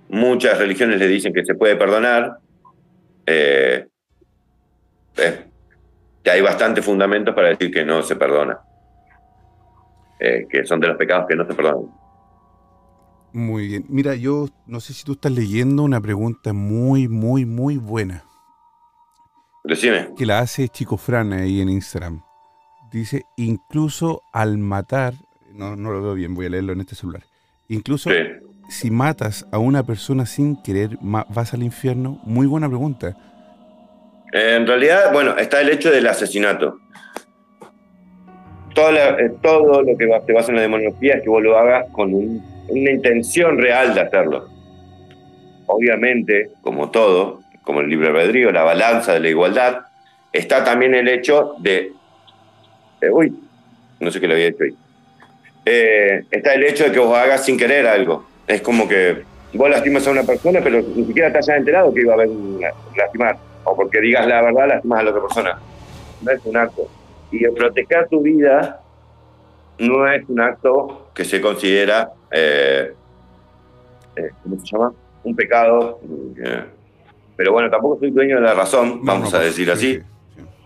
[0.10, 2.38] muchas religiones le dicen que se puede perdonar,
[3.28, 3.86] eh,
[5.18, 5.45] eh,
[6.26, 8.60] hay bastantes fundamentos para decir que no se perdona,
[10.20, 11.91] que son de los pecados que no se perdonan.
[13.34, 13.86] Muy bien.
[13.89, 18.24] Mira, yo no sé si tú estás leyendo una pregunta muy, muy, muy buena.
[19.64, 20.10] Decime.
[20.18, 22.22] Que la hace Chico Fran ahí en Instagram.
[22.91, 25.14] Dice, incluso al matar,
[25.53, 27.24] no, no lo veo bien, voy a leerlo en este celular.
[27.68, 28.10] Incluso
[28.70, 32.20] si matas a una persona sin querer, ¿vas al infierno?
[32.24, 33.16] Muy buena pregunta.
[34.32, 36.80] En realidad, bueno, está el hecho del asesinato.
[38.76, 41.88] Todo, eh, todo lo que te basa en la demonología es que vos lo hagas
[41.91, 44.47] con una intención real de hacerlo.
[45.66, 49.82] Obviamente, como todo, como el libre albedrío, la balanza de la igualdad,
[50.34, 51.93] está también el hecho de
[52.99, 53.32] eh, uy,
[53.99, 54.76] no sé qué le había hecho ahí.
[55.67, 58.26] Eh, está el hecho de que vos hagas sin querer algo.
[58.47, 59.22] Es como que
[59.53, 62.30] vos lastimas a una persona, pero ni siquiera te hayas enterado que iba a haber
[62.97, 63.38] lastimar.
[63.65, 65.59] O porque digas la verdad, lastimas a la otra persona.
[66.24, 66.89] No es un acto.
[67.32, 68.82] Y proteger tu vida
[69.78, 72.93] no es un acto que se considera, eh,
[74.41, 74.91] ¿cómo se llama?
[75.24, 75.99] Un pecado.
[77.40, 79.98] Pero bueno, tampoco soy dueño de la razón, vamos a pues, decir así.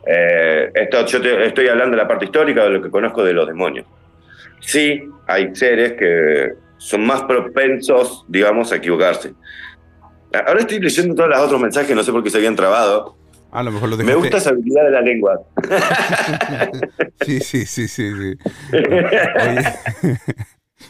[0.08, 3.48] Eh, esto, yo estoy hablando de la parte histórica de lo que conozco de los
[3.48, 3.86] demonios.
[4.60, 9.36] Sí, hay seres que son más propensos, digamos, a equivocarse.
[10.34, 13.18] Ahora estoy leyendo todos los otros mensajes, no sé por qué se habían trabado.
[13.52, 15.42] A lo mejor lo Me gusta esa habilidad de la lengua.
[17.22, 18.10] sí, sí, sí, sí.
[18.16, 18.36] Sí,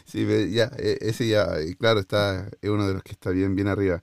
[0.26, 1.46] sí ya, e, ese ya,
[1.78, 4.02] claro, está, es uno de los que está bien, bien arriba.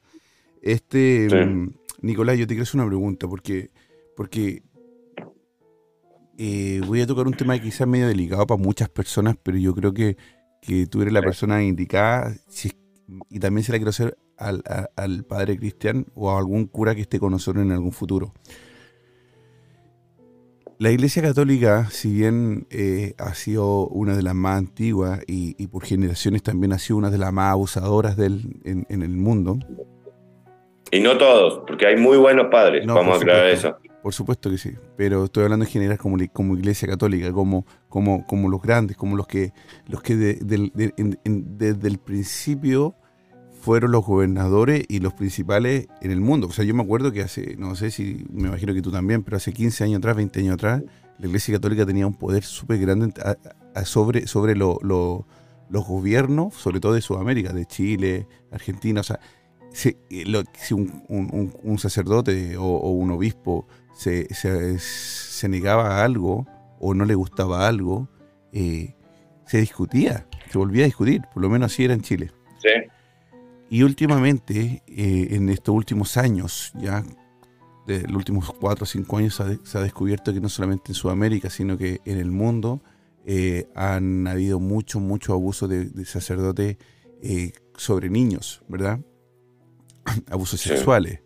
[0.63, 3.71] Este, mm, Nicolás, yo te quiero hacer una pregunta, porque,
[4.17, 4.63] porque
[6.39, 9.75] eh, voy a tocar un tema que quizás medio delicado para muchas personas, pero yo
[9.75, 10.17] creo que,
[10.91, 12.35] tú eres la persona indicada
[13.29, 17.19] y también se la quiero hacer al, padre Cristian o a algún cura que esté
[17.19, 18.33] con nosotros en algún futuro.
[20.79, 25.85] La Iglesia Católica, si bien eh, ha sido una de las más antiguas y, por
[25.85, 29.59] generaciones también ha sido una de las más abusadoras del, en, el mundo.
[30.93, 33.77] Y no todos, porque hay muy buenos padres, vamos a aclarar eso.
[34.03, 38.27] Por supuesto que sí, pero estoy hablando en general como, como iglesia católica, como, como,
[38.27, 39.53] como los grandes, como los que,
[39.87, 42.97] los que desde el principio
[43.61, 46.47] fueron los gobernadores y los principales en el mundo.
[46.47, 49.23] O sea, yo me acuerdo que hace, no sé si, me imagino que tú también,
[49.23, 50.83] pero hace 15 años atrás, 20 años atrás,
[51.19, 53.13] la iglesia católica tenía un poder súper grande
[53.85, 55.25] sobre, sobre los
[55.71, 59.03] gobiernos, sobre todo de Sudamérica, de Chile, Argentina.
[59.03, 59.21] O sea,
[59.73, 59.97] si,
[60.55, 63.67] si un, un, sacerdote o un obispo
[64.01, 66.47] se, negaba a algo
[66.79, 68.09] o no le gustaba algo,
[68.53, 68.95] eh,
[69.47, 72.33] se discutía, se volvía a discutir, por lo menos así era en Chile.
[73.69, 77.05] Y últimamente, eh, en estos últimos años, ya
[77.87, 81.51] de los últimos cuatro o cinco años, se ha, descubierto que no solamente en Sudamérica,
[81.51, 82.83] sino que en el mundo
[83.25, 86.79] eh, han habido mucho, mucho abuso de, de sacerdotes
[87.77, 89.01] sobre niños, ¿verdad?
[90.31, 91.21] abusos sexuales,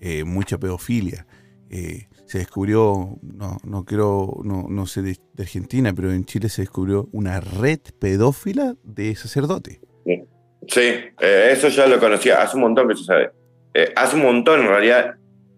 [0.00, 1.26] eh, mucha pedofilia.
[1.70, 6.62] Eh, se descubrió, no, no quiero, no, no sé de, Argentina, pero en Chile se
[6.62, 9.80] descubrió una red pedófila de sacerdote.
[10.66, 13.30] Sí, eh, eso ya lo conocía, hace un montón que se sabe.
[13.96, 15.14] hace un montón en realidad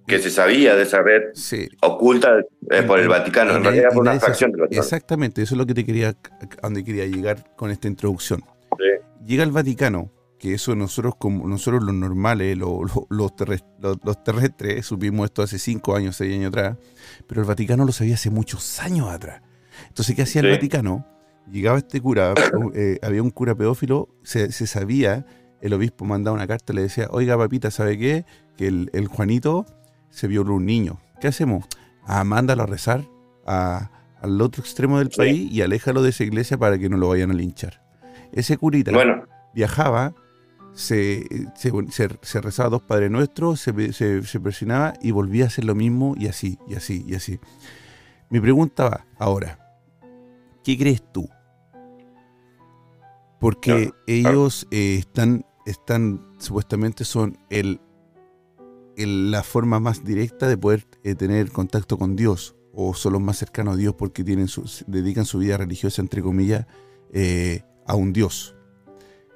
[0.07, 1.23] que se sabía de esa red
[1.83, 2.45] oculta
[2.87, 4.83] por el Vaticano, en realidad por una fracción del Vaticano.
[4.83, 6.15] Exactamente, eso es lo que te quería, a
[6.63, 8.43] donde quería llegar con esta introducción.
[9.25, 10.11] Llega el Vaticano,
[10.41, 13.37] que eso nosotros como nosotros los normales, los, los,
[14.25, 16.79] terrestres, supimos esto hace cinco años, seis años atrás,
[17.27, 19.43] pero el Vaticano lo sabía hace muchos años atrás.
[19.89, 21.07] Entonces, ¿qué hacía el Vaticano?
[21.53, 22.33] Llegaba este cura,
[22.75, 25.27] eh, había un cura pedófilo, se, sabía,
[25.61, 28.25] el obispo mandaba una carta, le decía, oiga papita, ¿sabe qué?
[28.57, 29.67] Que el, Juanito
[30.09, 31.01] se violó un niño.
[31.21, 31.67] ¿Qué hacemos?
[32.07, 33.05] Ah, mándalo a rezar
[33.45, 37.31] al otro extremo del país y aléjalo de esa iglesia para que no lo vayan
[37.31, 37.83] a linchar.
[38.33, 38.91] Ese curita
[39.53, 40.15] viajaba
[40.75, 46.15] se, se, rezaba dos Padres Nuestros, se, se, presionaba y volvía a hacer lo mismo
[46.17, 47.39] y así, y así, y así.
[48.29, 49.59] Mi pregunta va ahora,
[50.65, 51.29] ¿qué crees tú?
[53.41, 57.81] Porque ellos eh, están, están, supuestamente son el,
[58.97, 63.39] la forma más directa de poder eh, tener contacto con Dios, o son los más
[63.39, 64.47] cercanos a Dios porque tienen
[64.87, 66.67] dedican su vida religiosa, entre comillas,
[67.13, 68.55] eh, a un Dios.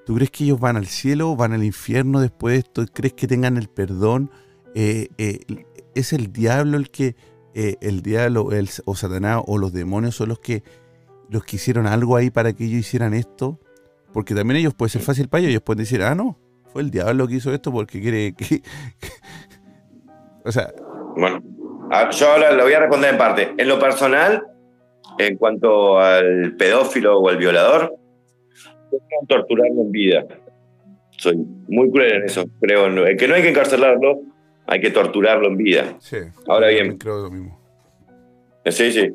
[0.04, 2.84] ¿Tú crees que ellos van al cielo, van al infierno después de esto?
[2.92, 4.30] ¿Crees que tengan el perdón?
[4.74, 5.40] Eh, eh,
[5.94, 7.16] ¿Es el diablo el que,
[7.54, 10.62] eh, el diablo el, o Satanás o los demonios son los que,
[11.30, 13.58] los que hicieron algo ahí para que ellos hicieran esto?
[14.12, 16.38] Porque también ellos puede ser fácil para ellos, ellos pueden decir, ah, no,
[16.72, 18.62] fue el diablo que hizo esto porque quiere que...
[20.44, 20.72] o sea...
[21.16, 21.42] Bueno,
[22.10, 23.54] yo ahora lo voy a responder en parte.
[23.56, 24.44] En lo personal,
[25.18, 27.94] en cuanto al pedófilo o al violador,
[29.28, 30.26] torturarlo en vida.
[31.10, 31.36] Soy
[31.68, 32.86] muy cruel en eso, creo.
[32.86, 34.20] En que no hay que encarcelarlo,
[34.66, 35.96] hay que torturarlo en vida.
[36.00, 36.16] Sí,
[36.48, 36.98] Ahora bien.
[36.98, 37.58] Creo lo mismo.
[38.64, 39.10] Eh, sí, sí.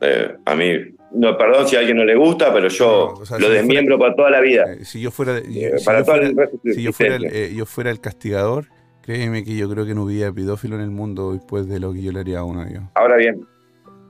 [0.00, 0.72] Eh, a mí,
[1.12, 4.40] no, perdón si a alguien no le gusta, pero yo lo desmiembro para toda la
[4.40, 4.72] vida.
[4.72, 5.40] Eh, si yo fuera,
[5.84, 8.66] para si yo fuera, el, yo fuera el castigador,
[9.02, 12.02] créeme que yo creo que no hubiera pedófilo en el mundo después de lo que
[12.02, 12.82] yo le haría a uno de ellos.
[12.94, 13.46] Ahora bien,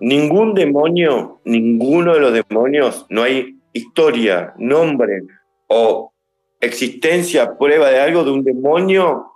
[0.00, 5.22] ningún demonio, ninguno de los demonios, no hay historia, nombre
[5.68, 6.12] o
[6.60, 9.32] existencia, prueba de algo de un demonio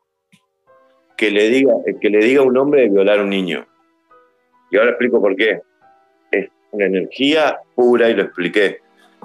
[1.16, 3.66] que le diga, que le diga a un hombre de violar a un niño.
[4.70, 5.60] Y ahora explico por qué.
[6.30, 8.78] Es una energía pura y lo expliqué.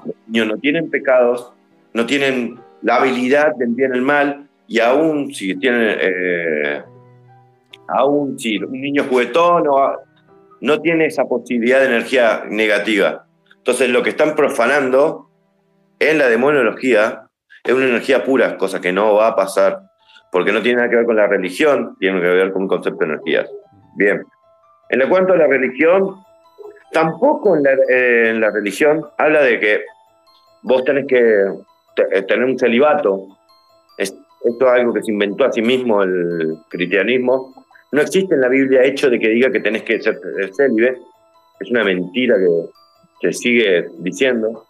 [0.05, 1.53] Los niños no tienen pecados,
[1.93, 6.84] no tienen la habilidad de enviar el mal y aún si tienen, eh,
[7.88, 9.91] aún si un niño juguetón no,
[10.61, 13.26] no tiene esa posibilidad de energía negativa.
[13.68, 15.30] Entonces lo que están profanando
[15.99, 17.28] en la demonología
[17.65, 19.82] es una energía pura, cosa que no va a pasar,
[20.32, 22.99] porque no tiene nada que ver con la religión, tiene que ver con un concepto
[22.99, 23.51] de energías.
[23.97, 24.24] Bien.
[24.88, 26.15] En cuanto a la religión,
[26.93, 29.82] tampoco en la, religión habla de que
[30.63, 33.38] vos tenés que eh, tener un celibato.
[33.97, 37.53] esto es algo que se inventó a sí mismo el cristianismo.
[37.91, 40.18] No existe en la Biblia hecho de que diga que tenés que ser
[40.55, 41.01] célibe.
[41.59, 42.76] Es una mentira que
[43.22, 44.65] se sigue diciendo.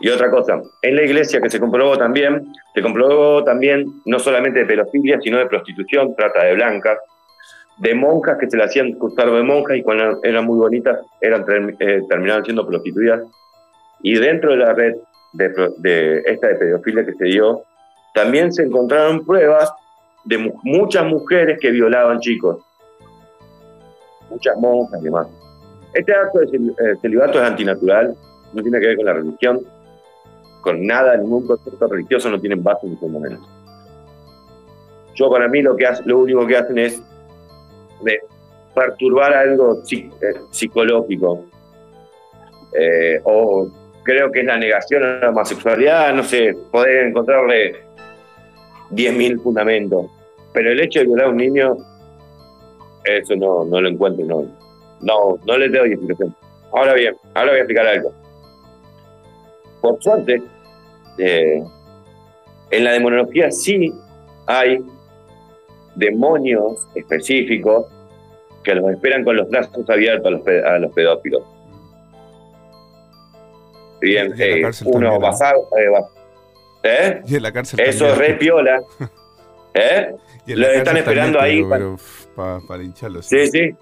[0.00, 4.60] Y otra cosa, en la iglesia que se comprobó también, se comprobó también no solamente
[4.60, 6.98] de pedofilia, sino de prostitución, trata de blancas,
[7.78, 11.44] de monjas que se le hacían gustar de monjas y cuando eran muy bonitas eran,
[11.78, 13.22] eh, terminaban siendo prostituidas.
[14.02, 14.94] Y dentro de la red
[15.32, 15.48] de,
[15.78, 17.62] de, esta de pedofilia que se dio,
[18.14, 19.72] también se encontraron pruebas
[20.24, 22.64] de muchas mujeres que violaban chicos.
[24.30, 25.43] Muchas monjas y demás.
[25.94, 28.16] Este acto de eh, celibato es antinatural,
[28.52, 29.60] no tiene que ver con la religión,
[30.60, 33.48] con nada, ningún concepto religioso no tiene base ni menos.
[35.14, 37.00] Yo para mí lo, que lo único que hacen es
[38.74, 40.08] perturbar algo eh,
[40.50, 41.44] psicológico.
[42.76, 43.68] Eh, o
[44.02, 47.76] creo que es la negación a la homosexualidad, no sé, poder encontrarle
[48.90, 50.06] 10.000 fundamentos.
[50.52, 51.76] Pero el hecho de violar a un niño,
[53.04, 54.63] eso no, no lo encuentro, no,
[55.04, 56.34] no, no les doy explicación.
[56.72, 58.12] Ahora bien, ahora voy a explicar algo.
[59.80, 60.42] Por suerte,
[61.18, 61.62] eh,
[62.70, 63.92] en la demonología sí
[64.46, 64.84] hay
[65.94, 67.86] demonios específicos
[68.64, 71.42] que los esperan con los brazos abiertos a los, pedófilos.
[74.00, 75.68] Bien, eh, uno basado.
[75.78, 76.02] Eh,
[76.82, 77.22] ¿eh?
[77.26, 78.82] Y en la cárcel Eso es re piola.
[79.74, 80.14] ¿Eh?
[80.46, 81.62] Lo están esperando ahí.
[81.62, 83.22] para, para, hincharlo.
[83.22, 83.46] sí.
[83.48, 83.76] sí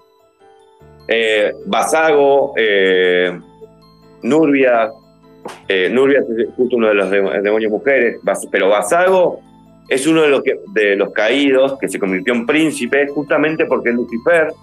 [1.07, 3.37] eh, Basago, eh,
[4.21, 4.91] Nurbia,
[5.67, 8.19] eh, Nurbia es justo uno de los demonios mujeres,
[8.51, 9.41] pero Basago
[9.89, 14.53] es uno de los, caídos que se convirtió en príncipe justamente porque Lucifer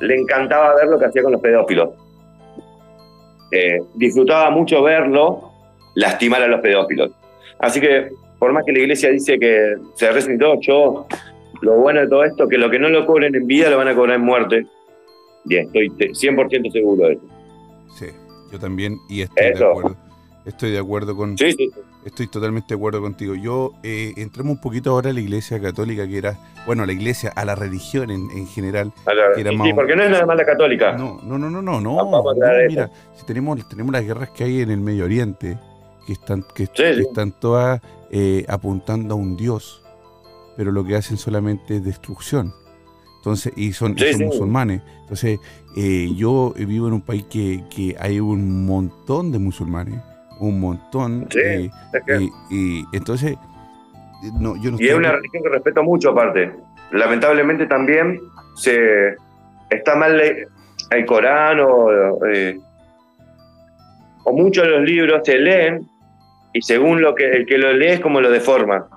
[0.00, 1.90] le encantaba ver lo que hacía con los pedófilos.
[3.52, 5.50] Eh, disfrutaba mucho verlo
[5.94, 7.10] lastimar a los pedófilos.
[7.58, 11.06] Así que, por más que la iglesia dice que se resucitó, yo,
[11.60, 13.88] lo bueno de todo esto, que lo que no lo cobren en vida lo van
[13.88, 14.66] a cobrar en muerte.
[15.44, 17.22] Bien, estoy 100% seguro de eso.
[17.96, 18.06] Sí,
[18.52, 19.96] yo también, y estoy de acuerdo.
[20.44, 21.36] Estoy de acuerdo con.
[21.36, 21.70] Sí, sí,
[22.04, 23.34] Estoy totalmente de acuerdo contigo.
[23.34, 27.30] Yo eh, entremos un poquito ahora a la iglesia católica, que era, bueno, la iglesia,
[27.36, 28.90] a la religión en, en general.
[29.36, 30.92] sí, porque no es nada más la católica.
[30.92, 31.80] No, no, no, no, no.
[31.80, 32.24] no,
[32.68, 35.58] mira, si tenemos, tenemos las guerras que hay en el Medio Oriente,
[36.06, 39.82] que están, que, están todas eh, apuntando a un Dios,
[40.56, 42.54] pero lo que hacen solamente es destrucción.
[43.20, 44.82] Entonces, y son, musulmanes.
[45.02, 45.38] Entonces,
[45.76, 50.00] eh, yo vivo en un país que, que hay un montón de musulmanes
[50.40, 51.28] un montón.
[51.30, 51.70] Sí,
[52.50, 53.36] y, entonces,
[54.38, 56.52] no, yo no Y es una religión que respeto mucho aparte.
[56.92, 58.20] Lamentablemente también
[58.56, 59.14] se
[59.68, 60.20] está mal
[60.90, 62.58] el Corán o, eh,
[64.24, 65.86] o muchos de los libros se leen
[66.52, 68.88] y según lo que el que lo lee es como lo deforma.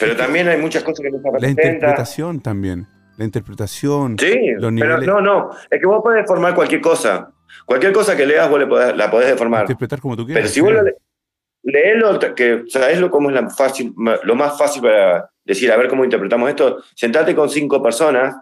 [0.00, 2.86] Pero también hay muchas cosas que no se La interpretación también.
[3.18, 4.16] La interpretación.
[4.18, 4.98] Sí, los niveles...
[5.00, 5.50] pero no, no.
[5.68, 7.32] Es que vos podés deformar cualquier cosa.
[7.66, 9.62] Cualquier cosa que leas, vos la podés deformar.
[9.62, 10.42] Interpretar como tú quieras.
[10.42, 10.82] Pero si vos lo
[11.64, 13.92] leelo, que sabés lo, cómo es la fácil,
[14.22, 18.36] lo más fácil para decir, a ver cómo interpretamos esto, sentate con cinco personas,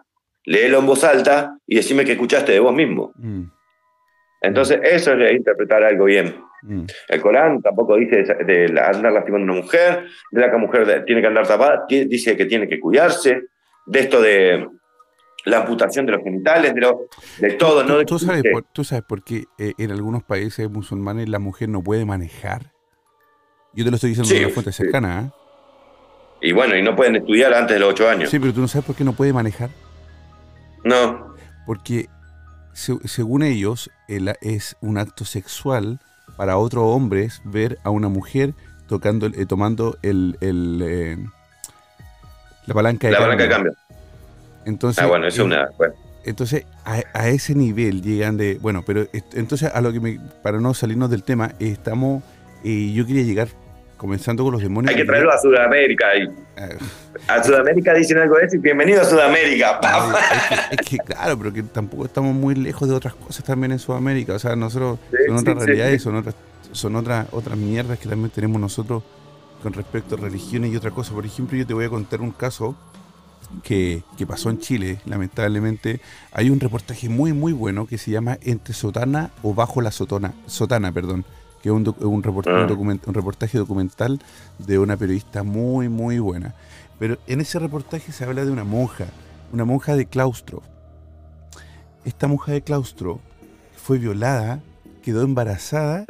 [0.45, 3.13] léelo en voz alta y decime que escuchaste de vos mismo.
[3.17, 3.45] Mm.
[4.43, 6.37] Entonces, eso es interpretar algo bien.
[6.63, 6.85] Mm.
[7.09, 11.05] El Corán tampoco dice de, andar lastimando a una mujer, de la que la mujer
[11.07, 13.45] tiene que andar tapada, dice que tiene que cuidarse,
[13.87, 14.69] de esto de
[15.45, 16.95] la amputación de los genitales, de,
[17.39, 17.85] de todo.
[17.85, 18.05] ¿no?
[18.05, 21.83] ¿Tú, sabes por, ¿Tú sabes por qué eh, en algunos países musulmanes la mujer no
[21.83, 22.73] puede manejar?
[23.73, 25.21] Yo te lo estoy diciendo de una fuente cercana.
[25.21, 25.31] ¿eh?
[26.41, 28.31] Y bueno, y no pueden estudiar antes de los ocho años.
[28.31, 29.71] Sí, pero tú no sabes por qué no puede manejar.
[30.85, 31.35] No.
[31.65, 32.09] Porque
[32.73, 36.01] según ellos es un acto sexual
[36.37, 38.55] para otros hombres ver a una mujer
[38.87, 40.37] tocando, eh, tomando el,
[42.67, 43.73] la palanca de la palanca de cambio.
[44.65, 45.69] Entonces, ah, bueno, eso es una.
[46.25, 48.59] Entonces, a, ese nivel llegan de.
[48.61, 52.23] Bueno, pero entonces, a lo que me, para no salirnos del tema, estamos.
[52.65, 53.49] Eh, yo quería llegar
[53.97, 54.91] comenzando con los demonios.
[54.91, 56.09] Hay que traerlo a Sudamérica.
[56.09, 56.29] ahí.
[56.57, 57.37] Ah.
[57.37, 59.81] a Sudamérica dicen algo de eso y bienvenido a Sudamérica.
[60.73, 64.35] es, que, claro, pero que tampoco estamos muy lejos de otras cosas también en Sudamérica.
[64.35, 66.35] O sea, nosotros son otras realidades, son otras
[66.73, 69.03] son otras otras mierdas que también tenemos nosotros
[69.67, 71.13] con respecto a religiones y otra cosa.
[71.13, 72.77] Por ejemplo, yo te voy a contar un caso
[73.65, 78.73] que, pasó en Chile, lamentablemente, hay un reportaje muy muy bueno que se llama Entre
[78.75, 81.25] Sotana o Bajo la Sotana, Sotana perdón,
[81.65, 81.95] que es un, un,
[82.47, 82.77] ah.
[82.77, 84.21] un, reportaje documental
[84.61, 86.55] de una periodista muy muy buena.
[87.01, 89.07] Pero en ese reportaje se habla de una monja,
[89.53, 90.63] una monja de claustro.
[92.05, 93.19] Esta monja de claustro
[93.77, 94.61] fue violada,
[95.03, 96.07] quedó embarazada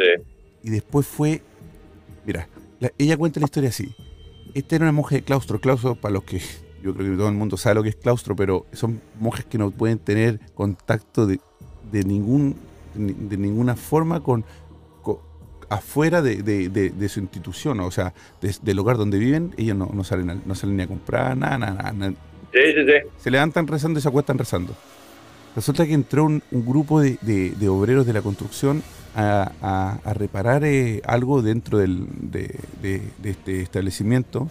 [0.62, 1.41] y después fue...
[2.27, 2.49] Mira,
[2.98, 3.94] ella cuenta la historia así.
[4.55, 5.61] Esta era una monja de claustro.
[5.61, 6.40] Claustro, para los que
[6.82, 9.59] yo creo que todo el mundo sabe lo que es claustro, pero son monjes que
[9.59, 11.40] no pueden tener contacto de,
[11.93, 12.57] ningún
[12.94, 14.44] de ninguna forma con,
[15.69, 20.77] afuera de, su institución, o sea, del lugar donde viven, ellos no, salen no salen
[20.77, 22.15] ni a comprar, nada, nada, nada.
[23.19, 24.74] Se levantan rezando y se acuestan rezando.
[25.55, 28.82] Resulta que entró un, grupo de, obreros de la construcción
[29.17, 34.49] a, reparar eh, algo dentro del, de, este establecimiento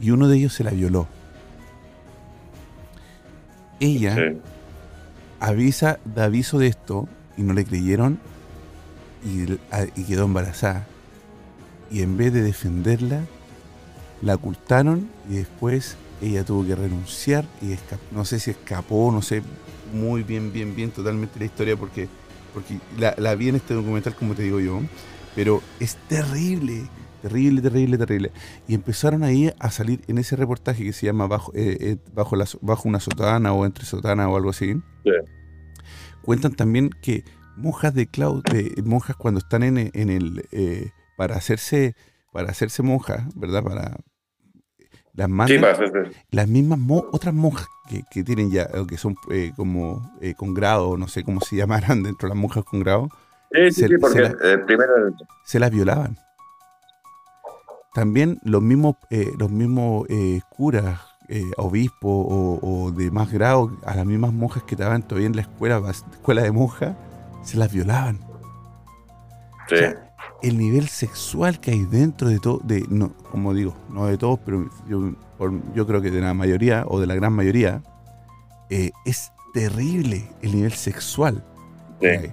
[0.00, 1.08] y uno de ellos se la violó.
[3.80, 4.16] Ella
[5.40, 8.20] avisa, da aviso de esto y no le creyeron
[9.24, 9.46] y,
[10.04, 10.86] quedó embarazada.
[11.90, 13.22] Y en vez de defenderla,
[14.22, 17.74] la ocultaron y después ella tuvo que renunciar y
[18.14, 19.42] no sé si escapó, no sé
[19.92, 22.08] muy bien, bien, bien totalmente la historia porque,
[22.52, 24.80] porque la, la vi en este documental como te digo yo,
[25.34, 26.88] pero es terrible
[27.22, 28.32] Terrible, terrible, terrible.
[28.66, 32.34] Y empezaron ahí a salir en ese reportaje que se llama Bajo, eh, eh, bajo,
[32.34, 34.74] la, bajo una sotana o entre sotana o algo así.
[36.22, 37.24] Cuentan también que
[37.56, 38.42] monjas de cloud,
[38.84, 41.94] monjas cuando están en, en el eh, para hacerse
[42.32, 43.62] para hacerse monjas, ¿verdad?
[43.62, 43.98] Para
[45.14, 45.28] las
[46.30, 46.78] las mismas
[47.12, 47.68] otras monjas
[48.10, 49.14] que, tienen ya que son
[49.56, 53.08] como con grado, no sé cómo se llamarán dentro de las monjas con grado.
[53.52, 54.30] Sí, sí, sí, porque
[54.66, 54.92] primero
[55.44, 56.16] se las violaban.
[57.94, 60.98] También los mismos, eh, los mismos eh, curas,
[61.28, 62.26] eh, obispos
[62.62, 66.42] o, de más grado, a las mismas monjas que estaban todavía en la escuela, escuela
[66.42, 66.96] de monjas,
[67.42, 68.18] se las violaban.
[69.68, 69.76] Sí.
[70.42, 74.40] El nivel sexual que hay dentro de todo, de, no, como digo, no de todos,
[74.44, 75.12] pero yo,
[75.74, 77.80] yo creo que de la mayoría o de la gran mayoría,
[78.70, 81.44] eh, es terrible el nivel sexual.
[82.00, 82.32] El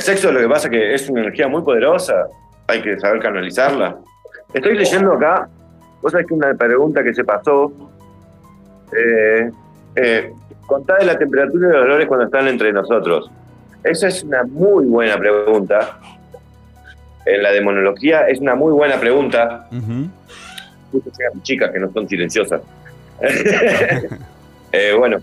[0.00, 2.26] sexo lo que pasa es que es una energía muy poderosa,
[2.66, 3.96] hay que saber canalizarla.
[4.52, 5.48] Estoy leyendo acá,
[6.02, 7.72] vos sabés que una pregunta que se pasó,
[8.96, 9.50] eh,
[9.96, 10.32] eh,
[10.66, 13.30] contá de la temperatura y los dolores cuando están entre nosotros.
[13.84, 15.98] Esa es una muy buena pregunta.
[17.26, 19.68] En la demonología es una muy buena pregunta.
[20.92, 21.10] Justo
[21.42, 22.62] chicas que no son silenciosas.
[24.76, 25.18] Eh, bueno,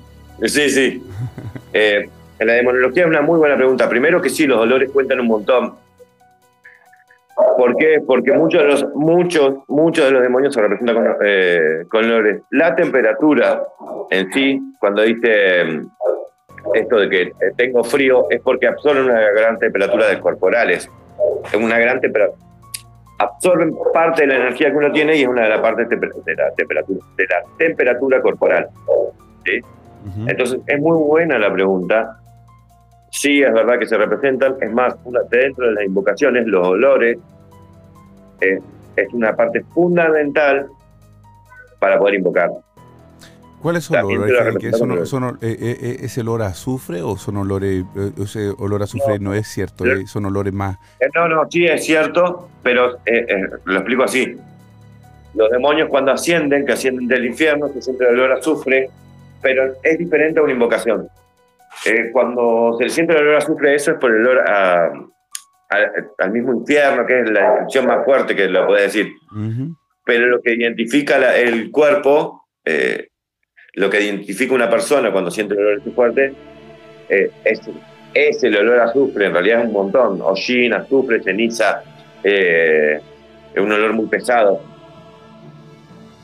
[0.45, 1.03] sí, sí.
[1.73, 2.07] Eh,
[2.39, 3.89] en la demonología es una muy buena pregunta.
[3.89, 5.73] Primero que sí, los dolores cuentan un montón.
[7.57, 8.01] ¿Por qué?
[8.07, 12.43] Porque muchos de los, muchos, muchos de los demonios se representan con, eh, con dolores.
[12.51, 13.61] La temperatura
[14.09, 15.81] en sí, cuando dice
[16.73, 20.89] esto de que tengo frío, es porque absorben una gran temperatura de corporales.
[21.45, 22.37] Es una gran temperatura.
[23.19, 25.95] Absorben parte de la energía que uno tiene y es una de las partes de
[26.35, 28.67] la temperatura, de la temperatura corporal.
[30.27, 32.17] Entonces, es muy buena la pregunta.
[33.11, 34.55] Sí, es verdad que se representan.
[34.61, 34.95] Es más,
[35.29, 37.17] dentro de las invocaciones, los olores
[38.39, 38.59] eh,
[38.95, 40.67] es una parte fundamental
[41.79, 42.49] para poder invocar.
[43.61, 45.07] ¿Cuál es el olor?
[45.07, 47.85] Son, eh, eh, ¿Es el olor a azufre o son olores,
[48.21, 50.77] ese olor a azufre no, es cierto, son olores más...
[51.13, 52.97] No, no, sí es cierto, pero
[53.65, 54.35] lo explico así.
[55.33, 58.89] Los demonios cuando ascienden, que ascienden del infierno, se siente el olor a azufre,
[59.41, 61.07] pero es diferente a una invocación.
[61.85, 64.43] Eh, cuando se siente el olor a azufre, eso es por el olor
[66.17, 69.13] al mismo infierno, que es la descripción más fuerte que lo puede decir.
[70.03, 73.07] Pero lo que identifica el cuerpo, eh,
[73.73, 76.33] lo que identifica una persona cuando siente el olor fuerte,
[77.09, 77.61] eh, es,
[78.13, 80.21] es, el olor a azufre, en realidad es un montón.
[80.21, 81.83] Hollín, azufre, ceniza,
[82.23, 83.01] es
[83.57, 84.61] un olor muy pesado.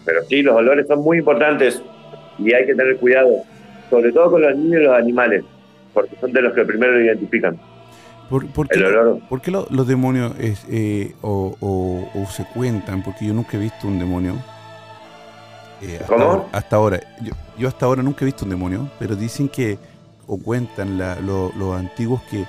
[0.05, 1.81] Pero sí, los olores son muy importantes
[2.39, 3.29] y hay que tener cuidado,
[3.89, 5.43] sobre todo con los niños y los animales,
[5.93, 7.59] porque son de los que primero lo identifican.
[8.29, 8.83] ¿Por, qué,
[9.29, 10.33] ¿por qué los demonios
[10.69, 13.03] eh, o, se cuentan?
[13.03, 14.35] Porque yo nunca he visto un demonio.
[15.81, 16.99] Eh, hasta, Ahora, hasta ahora.
[17.57, 19.77] Yo, hasta ahora nunca he visto un demonio, pero dicen que,
[20.25, 22.45] o cuentan los antiguos que,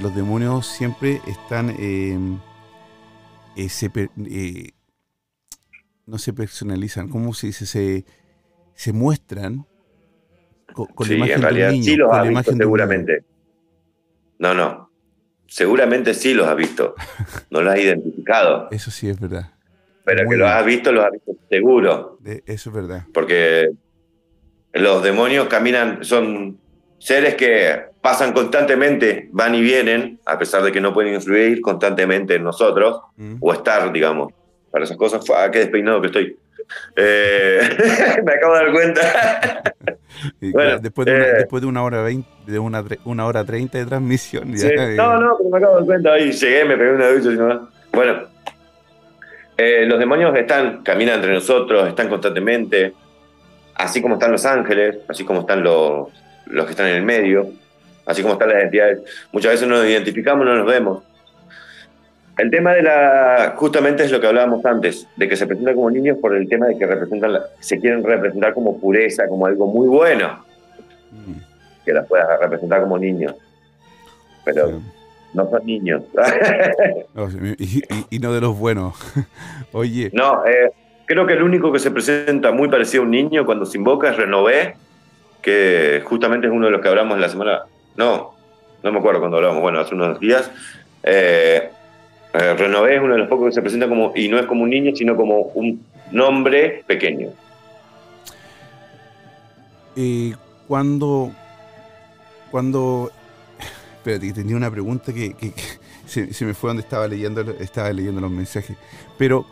[0.00, 1.70] los demonios siempre están...
[1.78, 2.38] Em,
[3.56, 3.90] eh, se,
[6.06, 7.66] no se personalizan, ¿cómo se dice?
[7.66, 8.04] Se,
[8.74, 9.66] se muestran
[10.72, 13.24] con, la imagen en realidad sí los has visto seguramente.
[14.38, 14.90] No, no.
[15.46, 16.94] Seguramente sí los has visto.
[17.50, 18.68] No los has identificado.
[18.70, 19.52] Eso sí es verdad.
[20.04, 22.18] Pero que los has visto, los has visto seguro.
[22.24, 23.04] eso es verdad.
[23.12, 23.70] Porque
[24.72, 26.58] los demonios caminan, son
[26.98, 32.36] seres que pasan constantemente, van y vienen, a pesar de que no pueden influir constantemente
[32.36, 33.36] en nosotros, mm.
[33.40, 34.32] o estar, digamos.
[34.70, 36.36] Para esas cosas, ah, qué despeinado que estoy.
[36.96, 37.60] Eh,
[38.24, 39.62] me acabo de dar cuenta.
[40.80, 43.86] después, de una, eh, después de una hora veinte, de una, una hora treinta de
[43.86, 44.50] transmisión.
[44.96, 46.12] No, no, pero me acabo de dar cuenta.
[46.14, 47.60] Ahí llegué, me pegué una ducha.
[47.92, 48.31] Bueno,
[49.86, 52.92] los demonios están, caminan entre nosotros, están constantemente,
[53.74, 56.08] así como están los ángeles, así como están los,
[56.46, 57.48] los que están en el medio,
[58.06, 59.00] así como están las entidades.
[59.32, 61.02] Muchas veces nos identificamos, no nos vemos
[62.38, 65.90] el tema de la, justamente es lo que hablábamos antes, de que se presentan como
[65.90, 69.86] niños por el tema de que representan, se quieren representar como pureza, como algo muy
[69.86, 70.44] bueno,
[71.10, 71.84] mm.
[71.84, 73.34] que las puedas representar como niños.
[74.44, 74.80] Pero
[75.34, 76.02] no son niños.
[78.10, 78.94] y, no de los buenos.
[79.72, 80.10] Oye.
[80.12, 80.70] No, eh,
[81.06, 84.10] creo que el único que se presenta muy parecido a un niño cuando se invoca
[84.10, 84.76] es Renové,
[85.40, 87.62] que justamente es uno de los que hablamos la semana.
[87.96, 88.34] No,
[88.82, 90.50] no me acuerdo cuando hablamos, bueno, hace unos días.
[91.02, 91.70] Eh,
[92.34, 94.62] eh, Renové es uno de los pocos que se presenta como, y no es como
[94.62, 97.30] un niño, sino como un nombre pequeño.
[99.94, 100.34] Y
[100.66, 101.30] cuando,
[102.50, 103.10] cuando,
[104.02, 105.34] espérate, tenía una pregunta que,
[106.06, 108.76] se, me fue donde estaba leyendo, estaba leyendo los mensajes,
[109.16, 109.46] pero,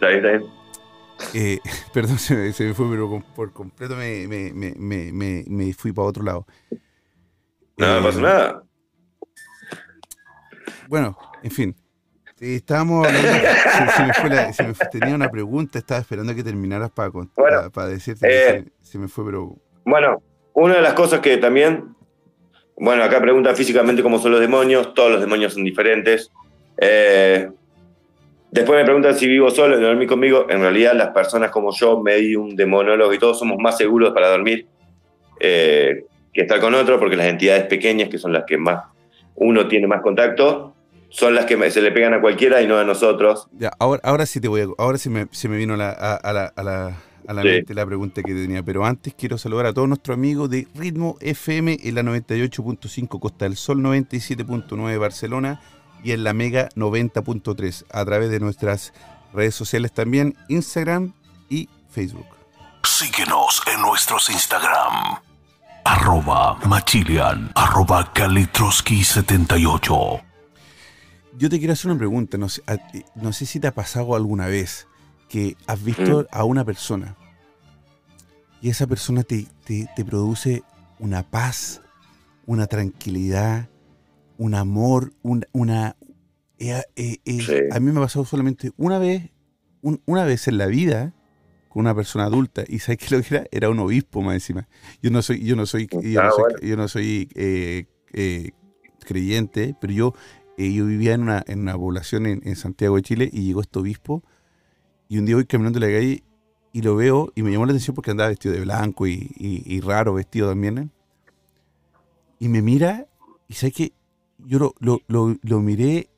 [1.34, 1.58] eh,
[1.94, 6.46] perdón, se me, fue, pero por completo me, me, fui para otro lado.
[7.76, 8.62] No, no pasa eh, nada.
[10.88, 11.76] Bueno, en fin,
[12.40, 13.28] estábamos hablando,
[14.52, 17.12] se, me fue tenía una pregunta, estaba esperando que terminaras para,
[17.72, 19.56] para, decirte eh, se, me fue, pero...
[19.84, 20.20] Bueno,
[20.54, 21.94] una de las cosas que también,
[22.80, 26.32] bueno, acá pregunta físicamente cómo son los demonios, todos los demonios son diferentes.
[26.78, 27.50] Eh,
[28.50, 30.46] después me preguntan si vivo solo y dormir conmigo.
[30.48, 34.66] En realidad las personas como yo, medium, demonólogo y todos somos más seguros para dormir
[35.40, 38.84] eh, que estar con otro, porque las entidades pequeñas, que son las que más
[39.34, 40.74] uno tiene más contacto,
[41.10, 43.46] son las que se le pegan a cualquiera y no a nosotros.
[43.58, 45.26] Ya, ahora, ahora sí te voy a, ahora sí me,
[45.56, 46.32] vino a, la, a
[46.62, 46.96] la,
[47.30, 50.50] a la mente la pregunta que tenía, pero antes quiero saludar a todos nuestros amigos
[50.50, 55.60] de Ritmo FM en la 98.5 Costa del Sol, 97.9 Barcelona
[56.02, 58.92] y en la Mega 90.3 a través de nuestras
[59.32, 61.12] redes sociales también, Instagram
[61.48, 62.26] y Facebook.
[62.82, 65.20] Síguenos en nuestros Instagram.
[65.84, 70.22] Arroba Machilian, arroba Kalitroski78.
[71.38, 72.64] Yo te quiero hacer una pregunta, no sé,
[73.14, 74.88] no sé si te ha pasado alguna vez
[75.28, 76.26] que has visto mm.
[76.32, 77.14] a una persona
[78.60, 80.62] y esa persona te, te, produce
[80.98, 81.80] una paz,
[82.46, 83.68] una tranquilidad,
[84.38, 85.96] un amor, una...
[86.58, 89.30] Eh, eh, eh, a mí me ha pasado solamente una vez,
[90.04, 91.14] una vez en la vida
[91.70, 94.68] con una persona adulta y sabes que lo que era era un obispo más encima.
[95.02, 97.88] Yo no soy yo no soy yo no ah, soy, yo no soy
[99.06, 100.14] creyente pero yo
[100.58, 103.78] yo vivía en una, en una población en, en, Santiago de Chile y llegó este
[103.78, 104.22] obispo
[105.08, 106.24] y un día voy caminando en la calle
[106.72, 110.14] y lo veo y me llamó la atención porque andaba vestido de blanco y, raro
[110.14, 110.90] vestido también.
[112.38, 113.06] Y me mira
[113.48, 113.92] y sabes que
[114.38, 116.10] yo lo, miré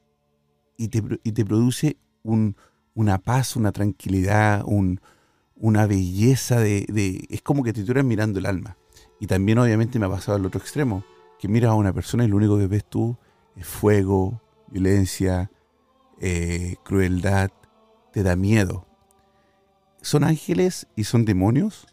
[0.77, 2.57] y te, y te produce un,
[2.95, 5.01] una paz, una tranquilidad, un,
[5.57, 8.77] una belleza de, de, Es como que te estuvieras mirando el alma.
[9.19, 11.05] Y también obviamente me ha pasado al otro extremo,
[11.39, 13.17] que miras a una persona y lo único que ves tú
[13.57, 15.51] es fuego, violencia,
[16.21, 17.51] eh, crueldad,
[18.13, 18.87] te da miedo.
[20.03, 21.87] ¿Son ángeles y son demonios?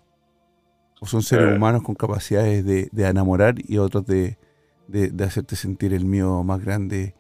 [1.00, 1.56] ¿O son seres eh.
[1.56, 4.38] humanos con capacidades de, enamorar y otros de,
[5.24, 7.16] hacerte sentir el mío más grande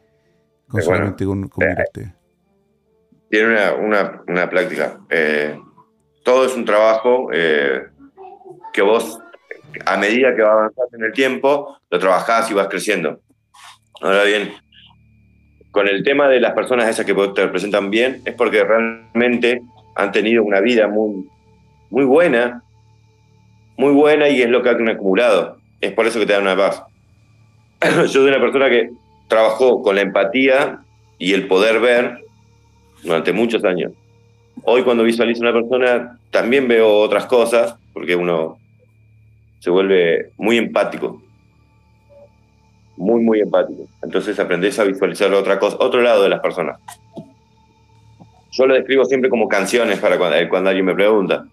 [0.67, 2.11] con solamente con, eh,
[3.29, 4.99] Tiene una, una, práctica.
[5.09, 5.57] Eh,
[6.23, 9.19] todo es un trabajo que vos,
[9.85, 13.21] a medida que vas avanzando en el tiempo, lo trabajás y vas creciendo.
[14.01, 14.53] Ahora bien,
[15.71, 19.61] con el tema de las personas esas que te representan bien, es porque realmente
[19.95, 21.27] han tenido una vida muy,
[21.89, 22.63] muy buena,
[23.77, 25.57] muy buena y es lo que han acumulado.
[25.81, 26.83] Es por eso que te dan una paz.
[27.81, 28.91] Yo soy una persona que
[29.27, 30.79] trabajó con la empatía
[31.17, 32.23] y el poder ver
[33.03, 33.93] durante muchos años.
[34.63, 38.57] Hoy cuando visualizo a una persona también veo otras cosas, porque uno
[39.59, 41.21] se vuelve muy empático.
[42.97, 43.87] Muy, muy empático.
[44.03, 46.79] Entonces aprendes a visualizar otra cosa, otro lado de las personas.
[48.60, 51.45] Yo lo describo siempre como canciones para cuando, eh, cuando alguien me pregunta.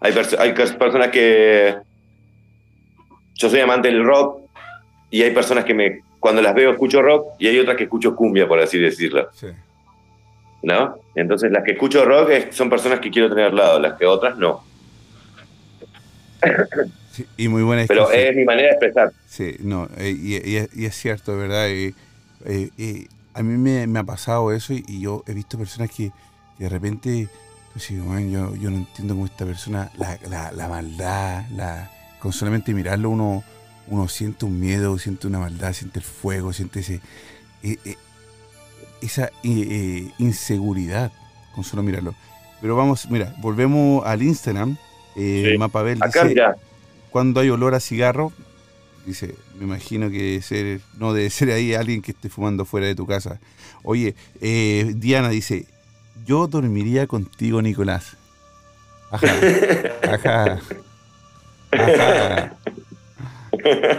[0.00, 1.76] Hay, hay personas que...
[3.36, 4.40] Yo soy amante del rock
[5.08, 8.16] y hay personas que me, cuando las veo escucho rock y hay otras que escucho
[8.16, 9.28] cumbia, por así decirlo.
[9.34, 9.46] Sí.
[10.62, 10.98] ¿No?
[11.14, 14.36] Entonces las que escucho rock son personas que quiero tener al lado, las que otras
[14.36, 14.64] no.
[17.36, 19.12] y muy buena Pero es mi manera de expresar.
[19.28, 21.68] Sí, no, eh, y, es cierto, ¿verdad?
[21.68, 21.94] Y,
[22.44, 23.56] eh, a mí
[23.86, 26.10] me, ha pasado eso y, yo he visto personas que
[26.58, 27.28] y de repente,
[27.72, 33.10] pues, yo, yo no entiendo cómo esta persona, la, la, maldad, la, con solamente mirarlo
[33.10, 33.44] uno,
[33.86, 37.00] uno siente un miedo, siente una maldad, siente el fuego, siente ese,
[37.62, 37.96] eh, eh,
[39.00, 41.12] esa eh, inseguridad
[41.54, 42.14] con solo mirarlo.
[42.60, 44.76] Pero vamos, mira, volvemos al Instagram.
[45.14, 45.54] Sí.
[45.58, 46.36] Mapabel dice,
[47.10, 48.32] cuando hay olor a cigarro,
[49.06, 52.94] dice, me imagino que ser, no debe ser ahí alguien que esté fumando fuera de
[52.96, 53.40] tu casa.
[53.82, 55.66] Oye, Diana dice,
[56.24, 58.16] yo dormiría contigo, Nicolás.
[59.10, 59.26] Ajá.
[60.12, 60.58] Ajá.
[61.72, 62.52] Ajá.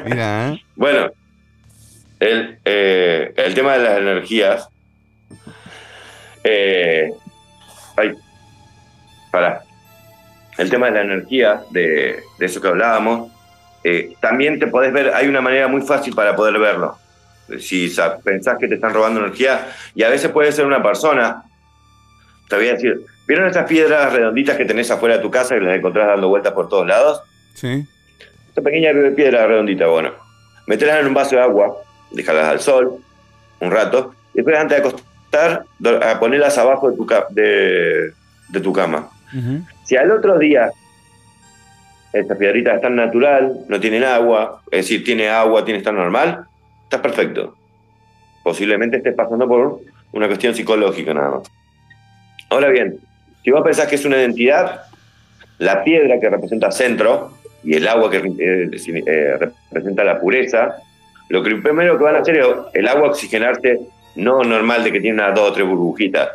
[0.06, 0.64] Mira, ¿eh?
[0.76, 1.12] Bueno,
[2.20, 4.70] el, eh, el, tema de las energías.
[6.44, 7.12] Eh,
[7.98, 8.14] ay,
[9.32, 9.64] para.
[10.58, 13.32] El tema de la energía, de, de eso que hablábamos,
[13.84, 16.98] eh, también te podés ver, hay una manera muy fácil para poder verlo.
[17.60, 17.92] Si
[18.24, 21.44] pensás que te están robando energía, y a veces puede ser una persona,
[22.50, 25.60] te voy a decir, ¿vieron esas piedras redonditas que tenés afuera de tu casa y
[25.60, 27.22] las encontrás dando vueltas por todos lados?
[27.54, 27.86] Sí.
[28.50, 30.12] Esta pequeña piedra redondita, bueno,
[30.66, 31.78] meterlas en un vaso de agua,
[32.12, 32.98] dejarlas al sol
[33.62, 35.66] un rato, y después antes de acostar,
[36.02, 39.10] a ponerlas abajo de tu, de, tu cama.
[39.84, 40.72] Si al otro día
[42.14, 46.46] estas piedritas están natural, no tienen agua, es decir, tiene agua, tiene estar normal,
[46.84, 47.56] estás perfecto.
[48.44, 49.82] Posiblemente estés pasando por
[50.14, 51.59] una cuestión psicológica nada más.
[52.50, 53.00] Ahora bien,
[53.44, 54.84] si vos pensás que es una identidad,
[55.60, 58.70] la piedra que representa centro y el agua que eh,
[59.06, 59.38] eh,
[59.72, 60.78] representa la pureza,
[61.30, 63.80] lo que primero que van a hacer es el agua oxigenarse
[64.16, 66.30] no normal de que tiene unas dos o tres burbujitas.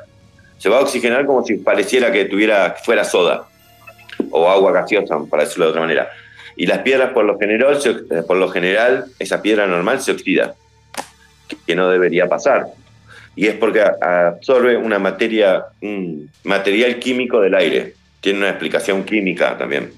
[0.59, 3.47] Se va a oxigenar como si pareciera que tuviera fuera soda
[4.31, 6.09] o agua gaseosa, para decirlo de otra manera.
[6.57, 7.79] Y las piedras, por lo general,
[8.29, 10.55] por lo general esa piedra normal se oxida,
[11.67, 12.69] que no debería pasar.
[13.37, 17.95] Y es porque absorbe una materia, un material químico del aire.
[18.21, 19.93] Tiene una explicación química también.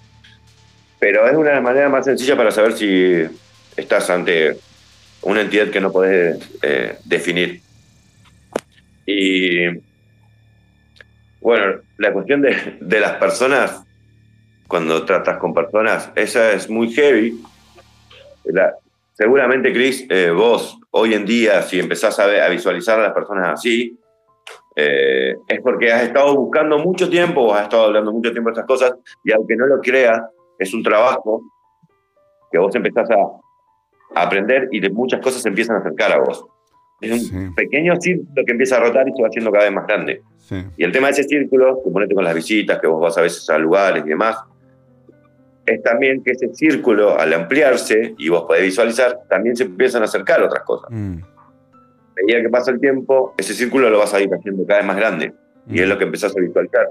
[0.99, 3.25] Pero es una manera más sencilla para saber si
[3.77, 4.57] estás ante
[5.23, 7.61] una entidad que no podés eh, definir.
[9.05, 9.67] Y
[11.41, 13.85] bueno, la cuestión de, de, las personas,
[14.67, 17.41] cuando tratas con personas, esa es muy heavy.
[19.13, 23.51] Seguramente, Chris, eh, vos hoy en día, si empezás a, a, visualizar a las personas
[23.53, 23.99] así,
[24.75, 28.67] eh, es porque has estado buscando mucho tiempo, has estado hablando mucho tiempo de estas
[28.67, 30.23] cosas, y aunque no lo creas,
[30.59, 31.43] es un trabajo
[32.51, 33.17] que vos empezás a,
[34.15, 36.47] a aprender y de muchas cosas se empiezan a acercar a vos.
[37.01, 39.87] Es un pequeño círculo que empieza a rotar y se va haciendo cada vez más
[39.87, 40.23] grande.
[40.39, 40.65] Sí.
[40.79, 43.49] Y el tema de ese círculo, suponete con las visitas, que vos vas a veces
[43.51, 44.39] a lugares y demás,
[45.67, 50.05] es también que ese círculo, al ampliarse y vos podés visualizar, también se empiezan a
[50.05, 50.91] acercar otras cosas.
[50.91, 51.19] Mm.
[51.19, 54.87] A medida que pasa el tiempo, ese círculo lo vas a ir haciendo cada vez
[54.87, 55.35] más grande.
[55.67, 55.75] Mm.
[55.75, 56.91] Y es lo que empezás a visualizar.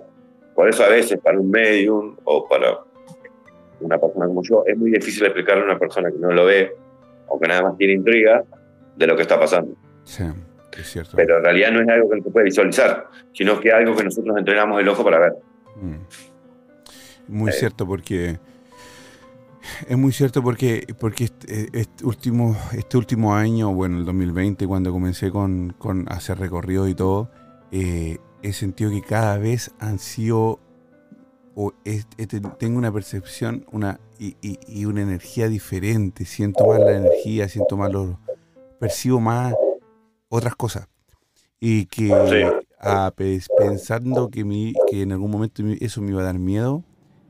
[0.53, 2.77] Por eso a veces para un medium o para
[3.79, 6.71] una persona como yo, es muy difícil explicarle a una persona que no lo ve
[7.27, 8.43] o que nada más tiene intriga
[8.95, 9.75] de lo que está pasando.
[10.03, 10.23] Sí,
[10.77, 11.11] es cierto.
[11.15, 14.03] Pero en realidad no es algo que se puede visualizar, sino que es algo que
[14.03, 15.33] nosotros entrenamos el ojo para ver.
[15.75, 15.95] Mm.
[17.27, 17.53] Muy eh.
[17.53, 18.37] cierto, porque
[19.87, 24.91] es muy cierto porque, porque este, este, último, este último año, bueno, el 2020, cuando
[24.91, 27.29] comencé con, con hacer recorridos y todo,
[27.71, 30.59] eh, he sentido que cada vez han sido,
[31.55, 31.73] o
[32.57, 36.25] tengo una percepción una, y, y, una energía diferente.
[36.25, 38.19] Siento más la energía, siento más lo,
[38.79, 39.53] percibo más
[40.29, 40.87] otras cosas.
[41.59, 42.11] Y que
[43.57, 46.83] pensando que, mi, que en algún momento eso me iba a dar miedo,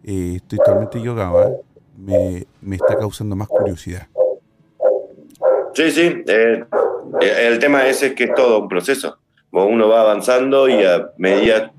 [0.04, 1.64] eh, estoy totalmente equivocado.
[1.98, 4.08] Me, me, está causando más curiosidad.
[5.74, 6.24] Sí, sí.
[6.28, 6.64] Eh,
[7.22, 9.18] el tema ese es que es todo un proceso.
[9.52, 11.72] Uno va avanzando y a medida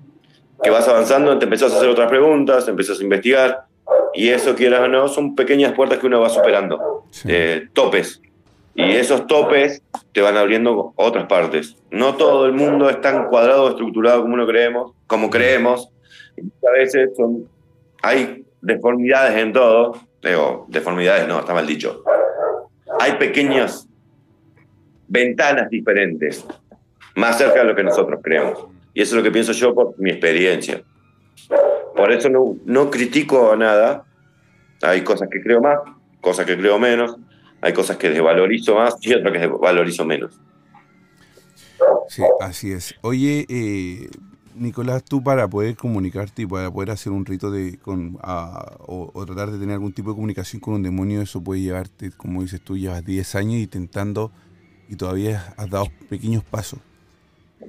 [0.63, 3.67] que vas avanzando te empezás a hacer otras preguntas, te empezás a investigar
[4.15, 8.23] y eso, quieras o no, son pequeñas puertas que uno va superando, eh, topes.
[8.75, 9.83] Y esos topes
[10.13, 11.77] te van abriendo otras partes.
[11.91, 15.91] No todo el mundo es tan cuadrado, estructurado como uno creemos, como creemos.
[16.67, 17.47] a veces son,
[18.03, 20.01] hay deformidades en todo.
[20.23, 22.03] Digo, deformidades no, está mal dicho.
[23.01, 23.89] Hay pequeñas
[25.09, 26.45] ventanas diferentes,
[27.15, 28.67] más cerca de lo que nosotros creemos.
[28.93, 30.83] Y eso es lo que pienso yo por mi experiencia.
[31.95, 34.05] Por eso no, no critico nada.
[34.83, 35.79] Hay cosas que creo más,
[36.21, 37.17] cosas que creo menos.
[37.61, 40.39] Hay cosas que desvalorizo más y otras que desvalorizo menos.
[42.09, 42.95] Sí, así es.
[43.03, 44.09] Oye, eh,
[44.57, 49.59] Nicolás, tú para poder comunicarte y para poder hacer un rito de o, tratar de
[49.59, 53.05] tener algún tipo de comunicación con un demonio, eso puede llevarte, como dices tú, llevas
[53.05, 54.33] 10 años intentando
[54.89, 56.81] y todavía has dado pequeños pasos.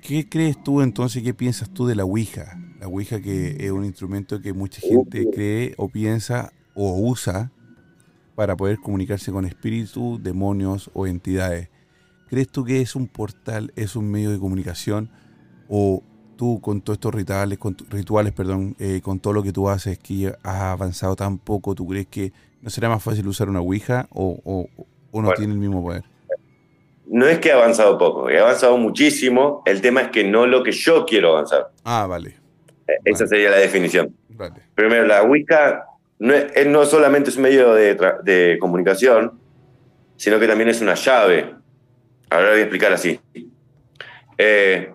[0.02, 2.58] ¿Qué crees tú entonces, qué piensas tú de la Ouija?
[2.80, 7.52] La Ouija que es un instrumento que mucha gente cree o piensa o usa
[8.36, 11.70] para poder comunicarse con espíritus, demonios o entidades.
[12.30, 15.10] ¿Crees tú que es un portal, es un medio de comunicación
[15.70, 16.04] o
[16.38, 20.00] tú con todos estos rituales, con, rituales, perdón, eh, con todo lo que tú haces,
[20.00, 22.32] que has avanzado tan poco, ¿tú crees que
[22.62, 24.70] no será más fácil usar una Ouija o,
[25.12, 26.04] no tiene el mismo poder?
[27.08, 29.64] No es que he avanzado poco, he avanzado muchísimo.
[29.66, 31.72] El tema es que no lo que yo quiero avanzar.
[31.84, 32.36] Ah, vale.
[32.88, 34.14] Eh, esa sería la definición.
[34.76, 35.86] Primero, la Ouija
[36.20, 39.40] no, es, no solamente es un medio de, de comunicación,
[40.16, 41.56] sino que también es una llave.
[42.30, 43.20] Ahora voy a explicar así.
[44.38, 44.94] Eh,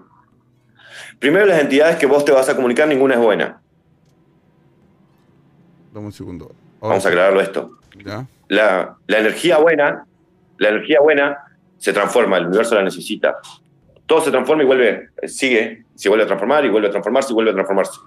[1.22, 3.62] Primero, las entidades que vos te vas a comunicar, ninguna es buena.
[5.94, 6.52] Dame un segundo.
[6.80, 7.78] Vamos a aclararlo esto.
[8.48, 10.04] La, energía buena,
[10.58, 11.38] la energía buena
[11.78, 13.36] se transforma, el universo la necesita.
[14.04, 17.34] Todo se transforma y vuelve, sigue, se vuelve a transformar y vuelve a transformarse y
[17.34, 18.00] vuelve a transformarse.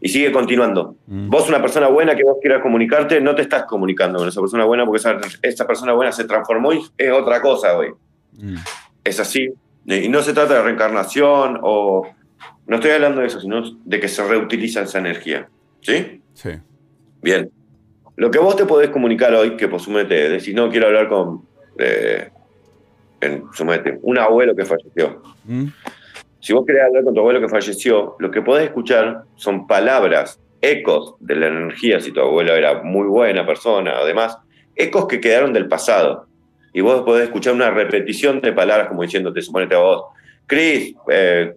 [0.00, 0.96] Y sigue continuando.
[1.06, 1.28] Mm.
[1.28, 4.64] Vos, una persona buena que vos quieras comunicarte, no te estás comunicando con esa persona
[4.64, 5.06] buena porque
[5.42, 7.92] esa, persona buena se transformó y es otra cosa hoy.
[8.38, 8.56] Mm.
[9.04, 9.52] Es así.
[9.84, 12.08] Y no se trata de reencarnación o
[12.66, 15.48] no estoy hablando de eso, sino de que se reutiliza esa energía.
[15.80, 16.22] ¿Sí?
[16.32, 16.50] Sí.
[17.22, 17.50] Bien.
[18.16, 21.42] Lo que vos te podés comunicar hoy, que posumete, decís, no quiero hablar con,
[21.78, 22.30] eh,
[23.20, 25.22] en, sumete, un abuelo que falleció.
[25.44, 25.66] Mm.
[26.40, 30.40] Si vos querés hablar con tu abuelo que falleció, lo que podés escuchar son palabras,
[30.60, 34.38] ecos de la energía, si tu abuelo era muy buena persona, además,
[34.76, 36.26] ecos que quedaron del pasado.
[36.72, 40.04] Y vos podés escuchar una repetición de palabras como diciéndote, suponete a vos,
[40.46, 41.54] Cris, eh,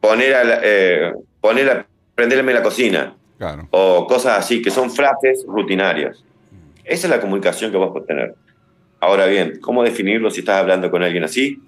[0.00, 3.14] poner a, eh, poner a prenderme la cocina.
[3.70, 6.22] O cosas así, que son frases rutinarias.
[6.84, 8.34] Esa es la comunicación que vos podés tener.
[9.00, 11.58] Ahora bien, ¿cómo definirlo si estás hablando con alguien así?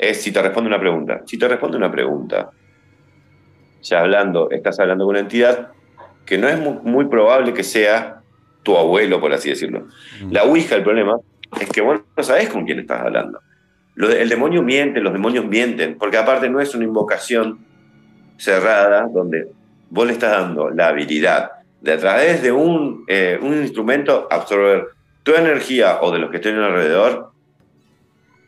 [0.00, 1.20] es si te responde una pregunta.
[1.26, 2.50] Si te responde una pregunta,
[3.82, 5.72] ya hablando, estás hablando con una entidad
[6.24, 8.22] que no es muy, probable que sea
[8.62, 9.88] tu abuelo, por así decirlo.
[10.22, 10.32] Mm.
[10.32, 11.18] La Ouija, el problema,
[11.60, 13.40] es que vos no sabés con quién estás hablando.
[14.08, 17.58] El demonio miente, los demonios mienten, porque aparte no es una invocación
[18.38, 19.48] cerrada donde
[19.90, 21.50] vos le estás dando la habilidad
[21.80, 24.88] de a través de un, eh, un instrumento absorber
[25.22, 27.32] tu energía o de los que estén alrededor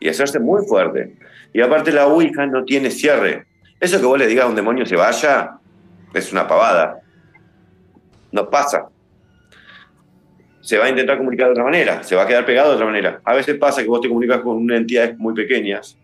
[0.00, 1.16] y hacerse muy fuerte.
[1.52, 3.46] Y aparte la Ouija no tiene cierre.
[3.78, 5.58] Eso que vos le digas a un demonio se vaya
[6.14, 7.00] es una pavada.
[8.30, 8.86] No pasa.
[10.62, 12.86] Se va a intentar comunicar de otra manera, se va a quedar pegado de otra
[12.86, 13.20] manera.
[13.24, 15.98] A veces pasa que vos te comunicas con entidades muy pequeñas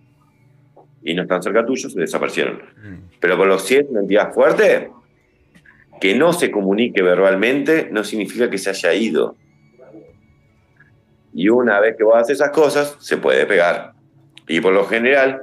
[1.03, 2.57] y no están cerca tuyo, se desaparecieron.
[2.57, 3.17] Mm.
[3.21, 4.91] Pero con los 100, una entidad fuerte,
[6.01, 9.37] que no se comunique verbalmente no significa que se haya ido.
[11.33, 13.93] Y una vez que vos haces esas cosas, se puede pegar.
[14.49, 15.43] Y por lo general,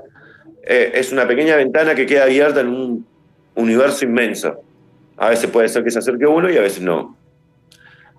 [0.63, 3.07] eh, es una pequeña ventana que queda abierta en un
[3.55, 4.61] universo inmenso.
[5.17, 7.15] A veces puede ser que se acerque uno y a veces no.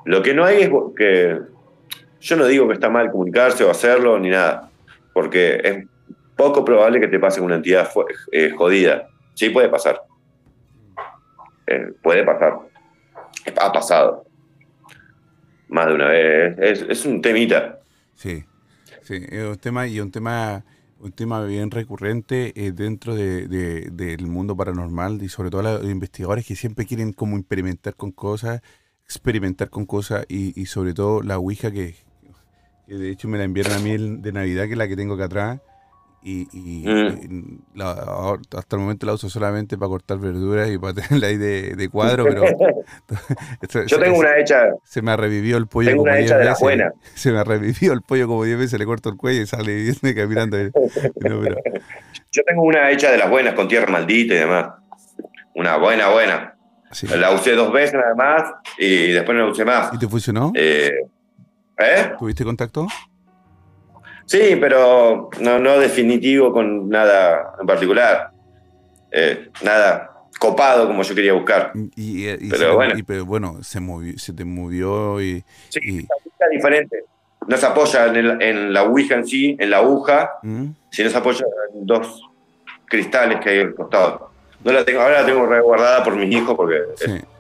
[0.06, 1.40] Lo que no hay es que.
[2.20, 4.70] Yo no digo que está mal comunicarse o hacerlo ni nada,
[5.12, 5.86] porque es
[6.34, 7.88] poco probable que te pase con una entidad
[8.32, 9.08] eh, jodida.
[9.34, 10.00] Sí puede pasar.
[11.66, 12.58] Eh, puede pasar.
[13.60, 14.24] Ha pasado.
[15.68, 16.82] Más de una vez.
[16.88, 17.80] Es, un temita.
[18.14, 18.44] Sí,
[19.02, 20.64] sí, es un tema y un tema
[20.98, 23.46] un tema bien recurrente eh, dentro de,
[23.92, 28.62] del mundo paranormal y sobre todo los investigadores que siempre quieren como experimentar con cosas,
[29.06, 31.94] experimentar con cosas y, y sobre todo la Ouija que,
[32.86, 35.14] que, de hecho me la enviaron a mí de Navidad, que es la que tengo
[35.14, 35.60] acá atrás,
[36.28, 37.60] y, mm.
[38.56, 42.24] hasta el momento la uso solamente para cortar verduras y para tenerla ahí de, cuadro,
[42.24, 42.44] pero
[43.86, 44.70] yo tengo una hecha.
[44.82, 46.92] Se me revivió el pollo como una hecha de la buena.
[47.14, 50.58] Se me revivió el pollo como 10 veces, le corto el cuello y sale caminando.
[50.58, 54.70] Yo tengo una hecha de las buenas con tierra maldita y demás.
[55.54, 56.55] Una buena, buena.
[57.16, 58.44] La usé dos veces nada más
[58.78, 59.92] y después no la usé más.
[59.92, 60.52] ¿Y te funcionó?
[60.54, 60.92] Eh,
[61.78, 62.12] ¿eh?
[62.18, 62.86] ¿Tuviste contacto?
[64.24, 68.30] Sí, pero no, no definitivo con nada en particular.
[69.10, 71.72] Eh, nada copado como yo quería buscar.
[71.96, 72.94] Y, pero, bueno.
[73.06, 75.44] pero bueno, se, movió, se te movió y...
[75.68, 77.04] Sí, es diferente.
[77.46, 80.66] No se apoya en, en, la Ouija en sí, en la aguja, mm.
[80.90, 81.44] sino se apoya
[81.74, 82.22] en dos
[82.86, 84.30] cristales que hay al costado.
[84.64, 86.80] No la tengo, ahora la tengo resguardada por mis hijos porque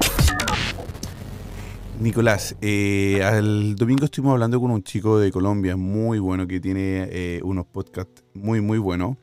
[1.99, 7.07] Nicolás, eh, al domingo estuvimos hablando con un chico de Colombia muy bueno que tiene
[7.09, 9.17] eh, unos podcasts muy, muy buenos,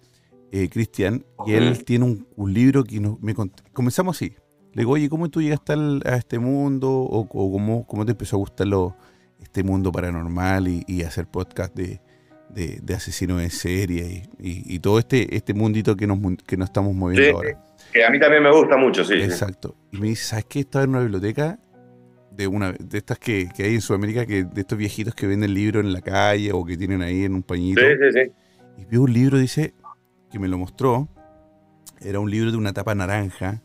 [0.50, 3.36] eh, Cristian, y él tiene un, libro que nos, me
[3.72, 4.34] comenzamos así.
[4.72, 5.74] Le digo, oye, ¿cómo tú llegaste
[6.04, 6.90] a este mundo?
[6.90, 8.68] ¿O, cómo, cómo, te empezó a gustar
[9.40, 12.00] este mundo paranormal y, y hacer podcast de,
[12.54, 17.38] de, asesinos en serie y, todo este, este mundito que nos, que nos estamos moviendo
[17.38, 17.62] ahora.
[17.92, 19.14] Que a mí también me gusta mucho, sí.
[19.14, 19.76] Exacto.
[19.90, 20.60] Y me dice, ¿sabes qué?
[20.60, 21.58] Estaba en una biblioteca
[22.30, 25.84] de una de estas que, hay en Sudamérica, que de estos viejitos que venden libros
[25.84, 27.80] en la calle o que tienen ahí en un pañito.
[27.80, 28.32] Sí, sí, sí.
[28.78, 29.74] Y vio un libro, dice,
[30.30, 31.08] que me lo mostró.
[32.00, 33.62] Era un libro de una tapa naranja,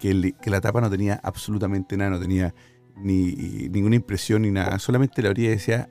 [0.00, 2.54] que, que la tapa no tenía absolutamente nada, no tenía
[2.96, 4.78] ni ninguna impresión ni nada.
[4.78, 5.88] Solamente la orilla decía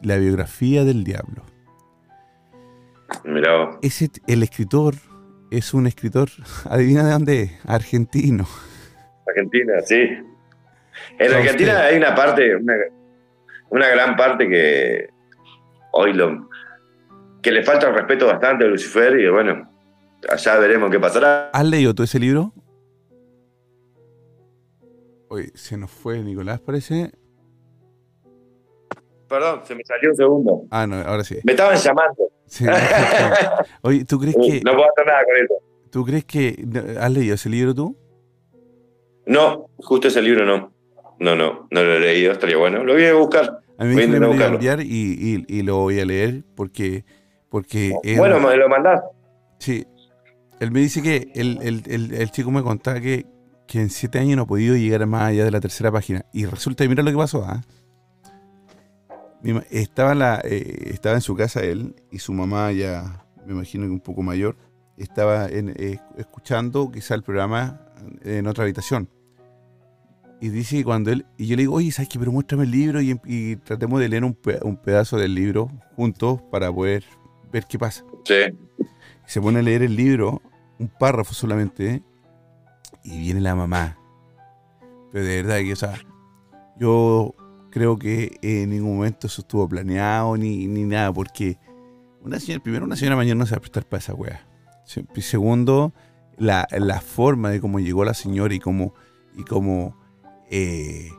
[0.00, 1.42] la biografía del diablo.
[3.24, 3.78] Mira.
[3.82, 4.94] Ese, el escritor
[5.50, 6.28] es un escritor,
[6.70, 8.46] adivina de dónde argentino.
[9.26, 10.18] Argentina, sí.
[11.18, 15.08] En Argentina hay una parte, una, gran parte que
[15.92, 16.48] hoy lo
[17.42, 19.70] que le falta respeto bastante a Lucifer y bueno,
[20.28, 21.50] allá veremos qué pasará.
[21.52, 22.52] ¿Has leído tú ese libro?
[25.28, 27.12] Hoy se nos fue Nicolás, parece.
[29.28, 30.62] Perdón, se me salió un segundo.
[30.70, 31.38] Ah, no, ahora sí.
[31.44, 32.30] Me estaban llamando.
[33.82, 34.60] Oye, ¿tú crees que...
[34.64, 35.54] No puedo hacer nada con eso.
[35.90, 36.96] ¿Tú crees que...
[37.00, 37.96] ¿Has leído ese libro tú?
[39.26, 40.72] No, justo ese libro no.
[41.18, 42.84] No, no, no lo he leído, estaría bueno.
[42.84, 43.60] Lo voy a buscar.
[43.78, 47.04] A mí me lo voy a enviar y, y, y, lo voy a leer porque...
[47.48, 49.02] porque bueno, me lo mandás.
[49.58, 49.86] Sí.
[50.60, 53.26] Él me dice que el, el, el, el chico me contaba que,
[53.66, 56.24] que, en siete años no ha podido llegar más allá de la tercera página.
[56.32, 57.62] Y resulta, mira lo que pasó, ¿ah?
[59.70, 63.90] Estaba, la, eh, estaba en su casa él y su mamá ya, me imagino que
[63.90, 64.56] un poco mayor,
[64.96, 67.80] estaba en, eh, escuchando quizá el programa
[68.22, 69.08] en otra habitación.
[70.40, 72.18] Y dice que cuando él, y yo le digo, oye, ¿sabes qué?
[72.18, 76.72] Pero muéstrame el libro y, tratemos de leer un, un, pedazo del libro juntos para
[76.72, 77.04] poder
[77.52, 78.04] ver qué pasa.
[78.24, 78.34] Sí.
[79.26, 80.42] se pone a leer el libro,
[80.78, 82.02] un párrafo solamente,
[83.02, 83.96] y viene la mamá.
[85.12, 85.94] Pero de verdad que, o sea,
[86.78, 87.34] yo
[87.76, 91.58] creo que en ningún momento eso estuvo planeado ni, ni nada, porque
[92.22, 94.48] una señora, primero, una señora mayor no se va a prestar para esa wea.
[95.14, 95.92] Y segundo,
[96.38, 98.94] la, la forma de cómo llegó la señora y cómo,
[99.36, 99.94] y cómo
[100.50, 101.10] eh,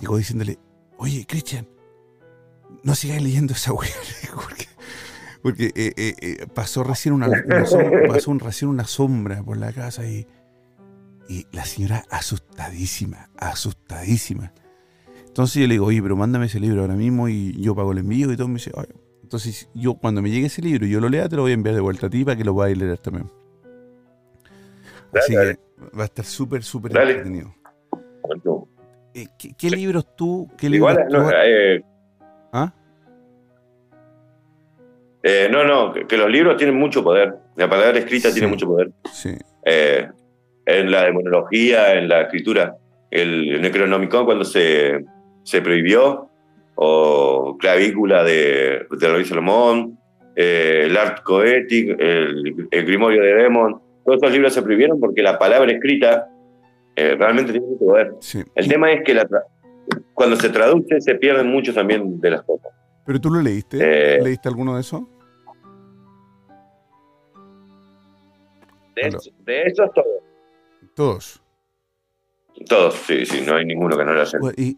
[0.00, 0.58] llegó diciéndole,
[0.96, 1.68] oye, Christian,
[2.82, 3.90] no sigas leyendo esa weá,
[5.42, 7.26] porque, eh, eh, pasó recién una,
[7.66, 10.26] sombra, pasó recién una sombra por la casa y,
[11.28, 14.54] y la señora asustadísima, asustadísima.
[15.34, 17.98] Entonces yo le digo, oye, pero mándame ese libro ahora mismo y yo pago el
[17.98, 18.46] envío y todo.
[18.46, 18.70] Me dice,
[19.20, 21.54] entonces yo cuando me llegue ese libro y yo lo lea, te lo voy a
[21.54, 23.28] enviar de vuelta a ti para que lo puedas leer también.
[25.12, 25.58] Así que
[25.98, 27.52] va a estar súper, súper entretenido.
[29.12, 29.26] Eh,
[29.58, 30.48] ¿Qué, libros tú?
[30.56, 31.82] Qué libros no, eh,
[32.52, 32.72] ¿Ah?
[35.20, 37.34] Eh, no, no, que, los libros tienen mucho poder.
[37.56, 38.92] La palabra escrita tiene mucho poder.
[39.12, 39.36] Sí.
[39.64, 42.76] en la demonología, en la escritura.
[43.10, 45.04] El, Necronomicon cuando se,
[45.44, 46.28] se prohibió,
[46.74, 49.98] o Clavícula de, de Luis Salomón,
[50.34, 55.38] el Art Coetic, el, el Grimorio de Demon, todos esos libros se prohibieron porque la
[55.38, 56.28] palabra escrita
[56.96, 58.14] eh, realmente tiene mucho poder.
[58.54, 59.20] El tema es que
[60.12, 62.72] cuando se traduce se pierden mucho también de las cosas.
[63.06, 63.78] ¿Pero tú lo leíste?
[63.80, 65.02] Eh, ¿Leíste alguno de esos?
[68.94, 70.06] De, esos todos.
[70.94, 71.43] ¿Todos?
[72.68, 74.38] Todos, sí, sí, no hay ninguno que no lo haya.
[74.56, 74.74] ¿Y,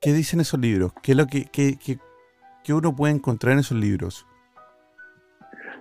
[0.00, 0.92] qué dicen esos libros?
[1.02, 4.26] ¿Qué es lo que, que, uno puede encontrar en esos libros?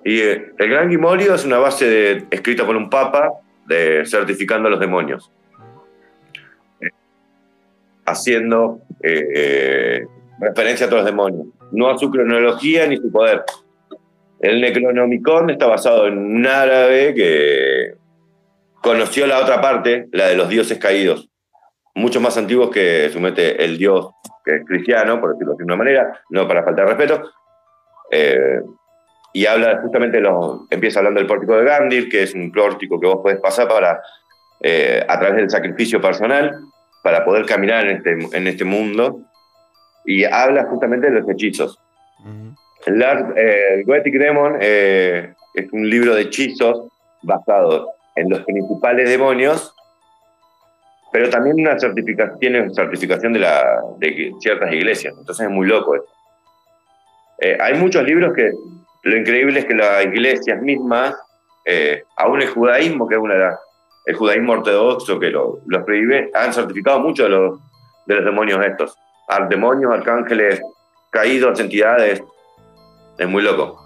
[0.06, 3.31] Y eh, el Gran Grimorio es una base de, escrita por un papa
[3.68, 5.31] de certificando a los demonios
[8.10, 10.06] haciendo eh,
[10.40, 13.44] referencia a todos los demonios, no a su cronología ni su poder.
[14.40, 17.94] El Necronomicon está basado en un árabe que
[18.81, 21.30] conoció la otra parte, la de los dioses caídos,
[21.95, 24.10] mucho más antiguos que sumete el dios
[24.45, 27.31] que es cristiano, por decirlo de una manera, no para faltar respeto.
[28.11, 28.61] Eh,
[29.34, 33.07] y habla justamente, los, empieza hablando del pórtico de Gandir, que es un pórtico que
[33.07, 34.01] vos podés pasar para,
[34.61, 36.57] eh, a través del sacrificio personal,
[37.03, 39.22] para poder caminar en este, en este mundo
[40.06, 41.80] y habla justamente de los hechizos.
[42.85, 43.01] el,
[43.35, 43.84] eh,
[44.61, 46.88] eh, es un libro de hechizos
[47.22, 49.73] basado en los principales demonios,
[51.11, 55.95] pero también una certificación, tiene certificación de, la, de ciertas iglesias, entonces es muy loco
[55.95, 56.06] eso.
[57.40, 58.52] Eh, hay muchos libros que
[59.03, 61.15] lo increíble es que las iglesias mismas,
[62.18, 63.60] aún el judaísmo, que es una de las
[64.10, 67.60] el judaísmo ortodoxo que lo, los prohíbe, han certificado mucho de los,
[68.07, 68.98] de los demonios estos.
[69.48, 70.60] Demonios, arcángeles,
[71.11, 72.23] caídos, entidades.
[73.19, 73.86] Es muy loco.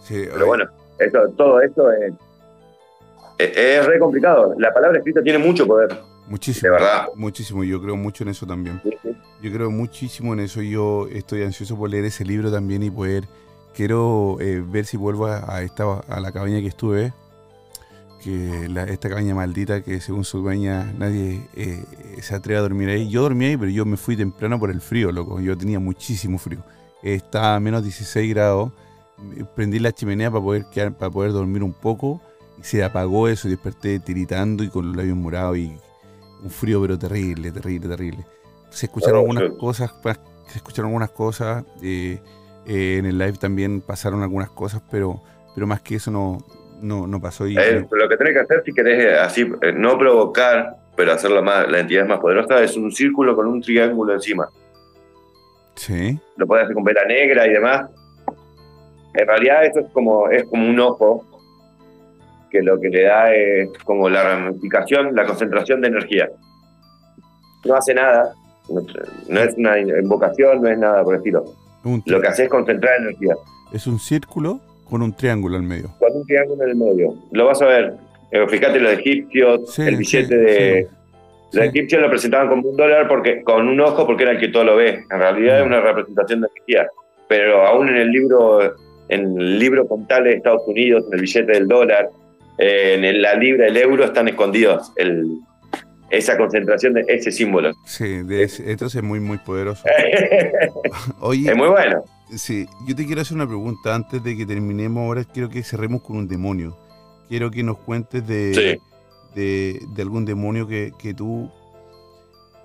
[0.00, 0.64] Sí, Pero bueno,
[1.36, 2.14] todo esto es,
[3.38, 4.54] es, re complicado.
[4.58, 5.96] La palabra escrita tiene mucho poder.
[6.26, 6.66] Muchísimo.
[6.66, 7.08] De verdad.
[7.14, 7.64] Muchísimo.
[7.64, 8.80] Yo creo mucho en eso también.
[9.40, 10.60] Yo creo muchísimo en eso.
[10.60, 13.24] Yo estoy ansioso por leer ese libro también y poder.
[13.74, 17.12] Quiero eh, ver si vuelvo a, esta, a la cabaña que estuve
[18.22, 21.84] que esta cabaña maldita que según su dueña nadie eh,
[22.20, 23.08] se atreve a dormir ahí.
[23.08, 25.40] Yo dormí ahí, pero yo me fui temprano por el frío, loco.
[25.40, 26.64] Yo tenía muchísimo frío.
[27.02, 28.72] estaba a menos 16 grados.
[29.54, 32.20] Prendí la chimenea para poder, quedar, para poder dormir un poco
[32.58, 35.76] y se apagó eso y desperté tiritando y con los labios morados y
[36.42, 38.24] un frío pero terrible, terrible, terrible.
[38.70, 39.94] Se escucharon oh, algunas cosas,
[40.46, 41.64] se escucharon algunas cosas.
[41.82, 42.20] Eh,
[42.66, 45.22] eh, en el live también pasaron algunas cosas, pero,
[45.54, 46.38] pero más que eso no,
[46.82, 47.46] no, no pasó.
[47.46, 51.30] Y, eh, lo que tenés que hacer si querés eh, así, no provocar, pero hacer
[51.42, 54.48] más, la entidad más poderosa, es un círculo con un triángulo encima.
[55.76, 56.18] Sí.
[56.36, 57.88] Lo puedes hacer con vela negra y demás.
[59.14, 61.24] En realidad eso es como, es como un ojo
[62.50, 66.28] que lo que le da es como la ramificación, la concentración de energía.
[67.64, 68.32] No hace nada,
[69.28, 71.44] no, es una invocación, no es nada por el estilo.
[72.06, 73.34] Lo que hace es concentrar energía.
[73.72, 75.90] Es un círculo con un triángulo en medio.
[75.98, 77.14] Con un triángulo en el medio.
[77.32, 77.94] Lo vas a ver.
[78.30, 80.86] Eh, fíjate los egipcios, Sí, el sí, billete de...
[80.88, 80.96] sí,
[81.56, 81.68] Los sí.
[81.70, 84.64] egipcios lo presentaban como un dólar porque con un ojo porque era el que todo
[84.64, 85.02] lo ve.
[85.10, 85.68] En realidad es Mm.
[85.68, 86.88] una representación de energía.
[87.28, 88.60] Pero aún en el libro,
[89.08, 92.08] en el libro contable de Estados Unidos, en el billete del dólar,
[92.58, 95.38] en el- la libra, el euro, están escondidos el,
[96.10, 97.72] esa concentración de ese símbolo.
[97.86, 99.84] Sí, de ese- entonces es muy, muy poderoso.
[100.84, 102.02] es Oye, muy bueno.
[102.34, 105.02] sí, yo te quiero hacer una pregunta antes de que terminemos.
[105.06, 106.76] Ahora quiero que cerremos con un demonio.
[107.28, 108.80] Quiero que nos cuentes de, Sí.
[109.34, 111.50] de, de algún demonio que, que tú.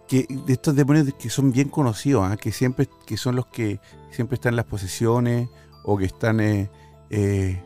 [0.08, 2.36] Que, de estos demonios que son bien conocidos, ¿ah?
[2.38, 3.80] que siempre que son los que
[4.12, 5.48] siempre están en las posesiones
[5.84, 6.70] o que están eh,
[7.10, 7.62] eh,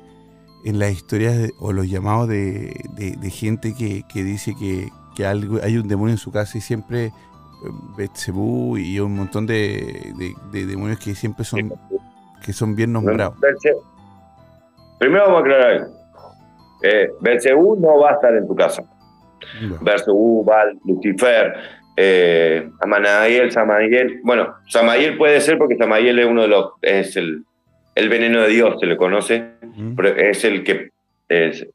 [0.69, 4.89] en las historias de- o los llamados de, de- de gente que, que dice que,
[5.15, 7.11] que algo, hay un demonio en su casa y siempre eh,
[7.97, 11.73] Betsebú y un montón de, de- de demonios que siempre son
[12.45, 13.35] que son bien nombrados.
[14.99, 15.93] Primero vamos a aclarar algo.
[16.83, 17.09] Eh,
[17.79, 18.83] no va a estar en tu casa.
[19.59, 21.53] Bueno, Belcebú, Val, Lucifer,
[21.95, 24.19] eh, Amanael, Samael.
[24.23, 26.71] Bueno, Samael puede ser porque Samael es uno de los.
[26.81, 27.43] es el,
[27.95, 29.56] el veneno de Dios, se le conoce.
[30.17, 30.91] Es el que
[31.29, 31.67] es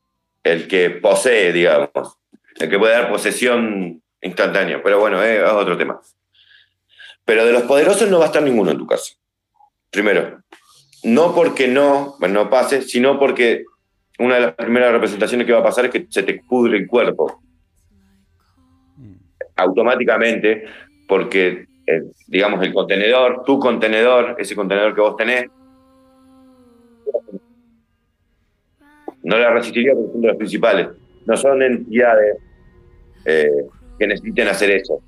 [0.42, 2.18] el que posee, digamos,
[2.58, 4.82] el que puede dar posesión instantánea.
[4.82, 6.00] Pero bueno, eh, es otro tema.
[7.24, 9.14] Pero de los poderosos no va a estar ninguno en tu casa.
[9.90, 10.42] Primero,
[11.04, 13.64] no porque no, no pase, sino porque
[14.18, 16.86] una de las primeras representaciones que va a pasar es que se te pudre el
[16.86, 17.42] cuerpo
[19.56, 20.64] automáticamente,
[21.06, 25.46] porque, eh, digamos, el contenedor, tu contenedor, ese contenedor que vos tenés,
[29.22, 30.88] no la resistiría porque son de los principales.
[31.26, 32.36] No son entidades
[33.24, 33.50] eh,
[33.98, 35.00] que necesiten hacer eso.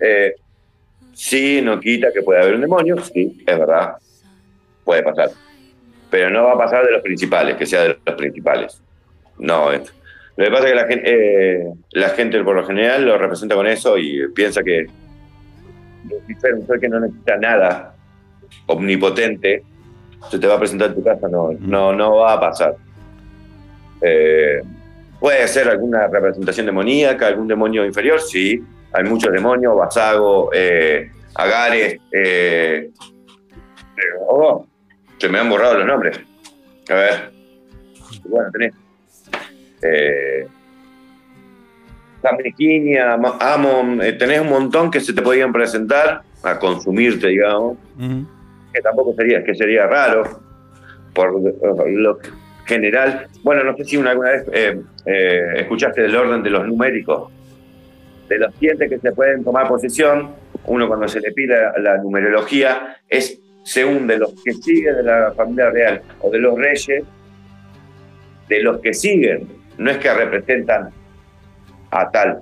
[0.00, 0.34] Eh,
[1.12, 3.94] sí, no quita que puede haber un demonio, sí, es verdad,
[4.84, 5.30] puede pasar.
[6.10, 8.80] Pero no va a pasar de los principales, que sea de los principales.
[9.38, 9.92] No, es-
[10.36, 11.02] lo que pasa es que la gente,
[11.60, 14.86] eh, la gente por lo general lo representa con eso y piensa que
[16.08, 17.94] Lucifer, ser que no necesita nada,
[18.66, 19.62] omnipotente,
[20.28, 22.76] se te va a presentar en tu casa, no, no, no va a pasar.
[24.02, 24.60] Eh,
[25.18, 32.00] puede ser alguna representación demoníaca, algún demonio inferior, sí, hay muchos demonios, Basago, eh, Agares,
[32.12, 34.66] eh, eh, oh,
[35.18, 36.20] se me han borrado los nombres.
[36.88, 37.30] A ver,
[38.24, 38.74] bueno, tenés
[39.82, 40.46] eh,
[43.40, 47.78] Amon, eh, tenés un montón que se te podían presentar a consumirte, digamos.
[48.72, 50.22] Que tampoco sería, que sería raro,
[51.14, 52.18] por lo
[52.66, 53.26] general.
[53.42, 57.32] Bueno, no sé si una- alguna vez eh, eh, escuchaste del orden de los numéricos,
[58.28, 60.30] de los siete que se pueden tomar posesión,
[60.66, 65.02] uno cuando se le pide la, la numerología es según de los que siguen de
[65.02, 67.02] la familia real o de los reyes,
[68.48, 69.48] de los que siguen,
[69.78, 70.90] no es que representan
[71.90, 72.40] a tal.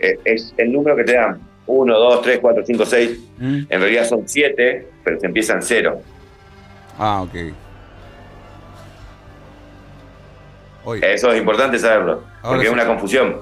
[0.00, 3.60] Eh, es el número que te dan, 1, 2, 3, 4, 5, 6, Mm.
[3.68, 6.00] en realidad son 7, pero se empiezan 0.
[6.98, 7.34] Ah, ok.
[10.84, 12.74] Oye, Eso es importante saberlo, Ahora porque es sí.
[12.74, 13.36] una confusión.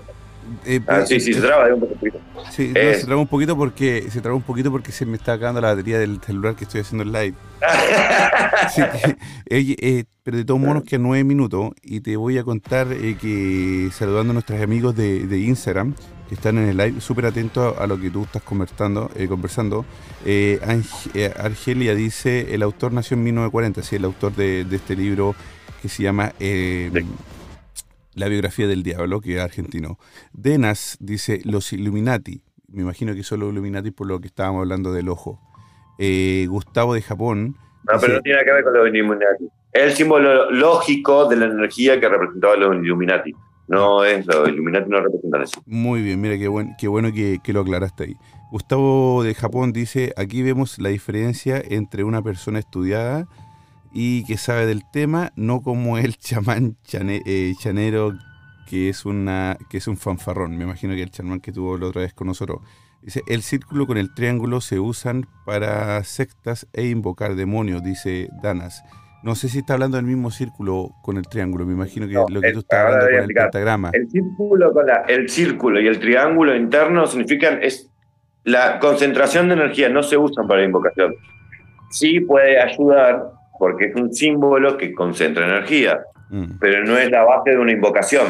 [0.67, 2.19] eh, Ah, eh, sí, sí, eh, se traba de un poquito.
[2.51, 2.95] Sí, no, Eh.
[2.97, 5.69] se trabó un poquito porque se trabó un poquito porque se me está acabando la
[5.69, 7.35] batería del celular que estoy haciendo el live.
[8.63, 9.17] Así que,
[9.57, 13.17] oye, eh, pero de todos modos que nueve minutos y te voy a contar eh,
[13.21, 15.95] que saludando a nuestros amigos de, de Instagram
[16.31, 19.11] que están en el live, súper atentos a lo que tú estás conversando.
[19.17, 19.85] eh, conversando.
[20.25, 20.61] Eh,
[21.15, 25.35] eh, Argelia dice, el autor nació en 1940, sí, el autor de, de este libro
[25.83, 27.05] que se llama eh, Sí.
[28.15, 29.99] La biografía del diablo, que es argentino.
[30.33, 32.43] Denas dice, los Illuminati.
[32.69, 35.41] Me imagino que son los Illuminati por lo que estábamos hablando del ojo.
[35.99, 37.57] Eh, Gustavo de Japón.
[37.93, 39.45] No, pero no tiene nada que ver con los Illuminati.
[39.73, 43.33] Es el símbolo lógico de la energía que representaba los Illuminati.
[43.71, 45.63] No es, los Illuminati no representan eso.
[45.65, 48.17] Muy bien, mira qué, buen, qué bueno que, lo aclaraste ahí.
[48.51, 53.29] Gustavo de Japón dice, aquí vemos la diferencia entre una persona estudiada
[53.93, 58.13] y que sabe del tema, no como el chamán eh, chanero
[58.67, 60.57] que es, una, que es un fanfarrón.
[60.57, 62.63] Me imagino que el chamán que tuvo la otra vez con nosotros.
[63.03, 68.83] Dice, el círculo con el triángulo se usan para sectas e invocar demonios, dice Danas.
[69.23, 72.25] No sé si está hablando del mismo círculo con el triángulo, me imagino que No,
[72.29, 73.45] lo que el- tú estás hablando con el explicar.
[73.51, 73.91] pentagrama.
[73.93, 77.91] El círculo, con la- el círculo y el triángulo interno significan es
[78.45, 81.15] la concentración de energía, no se usan para la invocación.
[81.91, 83.25] Sí puede ayudar
[83.59, 86.59] porque es un símbolo que concentra energía, Mm.
[86.59, 88.27] pero no es la base de una invocación.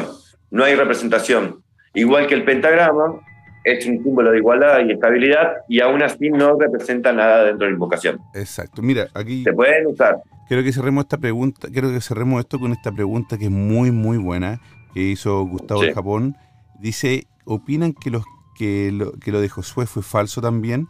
[0.49, 1.61] No hay representación.
[1.93, 3.15] Igual que el pentagrama,
[3.63, 7.71] es un símbolo de igualdad y estabilidad y aún así no representa nada dentro de
[7.71, 8.17] la invocación.
[8.33, 8.81] Exacto.
[8.81, 10.17] Mira, aquí Se pueden usar.
[10.51, 13.89] Quiero que cerremos esta pregunta, quiero que cerremos esto con esta pregunta que es muy
[13.91, 14.59] muy buena
[14.93, 15.87] que hizo Gustavo Sí.
[15.87, 16.35] de Japón.
[16.77, 18.25] Dice, ¿opinan que los
[18.57, 20.89] que lo, que lo de Josué fue falso también?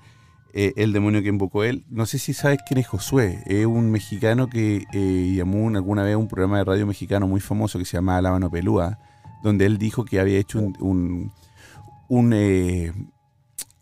[0.53, 1.85] Eh, el demonio que invocó él.
[1.91, 3.43] No sé si sabes quién es Josué.
[3.45, 7.27] Es un mexicano que eh, llamó un- alguna vez a un programa de radio mexicano
[7.27, 8.97] muy famoso que se llamaba La Mano Pelúa,
[9.43, 11.31] donde él dijo que había hecho un, un,
[12.09, 12.91] un, eh,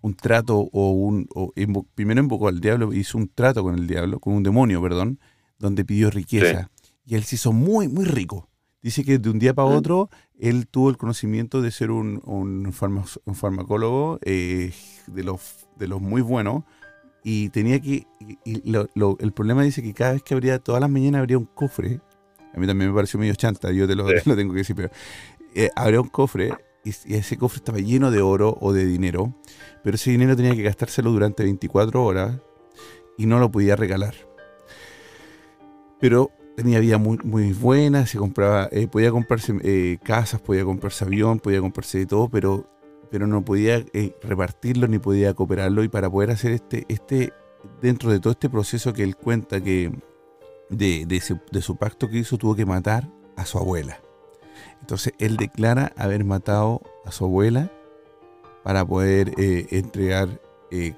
[0.02, 1.26] un trato o un...
[1.34, 4.82] o invo- primero invocó al diablo, hizo un trato con el diablo, con un demonio,
[4.82, 5.20] perdón,
[5.60, 6.72] donde pidió riqueza.
[7.06, 8.48] Y él se hizo muy, muy rico.
[8.82, 10.10] Dice que de un día para otro
[10.40, 14.72] él tuvo el conocimiento de ser un, un, farma- un farmacólogo eh,
[15.08, 16.64] de, los, de los muy buenos
[17.24, 18.08] y tenía que...
[18.22, 21.20] y- y lo- lo- el problema dice que cada vez que abría, todas las mañanas
[21.20, 22.00] abría un cofre.
[22.54, 24.16] A mí también me pareció medio chanta, yo te lo, Sí.
[24.24, 24.90] te lo tengo que decir, pero
[25.56, 26.54] eh, abría un cofre
[26.86, 29.36] y, y ese cofre estaba lleno de oro o de dinero,
[29.84, 32.40] pero ese dinero tenía que gastárselo durante 24 horas
[33.18, 34.16] y no lo podía regalar.
[36.00, 41.06] Pero tenía vida muy, muy buena, se compraba, eh, podía comprarse eh, casas, podía comprarse
[41.06, 42.70] avión, podía comprarse de todo, pero,
[43.10, 45.84] pero no podía eh, repartirlo ni podía cooperarlo.
[45.84, 47.32] Y para poder hacer este, este,
[47.82, 49.90] dentro de todo este proceso que él cuenta que
[50.70, 54.02] de, de, su, de su pacto que hizo, tuvo que matar a su abuela.
[54.82, 57.72] Entonces él declara haber matado a su abuela
[58.64, 60.42] para poder eh, entregar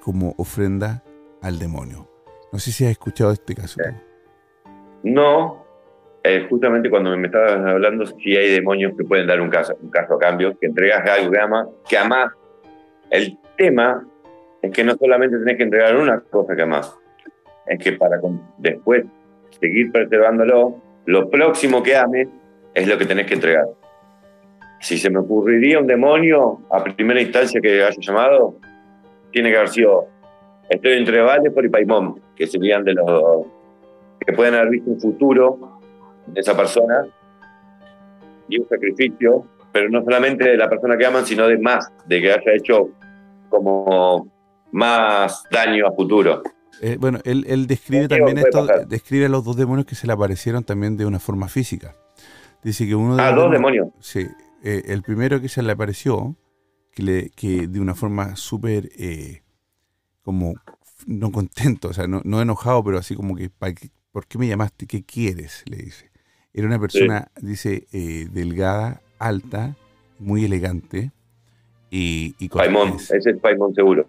[0.02, 1.02] como ofrenda
[1.42, 2.10] al demonio.
[2.52, 3.80] No sé si has escuchado este caso.
[5.04, 5.66] No,
[6.24, 9.90] eh, justamente cuando me estabas hablando, si hay demonios que pueden dar un caso, un
[9.90, 12.32] caso a cambio, que entregas algo que amas, que amas.
[13.10, 14.06] El tema
[14.62, 16.96] es que no solamente tenés que entregar una cosa que amas,
[17.66, 18.20] es que para
[18.60, 19.06] después
[19.60, 20.76] seguir preservándolo,
[21.06, 22.28] lo próximo que ames
[22.74, 23.66] es lo que tenés que entregar.
[24.80, 28.56] Si se me ocurriría un demonio a primera instancia que haya llamado,
[29.32, 30.08] tiene que haber sido
[30.70, 33.46] estoy entre Valepor y Paimón, que serían de los
[34.26, 35.80] que pueden haber visto un futuro
[36.28, 37.06] de esa persona
[38.48, 42.22] y un sacrificio, pero no solamente de la persona que aman, sino de más, de
[42.22, 42.90] que haya hecho
[43.50, 44.32] como
[44.72, 46.42] más daño a futuro.
[46.82, 48.88] Eh, bueno, él, él describe también esto, pasar.
[48.88, 51.96] describe a los dos demonios que se le aparecieron también de una forma física.
[52.64, 53.90] Dice que uno de Ah, los dos demonios.
[54.00, 54.28] Sí,
[54.64, 56.36] eh, el primero que se le apareció,
[56.92, 59.42] que, le, que de una forma súper eh,
[60.24, 60.54] como
[61.08, 64.38] no contento, o sea, no, no enojado, pero así como que, "¿Pa qué- ¿por qué
[64.38, 64.86] me llamaste?
[64.88, 65.64] ¿Qué quieres?
[65.66, 66.10] Le dice.
[66.54, 69.76] Era una persona, dice, eh, delgada, alta,
[70.20, 71.12] muy elegante
[71.90, 74.06] y, y Paimón, ese es Paimón seguro.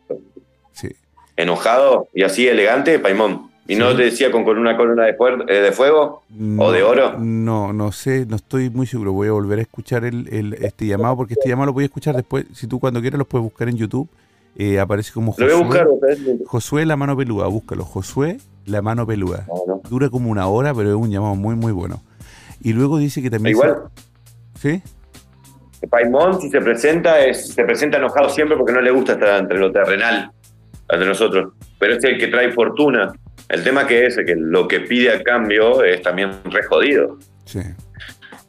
[0.73, 0.89] Sí.
[1.37, 3.51] Enojado y así elegante, Paimón.
[3.69, 5.15] ¿Y no te decía con, con una corona de,
[5.49, 6.25] eh, de fuego?
[6.59, 7.17] ¿O de oro?
[7.19, 9.13] No, no sé, no estoy muy seguro.
[9.13, 11.87] Voy a volver a escuchar el, el- este llamado, porque este llamado lo voy a
[11.87, 12.45] escuchar después.
[12.55, 14.09] Si tú cuando quieras lo puedes buscar en YouTube.
[14.57, 16.39] Eh, aparece como Lo voy a buscar, Josué.
[16.45, 17.47] Josué la mano peluda.
[17.47, 19.47] Búscalo, Josué la mano peluda.
[19.89, 22.03] Dura como una hora, pero es un llamado muy, muy bueno.
[22.61, 23.57] Y luego dice que también...
[23.57, 23.77] Igual,
[24.55, 24.83] se- ¿Sí?
[25.91, 29.59] Paimón, si se presenta, es, se presenta enojado siempre porque no le gusta estar entre
[29.59, 30.31] lo terrenal,
[30.89, 31.55] entre nosotros.
[31.79, 33.13] Pero es el que trae fortuna.
[33.49, 37.19] El tema que es que lo que pide a cambio es también re jodido.
[37.45, 37.61] Sí.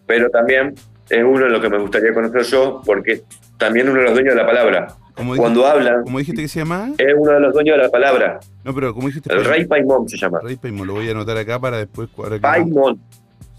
[0.05, 0.75] Pero también
[1.09, 3.23] es uno de los que me gustaría conocer yo, porque
[3.57, 4.87] también uno de los dueños de la palabra.
[5.15, 6.91] ¿Cómo, Cuando dijiste, hablan, cómo dijiste que se llama?
[6.97, 8.39] es uno de los dueños de la palabra.
[8.63, 9.31] No, pero ¿cómo dijiste?
[9.33, 10.39] El rey Paimón se llama.
[10.41, 10.87] Rey Paimon.
[10.87, 12.09] Lo voy a anotar acá para después...
[12.17, 12.99] ahora que- Paimón.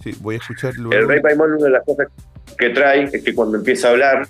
[0.02, 0.92] Sí, voy a escuchar luego.
[1.00, 2.08] El rey Paimón, una de las cosas
[2.58, 4.26] que trae es que cuando empieza a hablar,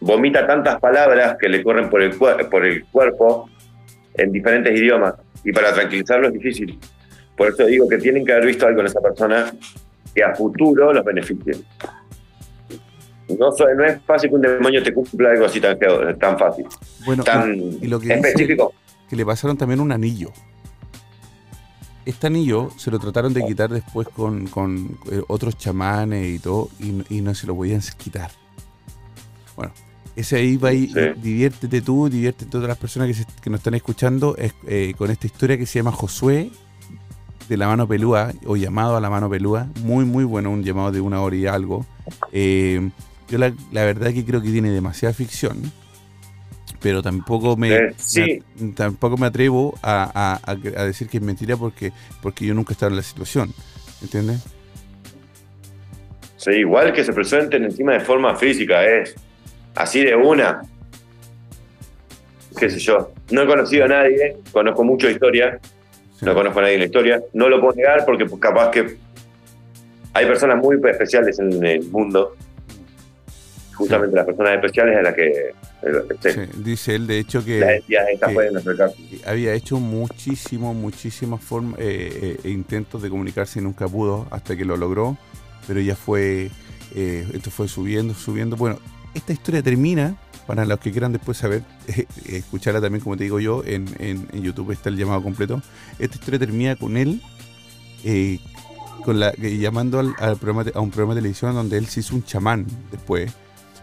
[0.00, 3.48] vomita tantas palabras que le corren por el, por el cuerpo
[4.14, 5.14] en diferentes idiomas.
[5.44, 6.78] Y para tranquilizarlo es difícil.
[7.36, 9.52] Por eso digo que tienen que haber visto algo en esa persona
[10.14, 11.54] que a futuro los beneficie.
[13.38, 15.78] No, es fácil que un demonio te cumpla algo así tan,
[16.18, 16.64] tan fácil,
[17.04, 18.72] Bueno, tan y lo que específico.
[19.08, 20.30] que le pasaron también un anillo.
[22.06, 26.70] Este anillo se lo trataron de quitar después con, con, eh, otros chamanes y todo,
[26.80, 28.30] y, no- y no se lo podían quitar.
[29.56, 29.72] Bueno,
[30.16, 31.00] ese ahí va y Sí.
[31.16, 35.10] diviértete tú, diviértete todas las personas que, se- que nos están escuchando es, eh, con
[35.10, 36.50] esta historia que se llama Josué
[37.46, 39.66] de la mano pelúa, o llamado a la mano pelúa.
[39.82, 41.84] Muy, muy bueno, un llamado de una hora y algo.
[42.32, 42.90] Eh,
[43.28, 45.60] yo la, la verdad que creo que tiene demasiada ficción,
[46.80, 48.42] pero tampoco me, Eh, sí.
[48.58, 51.92] me- tampoco me atrevo a, a- a- a decir que es mentira porque,
[52.22, 53.52] porque yo nunca he estado en la situación.
[54.02, 54.44] ¿Entiendes?
[56.36, 59.14] Sí, igual que se presenten encima de forma física, es
[59.74, 60.62] así de una.
[62.58, 63.12] Qué sé yo.
[63.30, 65.58] No he conocido a nadie, conozco mucho historia,
[66.18, 66.24] Sí.
[66.24, 67.20] no conozco a nadie en la historia.
[67.32, 68.96] No lo puedo negar porque capaz que
[70.14, 72.36] hay personas muy especiales en el mundo.
[73.78, 75.54] Justamente las personas especiales a las que
[76.20, 77.82] Sí, dice él, de hecho, que,
[79.24, 84.64] había hecho muchísimo, muchísimas formas, eh, eh, intentos de comunicarse y nunca pudo hasta que
[84.64, 85.16] lo logró,
[85.68, 86.50] pero ya fue,
[86.96, 88.56] eh, esto fue subiendo, subiendo.
[88.56, 88.78] Bueno,
[89.14, 90.16] esta historia termina,
[90.48, 91.62] para los que quieran después saber,
[92.26, 95.62] escucharla también, como te digo yo, en, en, YouTube está el llamado completo.
[96.00, 97.22] Esta historia termina con él
[99.04, 102.24] con la, llamando al, programa, a un programa de televisión donde él se hizo un
[102.24, 103.32] chamán después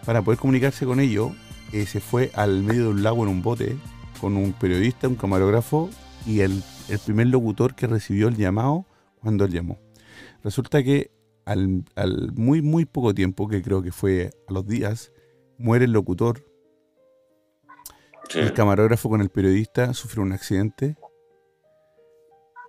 [0.06, 1.32] para poder comunicarse con ellos
[1.73, 3.76] eh, se fue al medio de un lago en un bote
[4.22, 5.90] con un periodista, un camarógrafo
[6.26, 6.64] y el,
[7.06, 8.86] primer locutor que recibió el llamado
[9.19, 9.80] cuando él llamó.
[10.44, 11.11] Resulta que
[11.45, 11.84] al,
[12.36, 15.11] muy, muy poco tiempo, que creo que fue a los días,
[15.57, 16.45] muere el locutor.
[18.34, 20.95] El camarógrafo con el periodista sufrió un accidente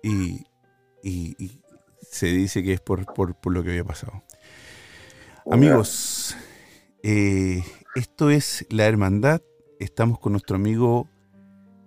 [0.03, 0.45] y,
[2.11, 3.05] se dice que es por,
[3.45, 4.23] lo que había pasado.
[5.49, 6.35] Amigos,
[7.09, 7.63] eh,
[7.95, 9.41] esto es La Hermandad.
[9.79, 11.07] Estamos con nuestro amigo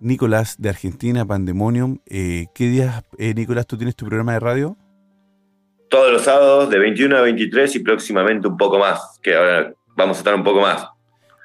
[0.00, 1.98] Nicolás de Argentina, Pandemonium.
[2.06, 4.78] Eh, ¿Qué días, eh, Nicolás, tú tienes tu programa de radio?
[5.90, 10.16] Todos los sábados de 21 a 23 y próximamente un poco más, que ahora vamos
[10.16, 10.88] a estar un poco más.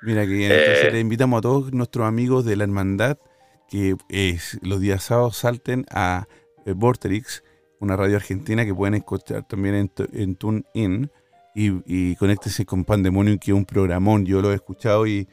[0.03, 3.17] Mira, que entonces eh, le invitamos a todos nuestros amigos de la Hermandad
[3.69, 3.97] que
[4.61, 6.27] los días sábados salten a
[6.65, 7.43] Vorterix,
[7.81, 11.11] una radio argentina que pueden escuchar también en, en TuneIn
[11.55, 14.25] y, y conéctese con Pandemonium, que es un programón.
[14.25, 15.27] Yo lo he escuchado y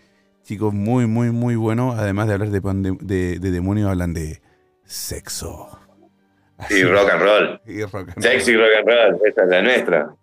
[0.45, 1.93] chicos, muy, muy, muy bueno.
[1.93, 4.41] Además de hablar de, de, de demonios, hablan de
[4.85, 5.79] sexo.
[6.71, 7.61] y rock and roll.
[7.67, 10.15] Y rock and Sexo y rock and roll, esa es la nuestra.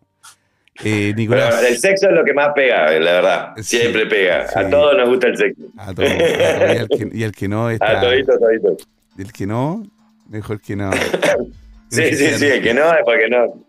[0.82, 1.62] Eh, Nicolás.
[1.62, 3.54] el sexo es lo que más pega, la verdad.
[3.58, 4.46] Siempre pega.
[4.56, 5.64] A todos nos gusta el sexo.
[5.78, 6.10] A todos.
[6.10, 8.00] y, el que, no está.
[8.00, 8.88] A toditos, toditos.
[9.18, 9.84] El que no,
[10.30, 10.92] mejor que no.
[11.90, 12.46] sí, sí, sí.
[12.46, 13.66] El que no es porque no.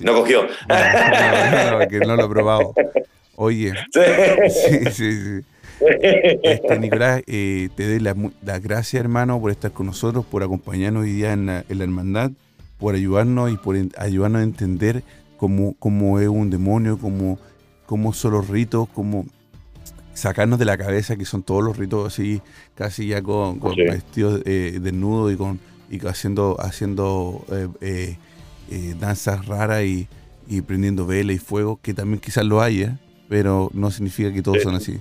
[0.00, 0.46] No cogió.
[0.68, 2.74] No, no, que no lo he probado.
[3.36, 3.72] Oye.
[3.92, 5.40] Sí, sí, sí.
[5.80, 11.04] Este, Nicolás, eh, te doy las la gracias, hermano, por estar con nosotros, por acompañarnos
[11.04, 12.32] hoy día en la, hermandad,
[12.78, 15.02] por ayudarnos y por ayudarnos a entender
[15.38, 17.38] cómo, cómo es un demonio, cómo,
[17.86, 19.24] cómo son los ritos, cómo
[20.12, 22.42] sacarnos de la cabeza que son todos los ritos así,
[22.74, 27.44] casi ya con, vestidos eh, desnudos y con y haciendo, haciendo
[27.80, 28.16] eh,
[28.70, 30.08] eh danzas raras y,
[30.62, 32.98] prendiendo vela y fuego, que también quizás lo haya,
[33.28, 35.00] pero no significa que todos son así.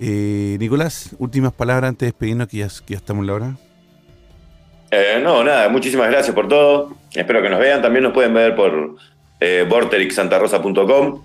[0.00, 3.56] Eh, Nicolás, últimas palabras antes de despedirnos, que ya, estamos en la hora.
[4.90, 6.96] Eh, no, nada, muchísimas gracias por todo.
[7.12, 7.80] Espero que nos vean.
[7.80, 8.96] También nos pueden ver por
[9.40, 11.22] eh, vorterixsantarosa.com.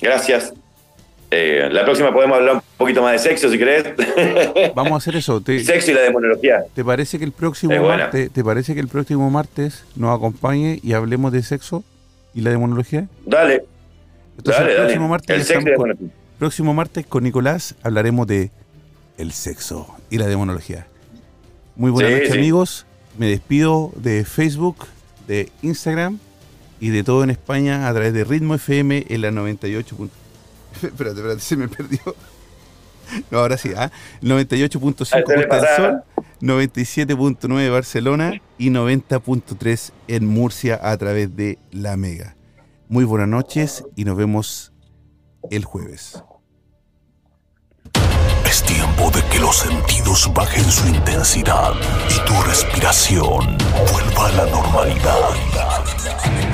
[0.00, 0.54] gracias.
[1.36, 3.84] Eh, la próxima podemos hablar un poquito más de sexo, si querés.
[4.76, 5.42] Vamos a hacer eso.
[5.44, 6.62] sexo y la demonología.
[6.74, 10.92] ¿Te parece que el próximo martes, ¿te parece que el próximo martes nos acompañe y
[10.92, 11.82] hablemos de sexo
[12.34, 13.08] y la demonología?
[13.26, 13.64] Dale.
[14.38, 18.52] Entonces, el próximo martes con, próximo martes con Nicolás hablaremos de
[19.18, 20.86] el sexo y la demonología.
[21.74, 22.86] Muy buenas noches, amigos.
[23.18, 24.86] Me despido de Facebook,
[25.26, 26.20] de Instagram
[26.78, 29.96] y de todo en España a través de Ritmo FM en la 98.
[30.82, 32.00] espérate, espérate, se me perdió.
[33.30, 33.90] No, ahora sí, ¿ah?
[34.22, 36.02] 98.5 Costa del Sol,
[36.40, 42.36] 97.9 Barcelona y 90.3 en Murcia a través de La Mega.
[42.88, 44.72] Muy buenas noches y nos vemos
[45.50, 46.22] el jueves.
[48.46, 51.72] Es tiempo de que los sentidos bajen su intensidad
[52.08, 53.58] y tu respiración
[53.92, 56.53] vuelva a la normalidad.